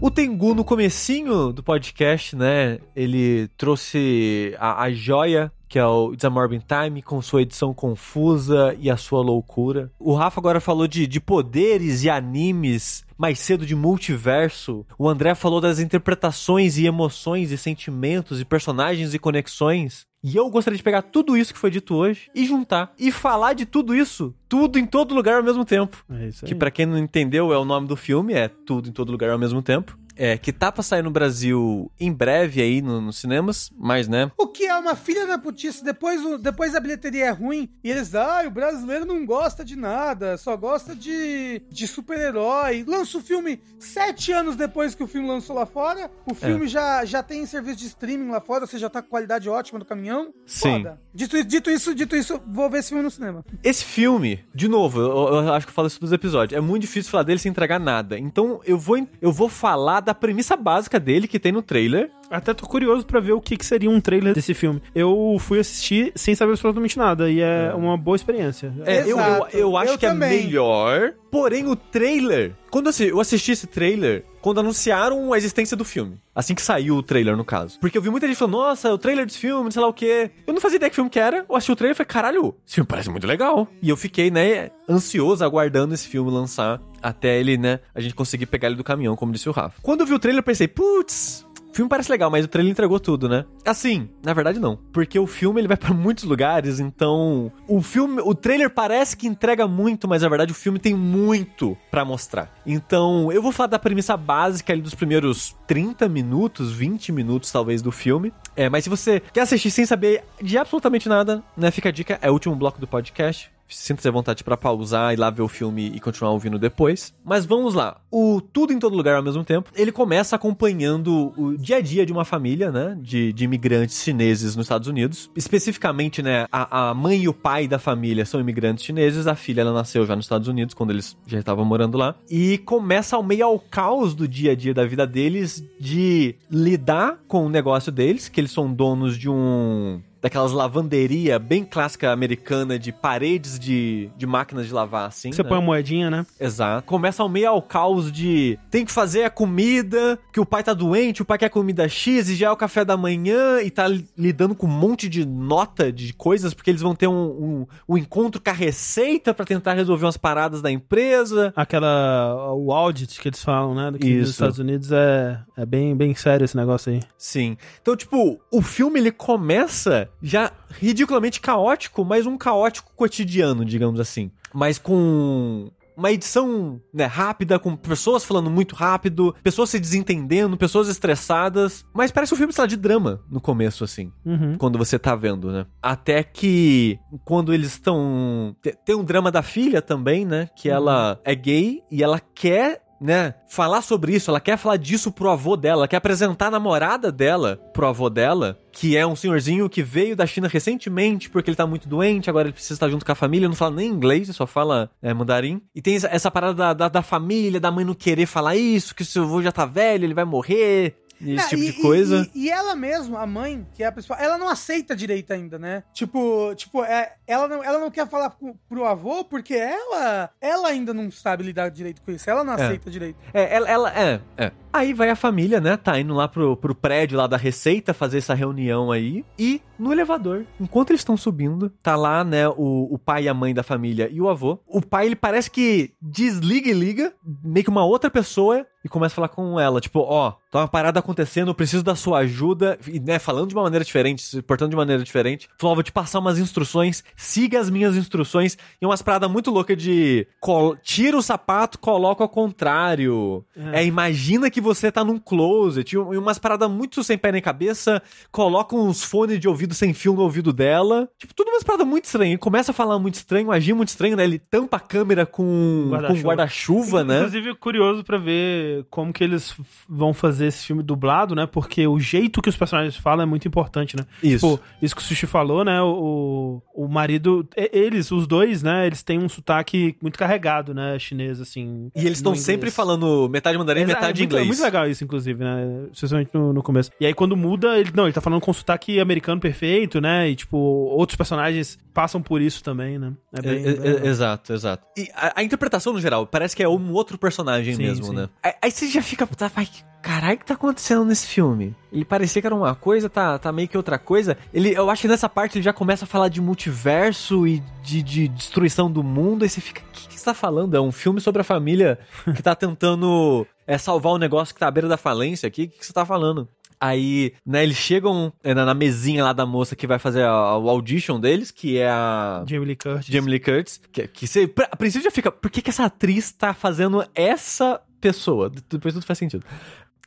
[0.00, 6.12] O Tengu, no comecinho do podcast, né, ele trouxe a, a joia, que é o
[6.30, 9.90] Morbid Time, com sua edição confusa e a sua loucura.
[9.98, 14.86] O Rafa agora falou de, de poderes e animes, mais cedo de multiverso.
[14.98, 20.06] O André falou das interpretações e emoções e sentimentos e personagens e conexões.
[20.22, 23.52] E eu gostaria de pegar tudo isso que foi dito hoje e juntar e falar
[23.52, 26.04] de tudo isso, tudo em todo lugar ao mesmo tempo.
[26.10, 26.46] É.
[26.46, 29.30] Que pra quem não entendeu é o nome do filme, é Tudo em Todo Lugar
[29.30, 29.97] ao mesmo tempo.
[30.20, 34.30] É, que tá pra sair no Brasil em breve aí no- nos cinemas, mas né,
[34.36, 37.90] O que é uma filha da putice, depois, o- depois a bilheteria é ruim, e
[37.90, 42.84] eles, ah, o brasileiro não gosta de nada, só gosta de, de super-herói.
[42.86, 47.04] Lança o filme sete anos depois que o filme lançou lá fora, o filme já,
[47.04, 49.84] já tem serviço de streaming lá fora, ou seja, já tá com qualidade ótima do
[49.84, 50.32] caminhão.
[50.44, 50.78] Sim.
[50.78, 51.00] Foda.
[51.14, 53.44] Dito, dito isso, dito isso, vou ver esse filme no cinema.
[53.62, 55.06] Esse filme, de novo, eu,
[55.44, 57.78] eu acho que eu falo isso nos episódios, é muito difícil falar dele sem entregar
[57.78, 58.18] nada.
[58.18, 62.10] Então eu vou, eu vou falar da premissa básica dele que tem no trailer.
[62.30, 64.82] Até tô curioso pra ver o que, que seria um trailer desse filme.
[64.94, 68.72] Eu fui assistir sem saber absolutamente nada, e é, uma boa experiência.
[68.84, 70.40] É, eu, eu, eu acho Eu que também.
[70.40, 71.12] é melhor.
[71.30, 72.52] Porém, o trailer.
[72.70, 76.16] Quando eu assi- eu assisti esse trailer, quando anunciaram a existência do filme.
[76.34, 77.78] Assim que saiu o trailer, no caso.
[77.80, 80.30] Porque eu vi muita gente falando, nossa, o trailer desse filme, sei lá o quê.
[80.46, 81.44] Eu não fazia ideia que filme que era.
[81.48, 83.66] Eu assisti o trailer e falei, caralho, esse filme parece muito legal.
[83.82, 86.78] E eu fiquei, né, ansioso, aguardando esse filme lançar.
[87.02, 89.80] Até ele, né, a gente conseguir pegar ele do caminhão, como disse o Rafa.
[89.82, 92.72] Quando eu vi o trailer, eu pensei, putz, o filme parece legal, mas o trailer
[92.72, 93.44] entregou tudo, né?
[93.64, 98.20] Assim, na verdade não, porque o filme ele vai pra muitos lugares, então o filme,
[98.22, 102.52] o trailer parece que entrega muito, mas na verdade o filme tem muito pra mostrar.
[102.66, 107.82] Então, eu vou falar da premissa básica ali dos primeiros 30 minutos, 20 minutos talvez
[107.82, 108.32] do filme.
[108.56, 112.18] É, mas se você quer assistir sem saber de absolutamente nada, né, fica a dica,
[112.20, 113.50] é o último bloco do podcast.
[113.68, 117.14] Sinta-se à vontade pra pausar e lá ver o filme e continuar ouvindo depois.
[117.24, 118.00] Mas vamos lá.
[118.10, 122.06] O Tudo em Todo Lugar ao mesmo tempo, ele começa acompanhando o dia a dia
[122.06, 122.96] de uma família, né?
[123.00, 125.30] De, de imigrantes chineses nos Estados Unidos.
[125.36, 126.46] Especificamente, né?
[126.50, 129.26] A, a mãe e o pai da família são imigrantes chineses.
[129.26, 132.14] A filha, ela nasceu já nos Estados Unidos, quando eles já estavam morando lá.
[132.30, 137.18] E começa ao meio ao caos do dia a dia da vida deles de lidar
[137.28, 142.78] com o negócio deles, que eles são donos de um daquelas lavanderia bem clássica americana
[142.78, 145.32] de paredes de, de máquinas de lavar, assim.
[145.32, 145.48] Você né?
[145.48, 146.26] põe a moedinha, né?
[146.40, 146.86] Exato.
[146.86, 150.74] Começa ao meio ao caos de tem que fazer a comida, que o pai tá
[150.74, 153.86] doente, o pai quer comida X e já é o café da manhã e tá
[153.86, 157.66] li- lidando com um monte de nota de coisas, porque eles vão ter um, um,
[157.88, 161.52] um encontro com a receita pra tentar resolver umas paradas da empresa.
[161.54, 162.52] Aquela.
[162.54, 163.98] O audit que eles falam, né?
[163.98, 164.18] Que Isso.
[164.20, 167.00] nos Estados Unidos é, é bem, bem sério esse negócio aí.
[167.16, 167.56] Sim.
[167.80, 174.30] Então, tipo, o filme ele começa já ridiculamente caótico, mas um caótico cotidiano, digamos assim.
[174.54, 180.88] Mas com uma edição né, rápida, com pessoas falando muito rápido, pessoas se desentendendo, pessoas
[180.88, 181.84] estressadas.
[181.92, 184.12] Mas parece um filme, sei lá, de drama no começo, assim.
[184.24, 184.56] Uhum.
[184.56, 185.66] Quando você tá vendo, né?
[185.82, 188.54] Até que quando eles estão.
[188.62, 190.48] te- Tem um drama da filha também, né?
[190.56, 192.82] Que ela é gay e ela quer.
[193.00, 196.50] Né, falar sobre isso, ela quer falar disso pro avô dela, ela quer apresentar a
[196.50, 201.48] namorada dela pro avô dela, que é um senhorzinho que veio da China recentemente porque
[201.48, 203.88] ele tá muito doente, agora ele precisa estar junto com a família, não fala nem
[203.88, 205.62] inglês, só fala é, mandarim.
[205.72, 209.04] E tem essa, parada da, da, da família, da mãe não querer falar isso, que
[209.04, 212.30] seu avô já tá velho, ele vai morrer, esse Não, tipo e- de coisa.
[212.34, 215.58] E, e ela mesma, a mãe, que é a principal, ela não aceita direito ainda,
[215.58, 215.82] né?
[215.92, 220.68] Tipo, tipo é, ela, não, ela não quer falar pro, pro avô porque ela, ela
[220.68, 222.28] ainda não sabe lidar direito com isso.
[222.28, 222.64] Ela não É.
[222.64, 223.16] aceita direito.
[223.32, 224.52] É, ela, ela- é, é.
[224.72, 225.76] Aí vai a família, né?
[225.78, 229.24] Tá indo lá pro, pro prédio lá da Receita fazer essa reunião aí.
[229.38, 233.34] E no elevador, enquanto eles estão subindo, tá lá, né, o, o pai e a
[233.34, 234.58] mãe da família e o avô.
[234.66, 237.12] O pai, ele parece que desliga e liga,
[237.42, 240.68] meio que uma outra pessoa, e começa a falar com ela, tipo, ó, tá uma
[240.68, 244.42] parada acontecendo, eu preciso da sua ajuda, e, né, falando de uma maneira diferente, se
[244.42, 245.48] portando de maneira diferente.
[245.58, 249.50] Falou, ó, vou te passar umas instruções, siga as minhas instruções, e umas paradas muito
[249.50, 253.44] loucas de col- tira o sapato, coloca ao contrário.
[253.72, 253.84] É.
[253.84, 258.74] imagina que você tá num closet, e umas paradas muito sem pé nem cabeça, coloca
[258.74, 261.08] uns fones de ouvido sem fio no ouvido dela.
[261.18, 262.30] Tipo, tudo umas paradas muito estranhas.
[262.32, 264.24] Ele começa a falar muito estranho, agir muito estranho, né?
[264.24, 266.20] Ele tampa a câmera com Guarda-chuva.
[266.22, 267.16] com guarda-chuva, né?
[267.18, 269.54] Inclusive, curioso pra ver como que eles
[269.88, 271.46] vão fazer esse filme dublado, né?
[271.46, 274.04] Porque o jeito que os personagens falam é muito importante, né?
[274.22, 274.56] Isso.
[274.56, 275.80] Tipo, isso que o Sushi falou, né?
[275.82, 277.46] O, o marido...
[277.56, 278.86] Eles, os dois, né?
[278.86, 280.98] Eles têm um sotaque muito carregado, né?
[280.98, 281.90] Chinês, assim.
[281.94, 284.44] E eles estão sempre falando metade mandarim e Exato, metade é muito, inglês.
[284.44, 285.86] É muito legal isso, inclusive, né?
[285.92, 286.90] Especialmente no, no começo.
[287.00, 287.90] E aí, quando muda, ele.
[287.94, 290.28] Não, ele tá falando com sotaque americano perfeito, né?
[290.28, 293.12] E, tipo, outros personagens passam por isso também, né?
[293.32, 293.66] É bem.
[293.66, 294.86] É, bem é, exato, exato.
[294.96, 298.14] E a, a interpretação, no geral, parece que é um outro personagem Sim, mesmo, sim.
[298.14, 298.28] né?
[298.40, 299.68] Aí, aí você já fica, tá, vai,
[300.00, 301.74] caralho, o que tá acontecendo nesse filme?
[301.92, 304.38] Ele parecia que era uma coisa, tá, tá meio que outra coisa.
[304.54, 308.00] Ele, eu acho que nessa parte ele já começa a falar de multiverso e de,
[308.00, 309.42] de destruição do mundo.
[309.42, 310.76] Aí você fica, o que, que você tá falando?
[310.76, 311.98] É um filme sobre a família
[312.32, 315.64] que tá tentando é, salvar um negócio que tá à beira da falência aqui?
[315.64, 316.48] O que, que você tá falando?
[316.80, 320.68] Aí, né, eles chegam é, na, mesinha lá da moça que vai fazer a- o
[320.70, 322.44] audition deles, que é a.
[322.46, 323.06] Jamie Lee Curtis.
[323.06, 325.84] Jamie Lee Curtis, que, que você, pra- a princípio já fica, por que, que essa
[325.84, 328.50] atriz tá fazendo essa pessoa?
[328.70, 329.44] Depois tudo faz sentido.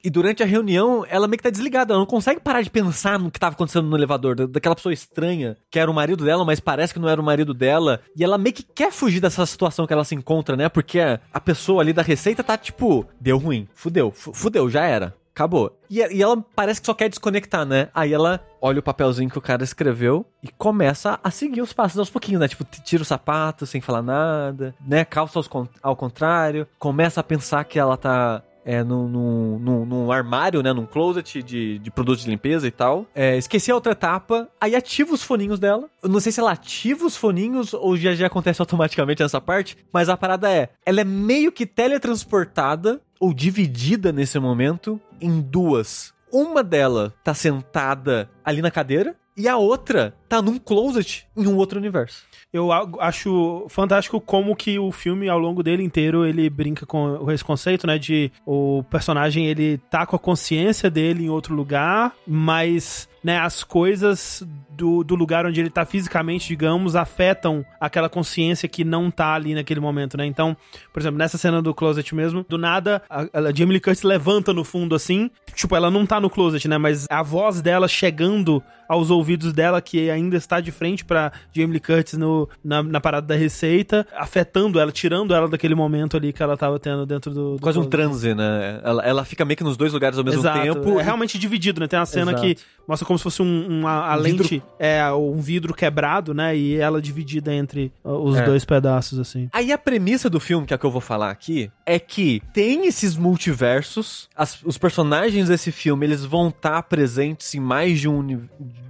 [0.03, 3.19] E durante a reunião, ela meio que tá desligada, ela não consegue parar de pensar
[3.19, 6.43] no que tava acontecendo no elevador, da- daquela pessoa estranha, que era o marido dela,
[6.43, 8.01] mas parece que não era o marido dela.
[8.15, 10.69] E ela meio que quer fugir dessa situação que ela se encontra, né?
[10.69, 15.13] Porque a, pessoa ali da receita tá tipo, deu ruim, fudeu, fu- fudeu, já era.
[15.33, 15.79] Acabou.
[15.89, 17.89] E, e ela parece que só quer desconectar, né?
[17.95, 21.97] Aí ela olha o papelzinho que o cara escreveu e começa a seguir os passos
[21.97, 22.47] aos pouquinhos, né?
[22.47, 25.05] Tipo, tira o sapato sem falar nada, né?
[25.05, 25.49] Calça aos
[25.81, 26.67] ao contrário.
[26.77, 30.71] Começa a pensar que ela tá é, num, num- num armário, né?
[30.73, 33.05] Num closet de, de produtos de limpeza e tal.
[33.15, 34.49] É, esqueci a outra etapa.
[34.59, 35.89] Aí ativa os foninhos dela.
[36.03, 39.77] Eu não sei se ela ativa os foninhos ou já, já acontece automaticamente nessa parte.
[39.93, 46.11] Mas a parada é: ela é meio que teletransportada ou dividida nesse momento em duas.
[46.33, 51.55] Uma dela tá sentada ali na cadeira e a outra tá num closet em um
[51.55, 52.25] outro universo.
[52.51, 52.69] Eu
[52.99, 57.87] acho fantástico como que o filme, ao longo dele inteiro, ele brinca com esse conceito,
[57.87, 57.97] né?
[57.97, 63.63] De o personagem, ele tá com a consciência dele em outro lugar, mas, né, as
[63.63, 69.33] coisas do, do lugar onde ele tá fisicamente, digamos, afetam aquela consciência que não tá
[69.33, 70.25] ali naquele momento, né?
[70.25, 70.57] Então,
[70.91, 74.51] por exemplo, nessa cena do closet mesmo, do nada, a, a Jamie Lee Curtis levanta
[74.51, 76.77] no fundo, assim, tipo, ela não tá no closet, né?
[76.77, 81.71] Mas a voz dela chegando aos ouvidos dela, que ainda está de frente pra Jamie
[81.73, 86.33] Lee Curtis no, na, na parada da receita, afetando ela, tirando ela daquele momento ali
[86.33, 87.55] que ela tava tendo dentro do...
[87.55, 88.81] do Quase um transe, né?
[88.83, 90.61] Ela, ela fica meio que nos dois lugares ao mesmo Exato.
[90.61, 90.99] tempo.
[90.99, 91.87] É realmente dividido, né?
[91.87, 92.45] Tem uma cena Exato.
[92.45, 92.57] que
[92.87, 94.67] mostra como se fosse um, uma, a Um lente, vidro.
[94.79, 96.55] é, um vidro quebrado, né?
[96.57, 98.43] E ela dividida entre uh, os É.
[98.43, 99.47] dois pedaços, assim.
[99.53, 102.41] Aí a premissa do filme, que é a que eu vou falar aqui, é que
[102.53, 108.07] tem esses multiversos, as- os personagens desse filme, eles vão estar presentes em mais de
[108.09, 108.21] um,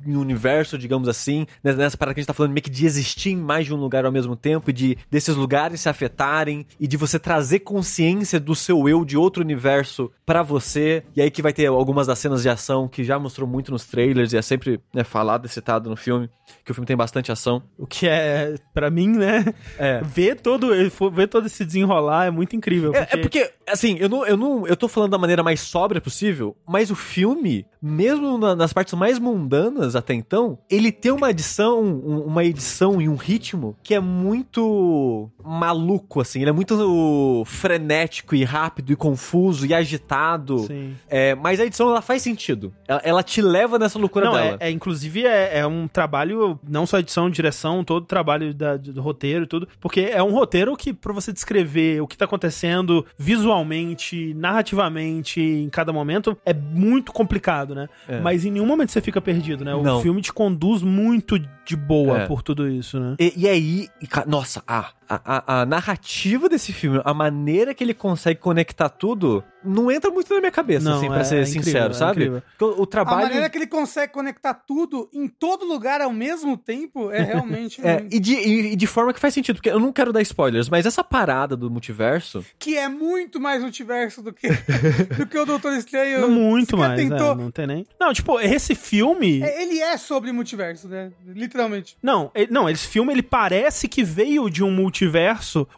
[0.06, 2.86] um universo, digamos assim, né, nessa parada que a gente tá falando meio que de
[2.86, 6.66] existir em mais de um lugar ao mesmo tempo, e de desses lugares se afetarem,
[6.80, 11.30] e de você trazer consciência do seu eu de outro universo pra você, e aí
[11.30, 14.38] que vai ter algumas das cenas de ação que já mostrou muito nos trailers, e
[14.38, 16.30] é sempre né, falado e citado no filme,
[16.66, 17.64] que o filme tem bastante ação.
[17.78, 19.54] O que é, pra mim, né?
[19.78, 20.02] É.
[20.04, 20.68] Ver todo,
[21.12, 22.94] ver todo esse desenrolar é muito incrível.
[22.94, 24.68] É, é porque, assim, eu não, eu não.
[24.68, 28.94] Eu tô falando da maneira mais sóbria possível, mas o filme, mesmo na- nas partes
[28.94, 33.94] mais mundanas até então, ele tem uma edição, um- uma edição e um ritmo que
[33.94, 36.42] é muito maluco, assim.
[36.42, 40.60] Ele é muito frenético e rápido e confuso e agitado.
[40.60, 40.96] Sim.
[41.10, 42.74] É, mas a edição ela faz sentido.
[42.88, 44.58] Ela, ela te leva nessa loucura Não, dela.
[44.60, 48.78] é, é, inclusive é, é um trabalho, não só edição, direção, todo o trabalho da-
[48.78, 52.26] do roteiro e tudo, porque é um roteiro que, pra você descrever o que tá
[52.26, 57.88] acontecendo visualmente, narrativamente, em cada momento, é muito complicado, né?
[58.08, 58.20] É.
[58.20, 59.74] Mas em nenhum momento você fica perdido, né?
[59.76, 60.02] O Não.
[60.02, 62.28] filme te conduz muito de boa É.
[62.28, 63.16] por tudo isso, né?
[63.20, 67.74] E, e aí, e ca- nossa, a, a, a- a narrativa desse filme, a maneira
[67.74, 71.24] que ele consegue conectar tudo, não entra muito na minha cabeça, Não, assim, pra é-
[71.24, 72.12] ser é sincero, incrível, é sabe?
[72.22, 72.44] incrível.
[72.58, 73.22] Porque o, o A trabalho.
[73.24, 78.00] maneira que ele consegue conectar tudo em todo lugar ao mesmo tempo é realmente É,
[78.00, 80.22] muito- e de, e, e de forma que faz sentido, porque eu não quero dar
[80.22, 82.44] spoilers, mas essa parada do multiverso.
[82.58, 84.48] que é muito mais multiverso do que,
[85.18, 86.22] do que o Doutor Estranho.
[86.22, 87.34] Não muito mais, tentou.
[87.34, 87.86] é, não tem nem...
[88.00, 89.42] Não, tipo, esse filme...
[89.42, 91.12] É, Ele é sobre multiverso, né?
[91.28, 91.98] Literalmente.
[92.02, 95.01] Não, ele- não, esse filme ele parece que veio de um multiverso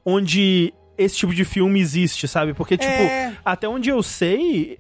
[0.06, 2.54] onde esse tipo de filme existe, sabe?
[2.54, 3.34] Porque, tipo, É.
[3.44, 4.78] até onde eu sei,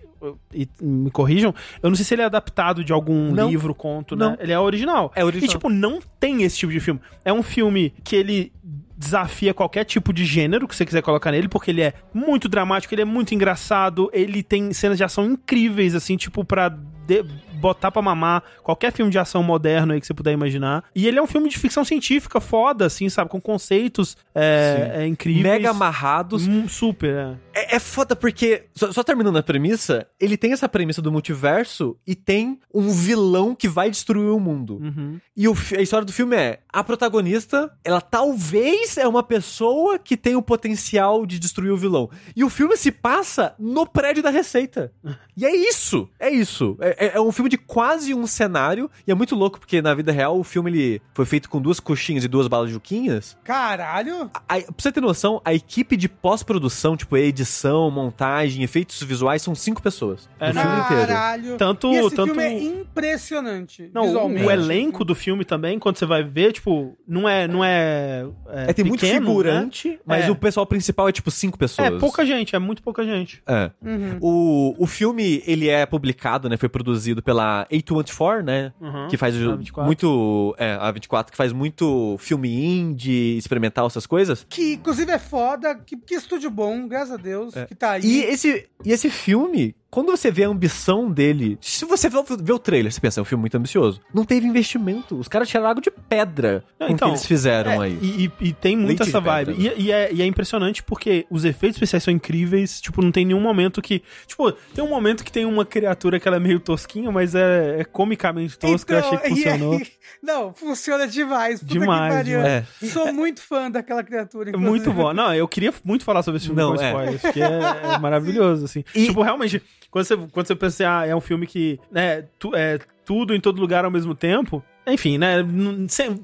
[0.53, 3.49] e me corrijam, eu não sei se ele é adaptado de algum Não.
[3.49, 4.25] livro, conto, né?
[4.29, 4.37] Não.
[4.39, 5.11] Ele é original.
[5.15, 5.45] É original.
[5.49, 6.99] E, tipo, não tem esse tipo de filme.
[7.25, 8.53] É um filme que ele
[8.95, 12.93] desafia qualquer tipo de gênero que você quiser colocar nele, porque ele é muito dramático,
[12.93, 17.25] ele é muito engraçado, ele tem cenas de ação incríveis, assim, tipo, pra de-
[17.63, 20.83] botar pra mamar qualquer filme de ação moderno aí que você puder imaginar.
[20.93, 23.29] E ele é um filme de ficção científica foda, assim, sabe?
[23.29, 25.43] Com conceitos é, é, incríveis.
[25.43, 26.45] Mega amarrados.
[26.45, 27.35] Hum, super, é.
[27.53, 31.95] É, é foda porque, só, só terminando a premissa, ele tem essa premissa do multiverso
[32.05, 34.79] e tem um vilão que vai destruir o mundo.
[34.81, 35.19] Uhum.
[35.37, 40.17] E o a história do filme é: a protagonista, ela talvez é uma pessoa que
[40.17, 42.09] tem o potencial de destruir o vilão.
[42.35, 44.91] E o filme se passa no prédio da Receita.
[45.35, 46.07] E é isso!
[46.19, 46.77] É isso.
[46.79, 48.89] É, é- é um filme de quase um cenário.
[49.07, 51.79] E é muito louco, porque na vida real o filme ele foi feito com duas
[51.79, 53.37] coxinhas e duas balas de juquinhas.
[53.43, 54.29] Caralho.
[54.47, 59.55] A, pra você ter noção, a equipe de pós-produção, tipo edição, montagem, efeitos visuais, são
[59.55, 60.29] cinco pessoas.
[60.39, 61.07] É, no filme inteiro.
[61.07, 61.57] Caralho.
[61.57, 63.89] Tanto- e esse tanto- filme é impressionante.
[63.93, 64.45] Não, o- visualmente.
[64.45, 67.47] o elenco do filme também, quando você vai ver, tipo, não é.
[67.47, 69.97] Não é, é, É, tem muito pequeno, figurante, né?
[70.05, 70.31] mas É.
[70.31, 71.87] o pessoal principal é tipo cinco pessoas.
[71.87, 73.41] É pouca gente, é muito pouca gente.
[73.47, 73.71] É.
[73.81, 74.17] Uhum.
[74.21, 76.57] O, o filme, ele é publicado, né?
[76.57, 78.73] Foi produzido pela A24, né?
[78.79, 79.07] Uhum.
[79.07, 79.83] Que faz o- A24.
[79.85, 80.55] muito.
[80.57, 84.45] É, a 24, que faz muito filme indie, experimental, essas coisas.
[84.49, 85.75] Que inclusive é foda.
[85.75, 88.01] Que, que estúdio bom, graças a Deus, que tá aí.
[88.03, 88.05] É.
[88.05, 92.25] E esse, e esse filme, quando você vê a ambição dele, se você vê, o-
[92.41, 94.01] vê o trailer, você pensa, é um filme muito ambicioso.
[94.11, 95.15] Não teve investimento.
[95.15, 97.99] Os caras tiraram água de pedra Não, então, que eles fizeram É, aí.
[98.01, 99.53] E, e- e tem muito Leite essa vibe.
[99.57, 102.81] E, e é, e é impressionante porque os efeitos especiais são incríveis.
[102.81, 104.01] Tipo, não tem nenhum momento que.
[104.25, 107.81] Tipo, tem um momento que tem uma criatura que ela é meio tosquinha, mas é,
[107.81, 108.93] é comicamente tosca.
[108.95, 109.81] eu achei que Então, e funcionou.
[110.23, 111.59] não, funciona demais.
[111.59, 112.39] Puta Demais, que pariu.
[112.41, 112.65] demais.
[112.91, 114.49] Sou muito fã daquela criatura.
[114.49, 114.69] É inclusive.
[114.69, 115.13] muito bom.
[115.13, 116.87] Não, eu queria muito falar sobre esse filme Não, com é.
[116.87, 118.83] spoilers, porque é, é maravilhoso, assim.
[118.95, 119.61] E- Tipo, realmente,
[119.93, 123.35] quando você, quando você pensa assim, ah, é um filme que, né, tu, é tudo
[123.35, 125.35] em todo lugar ao mesmo tempo, enfim, né,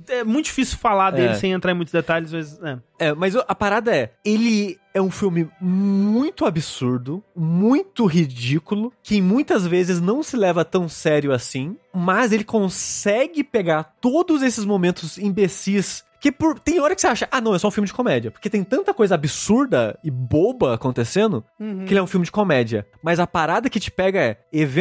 [0.10, 1.34] é muito difícil falar dele É.
[1.36, 2.80] sem entrar em muitos detalhes, mas, né.
[2.98, 9.68] É, mas a parada é, ele é um filme muito absurdo, muito ridículo, que muitas
[9.68, 16.04] vezes não se leva tão sério assim, mas ele consegue pegar todos esses momentos imbecis
[16.20, 18.30] que por, tem hora que você acha, ah não, é só um filme de comédia.
[18.32, 21.86] Porque tem tanta coisa absurda e boba acontecendo Uhum.
[21.86, 22.86] que ele é um filme de comédia.
[23.04, 24.38] Mas a parada que te pega é,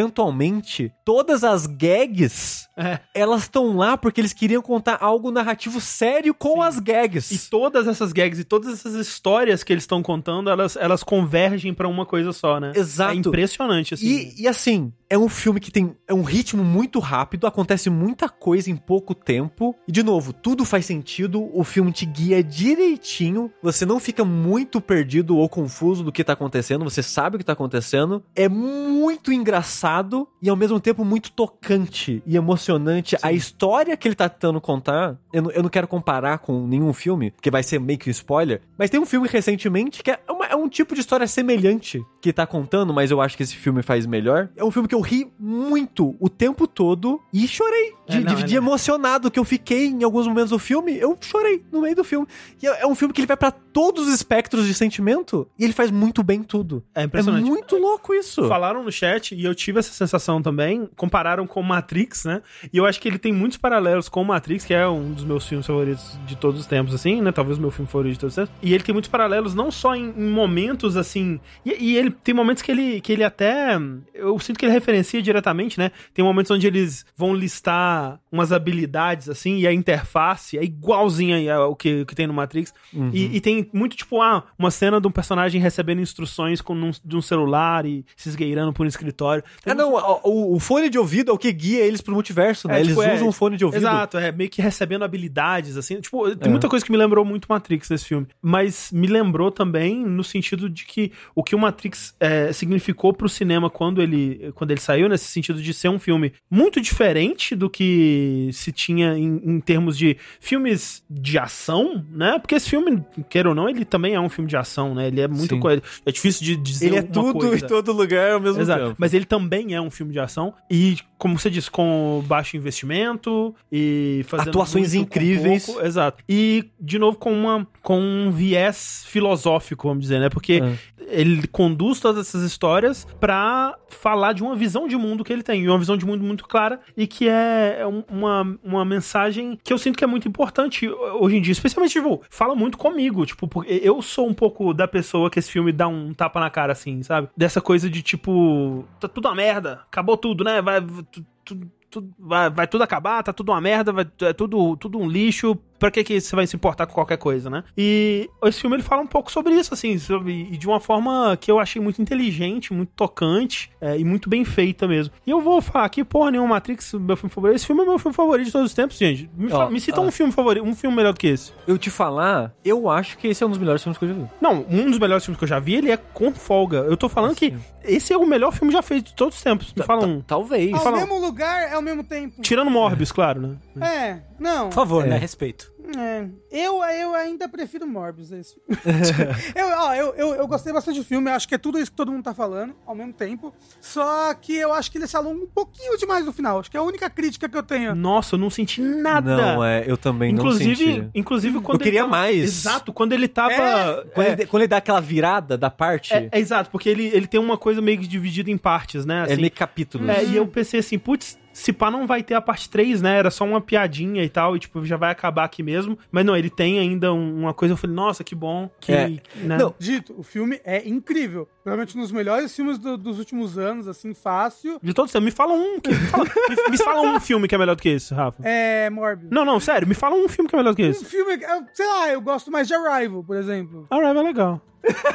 [0.08, 3.00] eventualmente, todas as gags, É.
[3.14, 7.30] elas estão lá porque eles queriam contar algo narrativo sério com as gags.
[7.32, 11.74] E todas essas gags e todas essas histórias que eles estão contando, elas, elas convergem
[11.74, 12.72] pra uma coisa só, né?
[12.74, 13.12] Exato.
[13.12, 14.06] É impressionante, assim.
[14.06, 18.28] E, e assim, é um filme que tem é um ritmo muito rápido, acontece muita
[18.28, 19.74] coisa em pouco tempo.
[19.86, 24.80] E de novo, tudo faz sentido, o filme te guia direitinho, você não fica muito
[24.80, 28.22] perdido ou confuso do que tá acontecendo, você sabe o que tá acontecendo.
[28.34, 33.16] É muito engraçado e ao mesmo tempo muito tocante e emocionante.
[33.22, 36.92] A história que ele tá tentando contar, eu não, eu não quero comparar com nenhum
[36.92, 40.18] filme, porque vai ser meio que um spoiler, mas tem um filme recentemente que é,
[40.28, 43.56] uma- é um tipo de história semelhante que tá contando, mas eu acho que esse
[43.56, 44.48] filme faz melhor.
[44.56, 47.92] É um filme que eu ri muito o tempo todo e chorei.
[48.08, 48.62] De, É, não, de- é de não.
[48.62, 52.26] emocionado que eu fiquei em alguns momentos do filme, eu chorei no meio do filme.
[52.62, 55.64] E é, é um filme que ele vai pra todos os espectros de sentimento e
[55.64, 56.82] ele faz muito bem tudo.
[56.94, 57.44] É É impressionante.
[57.44, 58.46] muito louco isso.
[58.48, 60.88] Falaram no chat e eu tive essa sensação também.
[60.96, 62.42] Compararam com Matrix, né?
[62.72, 65.46] E eu acho que ele tem muitos paralelos com Matrix, que é um dos meus
[65.46, 67.32] filmes favoritos de todos os tempos, assim, né?
[67.32, 68.54] Talvez o meu filme favorito de todos os tempos.
[68.62, 71.38] E ele tem muitos paralelos, não só em, em momentos assim.
[71.64, 73.78] E, e ele tem momentos que ele, que ele até.
[74.14, 75.90] Eu sinto que ele referencia diretamente, né?
[76.12, 80.64] Tem momentos onde eles vão listar umas habilidades, assim, e a interface é
[81.08, 82.72] igualzinha ao que, que tem no Matrix.
[82.92, 83.10] Uhum.
[83.12, 86.90] E, e tem muito, tipo, ah, uma cena de um personagem recebendo instruções com um,
[87.04, 89.42] de um celular e se esgueirando por um escritório.
[89.64, 92.68] Tem Ah, não, o, o- fone de ouvido é o que guia eles pro multiverso,
[92.68, 92.76] né?
[92.76, 93.80] É, eles tipo, é, usam o fone de ouvido.
[93.80, 96.00] Exato, é meio que recebendo habilidades, assim.
[96.00, 96.50] Tipo, tem É.
[96.50, 98.26] muita coisa que me lembrou muito Matrix nesse filme.
[98.42, 103.28] Mas me lembrou também no sentido de que o que o Matrix é, significou pro
[103.28, 107.70] cinema quando ele, quando ele saiu, nesse sentido de ser um filme muito diferente do
[107.70, 112.38] que se tinha em, em termos de filmes de ação, né?
[112.38, 115.08] Porque esse filme, queira ou não, ele também é um filme de ação, né?
[115.08, 115.82] Ele é muito coisa.
[116.04, 117.64] É difícil de dizer Ele é tudo coisa.
[117.64, 118.84] em todo lugar ao mesmo Exato.
[118.84, 118.96] tempo.
[118.98, 120.52] Mas ele também é um filme de ação.
[120.70, 124.48] E, como você disse, com baixo investimento e fazendo.
[124.50, 125.66] Atuações incríveis.
[125.66, 125.84] pouco.
[125.84, 126.22] Exato.
[126.28, 130.28] E, de novo, com, uma, com um viés filosófico, vamos dizer, né?
[130.28, 131.20] Porque É.
[131.20, 135.62] ele conduz todas essas histórias pra falar de uma visão de mundo que ele tem.
[135.62, 139.72] E uma visão de mundo muito clara e que é um- uma, uma mensagem que
[139.72, 141.52] eu sinto que é muito importante hoje em dia.
[141.52, 143.24] Especialmente, tipo, fala muito comigo.
[143.26, 146.50] Tipo, porque eu sou um pouco da pessoa que esse filme dá um tapa na
[146.50, 147.28] cara, assim, sabe?
[147.36, 150.60] Dessa coisa de tipo, tá tudo uma merda, acabou tudo, né?
[150.62, 154.76] Vai, tu- tu- tu- vai, vai tudo acabar, tá tudo uma merda, vai, é tudo,
[154.76, 155.56] tudo um lixo.
[155.78, 157.62] Pra que, que você vai se importar com qualquer coisa, né?
[157.76, 161.36] E esse filme ele fala um pouco sobre isso, assim, sobre, e de uma forma
[161.40, 165.12] que eu achei muito inteligente, muito tocante é, e muito bem feita mesmo.
[165.26, 167.56] E eu vou falar aqui, porra nenhuma, Matrix, meu filme favorito.
[167.56, 169.30] Esse filme é meu filme favorito de todos os tempos, gente.
[169.36, 170.04] Me, fala- me cita ó.
[170.04, 171.52] um filme favorito, um filme melhor do que esse.
[171.66, 174.14] Eu te falar, eu acho que esse é um dos melhores filmes que eu já
[174.14, 174.26] vi.
[174.40, 176.78] Não, um dos melhores filmes que eu já vi, ele é com folga.
[176.78, 179.72] Eu tô falando que esse é o melhor filme já feito de todos os tempos.
[179.74, 180.20] Me fala um.
[180.20, 180.72] Talvez.
[180.74, 182.40] Ao fala- mesmo lugar, ao mesmo tempo.
[182.42, 183.56] Tirando Morbius, claro, né?
[183.80, 184.68] É, não.
[184.68, 185.08] Por favor, É.
[185.10, 185.18] né?
[185.18, 185.72] Respeito.
[185.96, 188.60] É, eu, eu ainda prefiro Morbius, é isso.
[189.56, 191.90] eu, ó, eu, eu, eu gostei bastante do filme, eu acho que é tudo isso
[191.90, 193.54] que todo mundo tá falando, ao mesmo tempo.
[193.80, 196.60] Só que eu acho que ele se alonga um pouquinho demais no final.
[196.60, 197.94] Acho que é a única crítica que eu tenho.
[197.94, 199.34] Nossa, eu não senti nada.
[199.36, 201.10] Não, é, eu também não inclusive, senti.
[201.14, 202.36] inclusive quando Eu queria tava- mais.
[202.44, 203.52] Exato, quando ele tava.
[203.54, 206.88] É, Quando, é, ele, quando ele dá aquela virada da parte, é, é exato, porque
[206.90, 209.20] ele, ele tem uma coisa meio que dividida em partes, né?
[209.20, 209.36] é assim.
[209.36, 210.10] meio capítulo.
[210.10, 213.18] É, e eu pensei assim, putz, se pá não vai ter a parte 3, né?
[213.18, 215.98] Era só uma piadinha e tal, e tipo, já vai acabar aqui mesmo.
[216.10, 218.70] Mas não, ele tem ainda um- uma coisa, eu falei, nossa, que bom.
[218.80, 219.08] Que, É.
[219.36, 219.56] né?
[219.58, 221.48] Não, Dito, o filme é incrível.
[221.64, 224.78] Provavelmente um dos melhores filmes do- dos últimos anos, assim, fácil.
[224.82, 225.80] De todos, me fala um.
[225.80, 228.42] Que, fala- me, me fala um filme que é melhor do que esse, Rafa.
[228.46, 229.30] É Morbius.
[229.30, 231.04] Não, não, sério, me fala um filme que é melhor do que Um esse.
[231.04, 233.86] filme, eu- sei lá, eu gosto mais de Arrival, por exemplo.
[233.90, 234.60] Arrival é legal.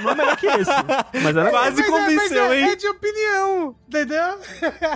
[0.03, 0.71] Não é melhor que esse.
[1.23, 1.49] Mas é legal.
[1.51, 2.69] Quase Mas é- mas convenceu, é, hein?
[2.69, 4.37] É de opinião, entendeu?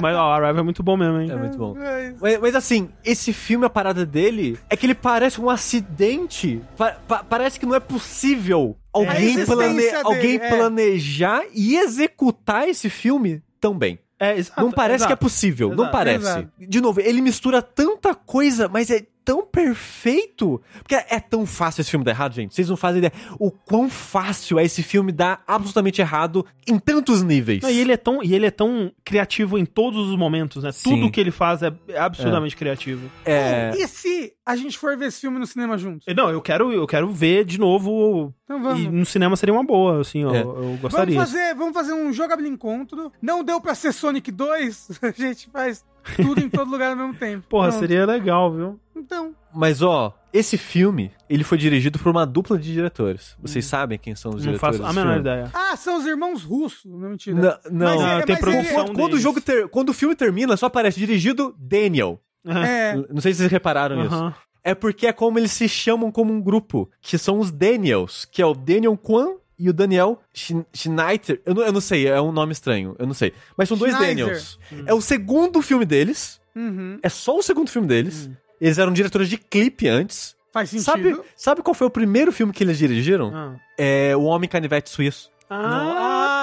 [0.02, 1.32] Mas ó, Arrival é muito bom mesmo, hein?
[1.32, 1.78] É muito bom.
[1.82, 2.14] É.
[2.20, 6.62] Mas, mas, assim, esse filme, a parada dele é que ele parece um acidente.
[6.78, 10.50] Pa- pa- parece que não é possível alguém, plane- dele, alguém é.
[10.50, 14.00] planejar e executar esse filme tão bem.
[14.20, 14.60] É, exato.
[14.62, 15.08] não parece exato.
[15.10, 16.26] que é possível, não Exato, parece.
[16.26, 16.50] exato.
[16.58, 20.62] De novo, ele mistura tanta coisa, mas é tão perfeito.
[20.80, 22.56] Porque é tão fácil esse filme dar errado, gente.
[22.56, 27.22] Vocês não fazem ideia o quão fácil é esse filme dar absolutamente errado em tantos
[27.22, 27.62] níveis.
[27.62, 30.72] Não, e, ele é tão, e ele é tão criativo em todos os momentos, né?
[30.72, 30.92] Sim.
[30.92, 33.12] Tudo que ele faz é absurdamente criativo.
[33.26, 33.74] É.
[33.76, 36.06] E se a gente for ver esse filme no cinema juntos?
[36.16, 38.34] Não, eu quero, eu quero ver de novo.
[38.46, 38.94] Então E vamos.
[38.94, 40.42] no cinema seria uma boa, assim, eu, É.
[40.42, 41.20] eu Vamos gostaria.
[41.20, 43.12] fazer, vamos fazer um jogable encontro.
[43.22, 45.84] Não deu pra ser Sonic 2, a gente faz
[46.16, 47.46] tudo em todo lugar ao mesmo tempo.
[47.50, 47.80] Porra, Pronto.
[47.80, 48.80] seria legal, viu?
[48.96, 53.36] Então, Mas ó, esse filme, ele foi dirigido por uma dupla de diretores.
[53.42, 55.20] Vocês sabem quem são os Não diretores faço a menor filme?
[55.22, 55.52] ideia.
[55.54, 57.36] ah, são os irmãos russos, não mentira.
[57.36, 57.86] Não, não.
[57.96, 60.66] Mas Ah, é- tem produção ele- Quando, o jogo ter, quando o filme termina, só
[60.68, 62.20] aparece dirigido Daniel.
[62.46, 64.16] É, Não sei se vocês repararam nisso.
[64.16, 64.34] Aham.
[64.64, 68.42] É porque é como eles se chamam como um grupo, que são os Daniels, que
[68.42, 71.42] é o Daniel Kwan e o Daniel Schn- Schneider.
[71.46, 73.34] Eu não, eu não sei, é um nome estranho, eu não sei.
[73.58, 74.26] Mas são dois Schneider.
[74.26, 74.60] Daniels.
[74.86, 78.30] É o segundo filme deles, uhum, é só o segundo filme deles.
[78.60, 80.36] Eles eram diretores de clipe antes.
[80.52, 80.86] faz sentido.
[80.86, 83.32] Sabe, sabe qual foi o primeiro filme que eles dirigiram?
[83.36, 83.56] Ah.
[83.78, 85.30] É O Homem Canivete Suíço.
[85.50, 86.37] Ah,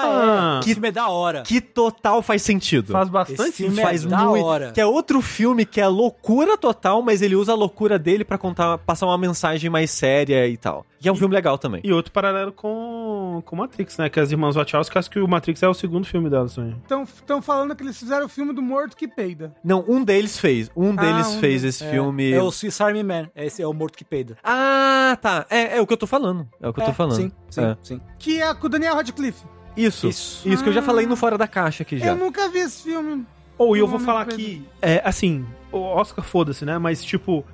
[0.63, 1.41] Que filme é da hora.
[1.43, 2.91] Que total faz sentido.
[2.91, 3.81] faz bastante sentido.
[3.81, 4.45] faz é da muito.
[4.45, 4.71] hora.
[4.71, 8.37] Que é outro filme que é loucura total, mas ele usa a loucura dele pra
[8.37, 10.85] contar, passar uma mensagem mais séria e tal.
[11.03, 11.81] E é um filme legal também.
[11.83, 14.09] E outro paralelo com, com Matrix, né?
[14.09, 16.75] Que as irmãs Wachowski, acho que o Matrix é o segundo filme delas também.
[16.83, 19.53] Estão falando que eles fizeram o filme do morto que peida.
[19.63, 20.71] Não, um deles fez.
[20.75, 21.75] Um deles um fez deles.
[21.75, 22.31] esse É, filme.
[22.31, 23.29] É o Swiss Army Man.
[23.35, 24.35] Esse é o morto que peida.
[24.43, 25.45] Ah, tá.
[25.49, 26.47] É, é o que eu tô falando.
[26.59, 27.15] É o que eu tô falando.
[27.17, 27.77] Sim, sim, É.
[27.83, 28.01] sim.
[28.17, 29.43] Que é com o Daniel Radcliffe.
[29.75, 30.07] Isso.
[30.07, 30.47] Isso.
[30.47, 30.63] Isso.
[30.63, 30.83] que eu já Ah.
[30.83, 32.07] falei no Fora da Caixa aqui já.
[32.07, 33.25] Eu nunca vi esse filme.
[33.57, 36.77] Ou e eu vou falar que aqui, é, assim, o Oscar foda-se, né?
[36.77, 37.45] Mas, tipo,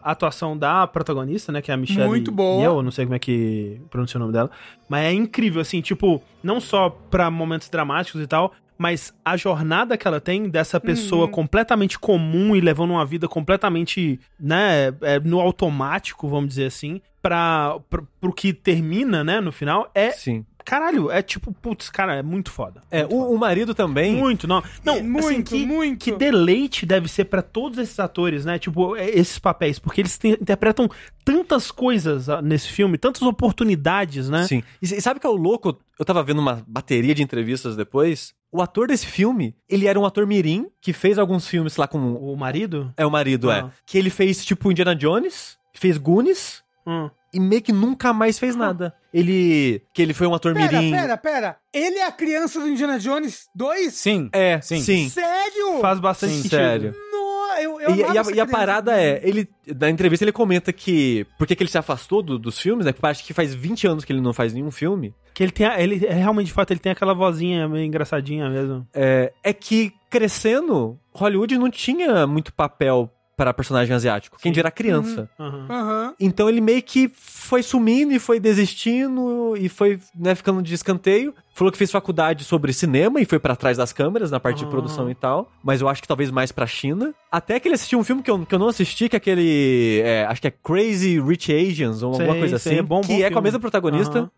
[0.00, 1.60] a atuação da protagonista, né?
[1.60, 2.62] Que é a Michelle Muito boa.
[2.62, 4.50] Eu não sei como é que pronuncia o nome dela.
[4.88, 9.96] Mas é incrível, assim, tipo, não só pra momentos dramáticos e tal, mas a jornada
[9.96, 11.30] que ela tem dessa pessoa Uhum.
[11.32, 17.80] completamente comum e levando uma vida completamente, né, é, no automático, vamos dizer assim, pra,
[17.90, 20.46] pra, pro que termina, né, no final, é, Sim.
[20.68, 22.82] Caralho, é tipo, putz, cara, é muito foda.
[22.90, 24.14] É, o, o marido também.
[24.14, 24.62] Muito, não.
[24.84, 26.04] Não, É, muito, assim, que, muito.
[26.04, 28.58] que deleite deve ser pra todos esses atores, né?
[28.58, 30.86] Tipo, é, esses papéis, porque eles te- interpretam
[31.24, 34.44] tantas coisas ah, nesse filme, tantas oportunidades, né?
[34.46, 34.62] Sim.
[34.82, 35.78] E, e sabe que é o louco?
[35.98, 38.34] Eu tava vendo uma bateria de entrevistas depois.
[38.52, 41.98] O ator desse filme, ele era um ator mirim que fez alguns filmes lá com
[42.14, 42.92] O marido?
[42.96, 43.60] É o marido, é.
[43.60, 43.70] Ah.
[43.86, 47.10] Que ele fez, tipo, Indiana Jones, fez Goonies Hum.
[47.32, 48.94] E meio que nunca mais fez nada.
[49.12, 49.82] Ele.
[49.92, 50.90] Que ele foi um ator Pera, mirim.
[50.92, 51.56] pera, pera.
[51.72, 53.92] Ele é a criança do Indiana Jones 2?
[53.94, 54.28] Sim.
[54.32, 54.80] É, sim.
[54.80, 55.08] Sim.
[55.08, 55.80] Sério?
[55.80, 56.94] Faz bastante Sim, sério.
[57.10, 57.18] No,
[57.60, 59.48] eu, eu E, e a, e a parada é, ele.
[59.78, 61.26] Na entrevista ele comenta que.
[61.38, 62.92] Por que ele se afastou do- dos filmes, né?
[62.92, 65.14] Porque acho que faz 20 anos que ele não faz nenhum filme.
[65.34, 68.48] Que ele tem, a- ele é, realmente, de fato, ele tem aquela vozinha meio engraçadinha
[68.50, 68.86] mesmo.
[68.94, 74.36] É, é que crescendo, Hollywood não tinha muito papel pra personagem asiático.
[74.40, 75.30] Quem dirá criança.
[75.38, 75.66] Aham.
[75.70, 76.14] Aham.
[76.18, 81.32] Então ele meio que foi sumindo e foi desistindo e foi né, ficando de escanteio.
[81.54, 84.64] Falou que fez faculdade sobre cinema e foi pra trás das câmeras, na parte Ah.
[84.64, 85.50] de produção e tal.
[85.62, 87.14] Mas eu acho que talvez mais pra China.
[87.30, 90.00] Até que ele assistiu um filme que eu, que eu não assisti, que é aquele.
[90.04, 92.80] é, acho que é Crazy Rich Asians ou alguma Sei, coisa sei, assim.
[92.80, 94.28] é bom, que bom é com a mesma protagonista.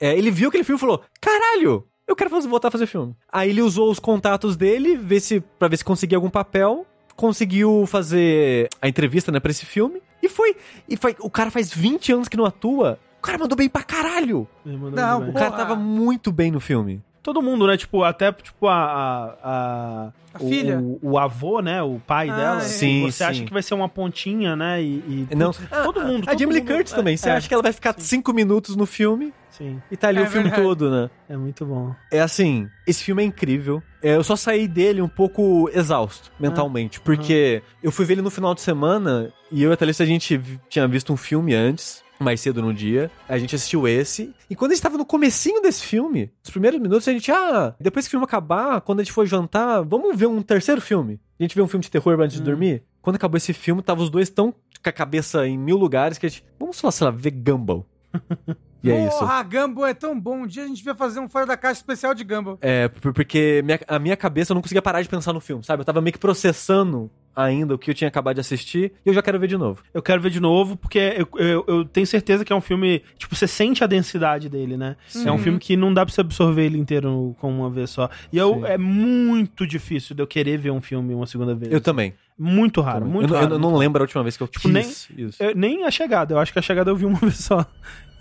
[0.00, 1.84] É, ele viu aquele filme e falou: Caralho!
[2.06, 3.14] Eu quero fazer- voltar a fazer filme.
[3.32, 6.86] Aí ele usou os contatos dele ver se, pra ver se conseguia algum papel.
[7.16, 10.02] Conseguiu fazer a entrevista, né, pra esse filme.
[10.22, 10.56] E foi.
[10.88, 11.14] E foi.
[11.20, 12.98] O cara faz 20 anos que não atua.
[13.18, 14.46] O cara mandou bem pra caralho.
[14.64, 15.42] Não, muito O bem.
[15.42, 17.02] cara tava muito bem no filme.
[17.24, 17.76] Todo mundo, né?
[17.76, 18.74] Tipo, até tipo a.
[18.74, 20.78] A, a, A o, filha.
[20.78, 21.82] O, o avô, né?
[21.82, 22.56] O pai Ah, dela.
[22.58, 22.60] é.
[22.60, 23.46] Sim, Você acha sim.
[23.46, 24.82] que vai ser uma pontinha, né?
[24.82, 25.26] E.
[25.30, 26.24] e- Não, putz, todo mundo.
[26.24, 27.16] A todo Jamie Lee Curtis é, também.
[27.16, 30.18] Você é, acha que ela vai ficar 5 minutos no filme Sim, e tá ali
[30.18, 30.62] É o filme verdade.
[30.62, 31.10] todo, né?
[31.28, 31.94] é muito bom.
[32.12, 33.82] É assim, esse filme é incrível.
[34.02, 38.30] É, eu só saí dele um pouco exausto mentalmente, porque eu fui ver ele no
[38.30, 40.38] final de semana e eu e a Thalissa a gente
[40.68, 43.10] tinha visto um filme antes, mais cedo no dia.
[43.28, 44.32] A gente assistiu esse.
[44.48, 47.74] E quando a gente tava no comecinho desse filme, os primeiros minutos, a gente, ah,
[47.80, 51.20] depois que o filme acabar, quando a gente for jantar, vamos ver um terceiro filme.
[51.38, 52.82] A gente vê um filme de terror antes de dormir.
[53.02, 56.26] Quando acabou esse filme, tava os dois tão com a cabeça em mil lugares que
[56.26, 57.86] a gente, vamos só, sei lá, ver Gumball.
[58.82, 59.18] e é isso.
[59.18, 60.42] Porra, Gumball é tão bom.
[60.42, 62.58] Um dia a gente vai fazer um fora da caixa especial de Gumball.
[62.60, 65.64] É, por- porque minha- a minha cabeça eu não conseguia parar de pensar no filme,
[65.64, 65.80] sabe?
[65.80, 69.14] Eu tava meio que processando ainda o que eu tinha acabado de assistir e eu
[69.14, 69.82] já quero ver de novo.
[69.92, 73.02] Eu quero ver de novo, porque eu, eu, eu tenho certeza que é um filme.
[73.18, 74.96] Tipo, você sente a densidade dele, né?
[75.24, 78.08] É um filme que não dá pra você absorver ele inteiro com uma vez só.
[78.32, 78.66] E eu, Sim.
[78.66, 81.72] é muito difícil de eu querer ver um filme uma segunda vez.
[81.72, 82.14] Eu também.
[82.38, 83.12] Muito raro, também.
[83.12, 83.54] muito eu, raro.
[83.54, 85.42] eu não lembro a última vez que eu Tipo, quis nem- isso.
[85.42, 87.64] Eu- nem a chegada, eu acho que a chegada eu vi uma vez só.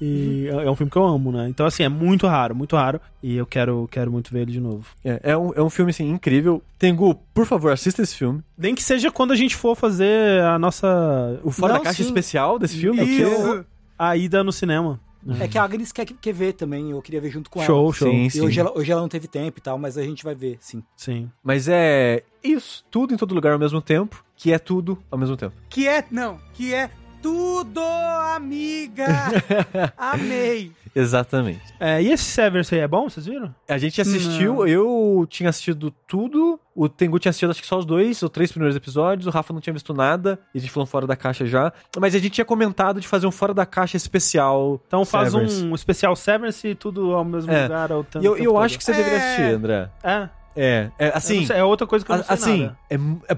[0.01, 1.47] E é é um filme que eu amo, né?
[1.47, 2.99] Então, assim, é muito raro, muito raro.
[3.21, 4.85] E eu quero, quero muito ver ele de novo.
[5.03, 6.61] É, é um, é um filme, assim, incrível.
[6.77, 8.43] Tengu, por favor, assista esse filme.
[8.57, 11.39] Nem que seja quando a gente for fazer a nossa.
[11.43, 12.09] O Fora Não, da Caixa sim.
[12.09, 12.99] especial desse filme.
[12.99, 13.29] eu quero-
[13.59, 13.65] Isso.
[13.97, 14.99] A ida no cinema.
[15.39, 17.93] É que a Agnes quer, quer ver também, eu queria ver junto com Show, ela.
[17.93, 18.11] show.
[18.11, 18.41] Sim, E sim.
[18.41, 20.83] hoje ela, hoje ela não teve tempo e tal, mas a gente vai ver, sim.
[20.97, 21.31] Sim.
[21.41, 22.83] Mas é isso.
[22.91, 25.55] Tudo em todo lugar ao mesmo tempo, que é tudo ao mesmo tempo.
[25.69, 26.89] Que é, não, que é
[27.21, 27.79] tudo,
[28.35, 29.05] amiga.
[29.97, 30.71] Amei.
[30.95, 31.61] Exatamente.
[31.79, 33.09] É, e esse Severance aí é bom?
[33.09, 33.53] Vocês viram?
[33.67, 34.67] A gente assistiu, Não.
[34.67, 38.51] eu tinha assistido tudo, o Tengu tinha assistido acho que só os dois ou três
[38.51, 41.47] primeiros episódios, o Rafa não tinha visto nada, e a gente falou fora da caixa
[41.47, 44.79] já, mas a gente tinha comentado de fazer um fora da caixa especial.
[44.85, 45.63] Então faz Severance.
[45.63, 47.63] um especial Severance e tudo ao mesmo É.
[47.63, 47.91] lugar.
[47.91, 49.25] Ao tempo, E eu, tempo eu acho que você deveria É.
[49.25, 49.89] assistir, André.
[50.03, 50.29] É.
[50.55, 52.77] É, é assim, sei, é outra coisa que eu não sei assim, nada.
[52.89, 53.37] é, é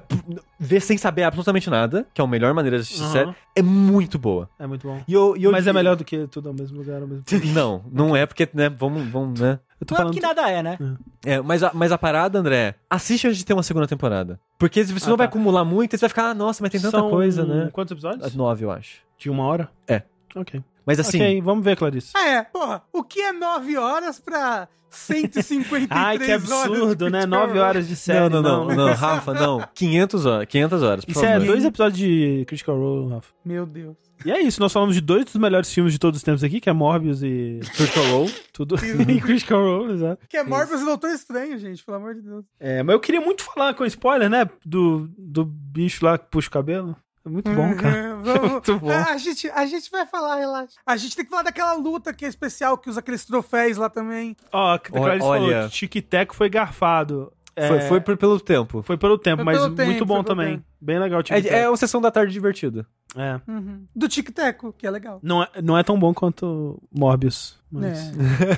[0.60, 3.12] ver sem saber absolutamente nada, que é a melhor maneira de assistir Aham.
[3.12, 4.50] série, é muito boa.
[4.60, 5.02] É muito bom.
[5.08, 7.08] E eu, e eu Mas é digo- melhor do que tudo ao mesmo lugar, ao
[7.08, 7.46] mesmo tempo.
[7.48, 9.60] Não, não é porque, né, vamos, vamos, né.
[9.80, 10.14] Eu tô Não é falando.
[10.14, 10.78] porque nada é, né?
[11.26, 14.40] É, mas a, mas a parada, André, assiste antes de ter uma segunda temporada.
[14.58, 15.30] Porque se você Ah, não vai tá.
[15.32, 17.70] acumular muito, você vai ficar, ah, nossa, mas tem tanta São coisa, né?
[17.74, 18.34] Quantos episódios?
[18.36, 19.00] Nove, eu acho.
[19.18, 19.70] De uma hora?
[19.88, 20.02] É.
[20.36, 20.62] Ok.
[20.86, 22.12] Mas assim, ok, vamos ver, Clarice.
[22.16, 27.20] Ah, é, porra, o que é 9 horas pra 153 Ai, que absurdo, né?
[27.20, 27.60] Critical Nove Role?
[27.60, 28.30] horas de série.
[28.30, 29.68] não, não, não, não, Rafa, não.
[29.74, 33.34] 500 horas, 500 horas, Isso é dois episódios de Critical Role, Rafa.
[33.44, 33.96] Meu Deus.
[34.24, 36.60] E é isso, nós falamos de dois dos melhores filmes de todos os tempos aqui,
[36.60, 38.34] que é Morbius e Critical Role.
[38.54, 38.76] tudo.
[39.12, 40.26] e Critical Role, exato.
[40.28, 42.46] Que é Morbius e Doutor Estranho, gente, pelo amor de Deus.
[42.60, 44.50] É, mas eu queria muito falar com spoiler, né?
[44.66, 46.96] Do, do bicho lá que puxa o cabelo.
[47.26, 47.96] É muito bom, cara.
[48.26, 48.90] É, vamos- Muito bom.
[48.92, 50.74] Ah, a, gente, a gente vai falar, relaxa.
[50.86, 53.90] A gente tem que falar daquela luta que é especial, que usa aqueles troféus lá
[53.90, 54.36] também.
[54.52, 54.80] Ó, a
[55.20, 55.68] falou olha.
[55.70, 57.32] que Tic Teco foi garfado.
[57.58, 58.82] É, Foi, foi por- pelo tempo.
[58.84, 60.56] foi pelo tempo, Foi mas pelo tempo, muito bom também.
[60.58, 60.66] tempo.
[60.82, 61.56] Bem legal o Tic É, Teco.
[61.56, 62.86] é uma sessão da tarde divertida.
[63.16, 63.40] É.
[63.50, 63.86] Uhum.
[63.96, 65.22] Do Tic Teco, que é legal.
[65.24, 67.58] Não, é, não é tão bom quanto Morbius.
[67.72, 68.10] Mas...
[68.10, 68.12] É.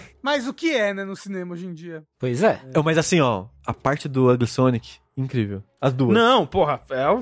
[0.23, 2.03] Mas o que é, né, no cinema hoje em dia?
[2.17, 2.59] Pois é.
[2.73, 5.61] É, mas assim, ó, a parte do Ugly Sonic, incrível.
[5.79, 6.15] As duas.
[6.15, 7.21] Não, porra, é o...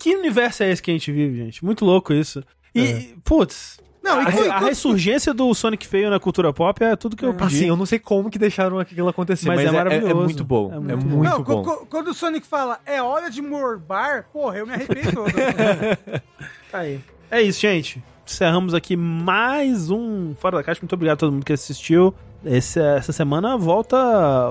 [0.00, 1.64] que universo é esse que a gente vive, gente?
[1.64, 2.42] Muito louco isso.
[2.74, 3.06] E, É.
[3.24, 7.24] putz, Não, a, e a ressurgência do Sonic feio na cultura pop é tudo que
[7.24, 7.44] eu pedi.
[7.56, 9.84] Assim, eu não sei como que deixaram aquilo acontecer, Mas mas, é é, é- é
[9.84, 10.24] maravilhoso.
[10.24, 10.70] muito bom.
[10.72, 11.86] É É muito muito, Não, bom.
[11.90, 15.30] quando o Sonic fala, é hora de morbar, porra, eu me arrepio todo.
[16.70, 17.00] Tá aí.
[17.30, 18.02] É isso, gente.
[18.26, 20.80] Encerramos aqui mais um Fora da Caixa.
[20.80, 22.14] Muito obrigado a todo mundo que assistiu.
[22.44, 23.96] Esse- essa semana volta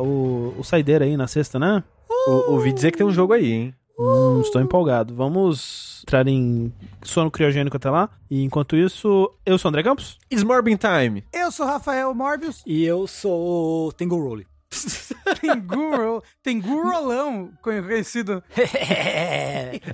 [0.01, 1.83] o, o Saideira aí na sexta, né?
[2.27, 3.73] O- ouvi dizer que tem um jogo aí, hein?
[3.99, 5.13] Hum, estou empolgado.
[5.13, 6.71] Vamos entrar em
[7.03, 8.09] sono criogênico até lá.
[8.31, 10.17] E enquanto isso, eu sou o André Campos.
[10.31, 11.23] It's Morbin Time.
[11.33, 14.47] eu sou Rafael Morbius, E eu sou o Tengu Role.
[15.41, 18.43] tem Guru, tem Gurolão, conhecido.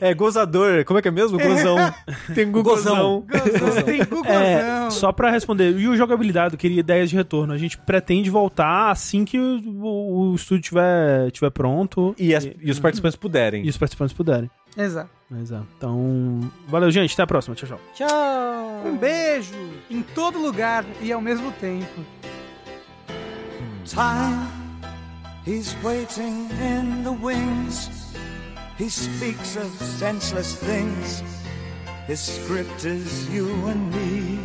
[0.01, 0.83] É gozador.
[0.85, 1.39] Como é que é mesmo?
[1.39, 1.77] Gozão.
[2.35, 3.25] Tem gozão.
[3.25, 4.31] Gozão, tem Gugozão.
[4.33, 7.53] É, só pra responder, e o jogabilidade, eu queria ideias de retorno.
[7.53, 12.69] A gente pretende voltar assim que o, o estúdio tiver, tiver pronto E, as- e
[12.71, 13.65] os participantes puderem.
[13.65, 14.49] e os participantes puderem.
[14.77, 15.09] Exato.
[15.31, 15.35] É.
[15.77, 17.13] Então, valeu, gente.
[17.13, 17.55] Até a próxima.
[17.55, 17.79] Tchau, tchau.
[17.93, 18.83] Tchau!
[18.85, 19.53] Um beijo
[19.89, 22.01] em todo lugar e ao mesmo tempo.
[23.85, 24.64] Time,
[25.45, 27.89] he's waiting in the wings.
[28.77, 31.23] He speaks of senseless things.
[32.07, 34.39] His script is you and me.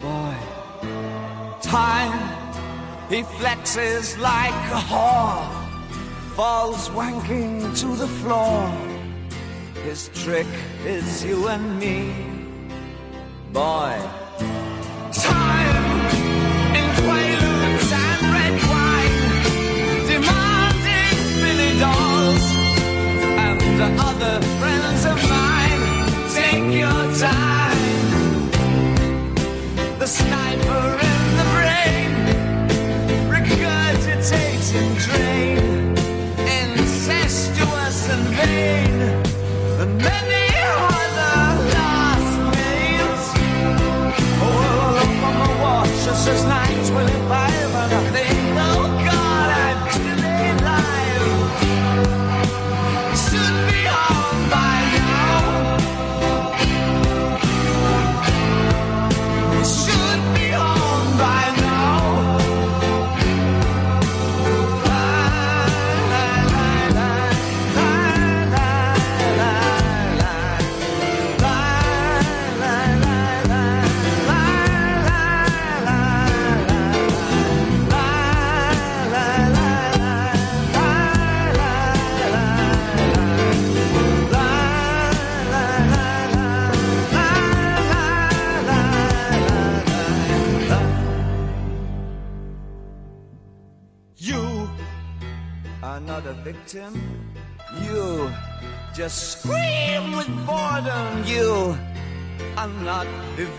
[0.00, 0.34] Boy,
[1.62, 2.18] time,
[3.08, 5.64] he flexes like a whore.
[6.34, 8.68] Falls wanking to the floor.
[9.84, 10.52] His trick
[10.84, 12.12] is you and me.
[13.52, 13.96] Boy,
[15.12, 15.83] time
[23.84, 25.82] and other friends of mine.
[26.32, 27.82] Take your time.
[29.98, 32.12] The sniper in the brain,
[33.34, 35.96] regurgitating drain,
[36.60, 38.94] incestuous and vain,
[39.82, 40.44] and many
[40.92, 41.38] other
[41.76, 43.22] last names.
[44.44, 46.83] Oh, up on my watch, it says 925,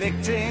[0.06, 0.44] victim.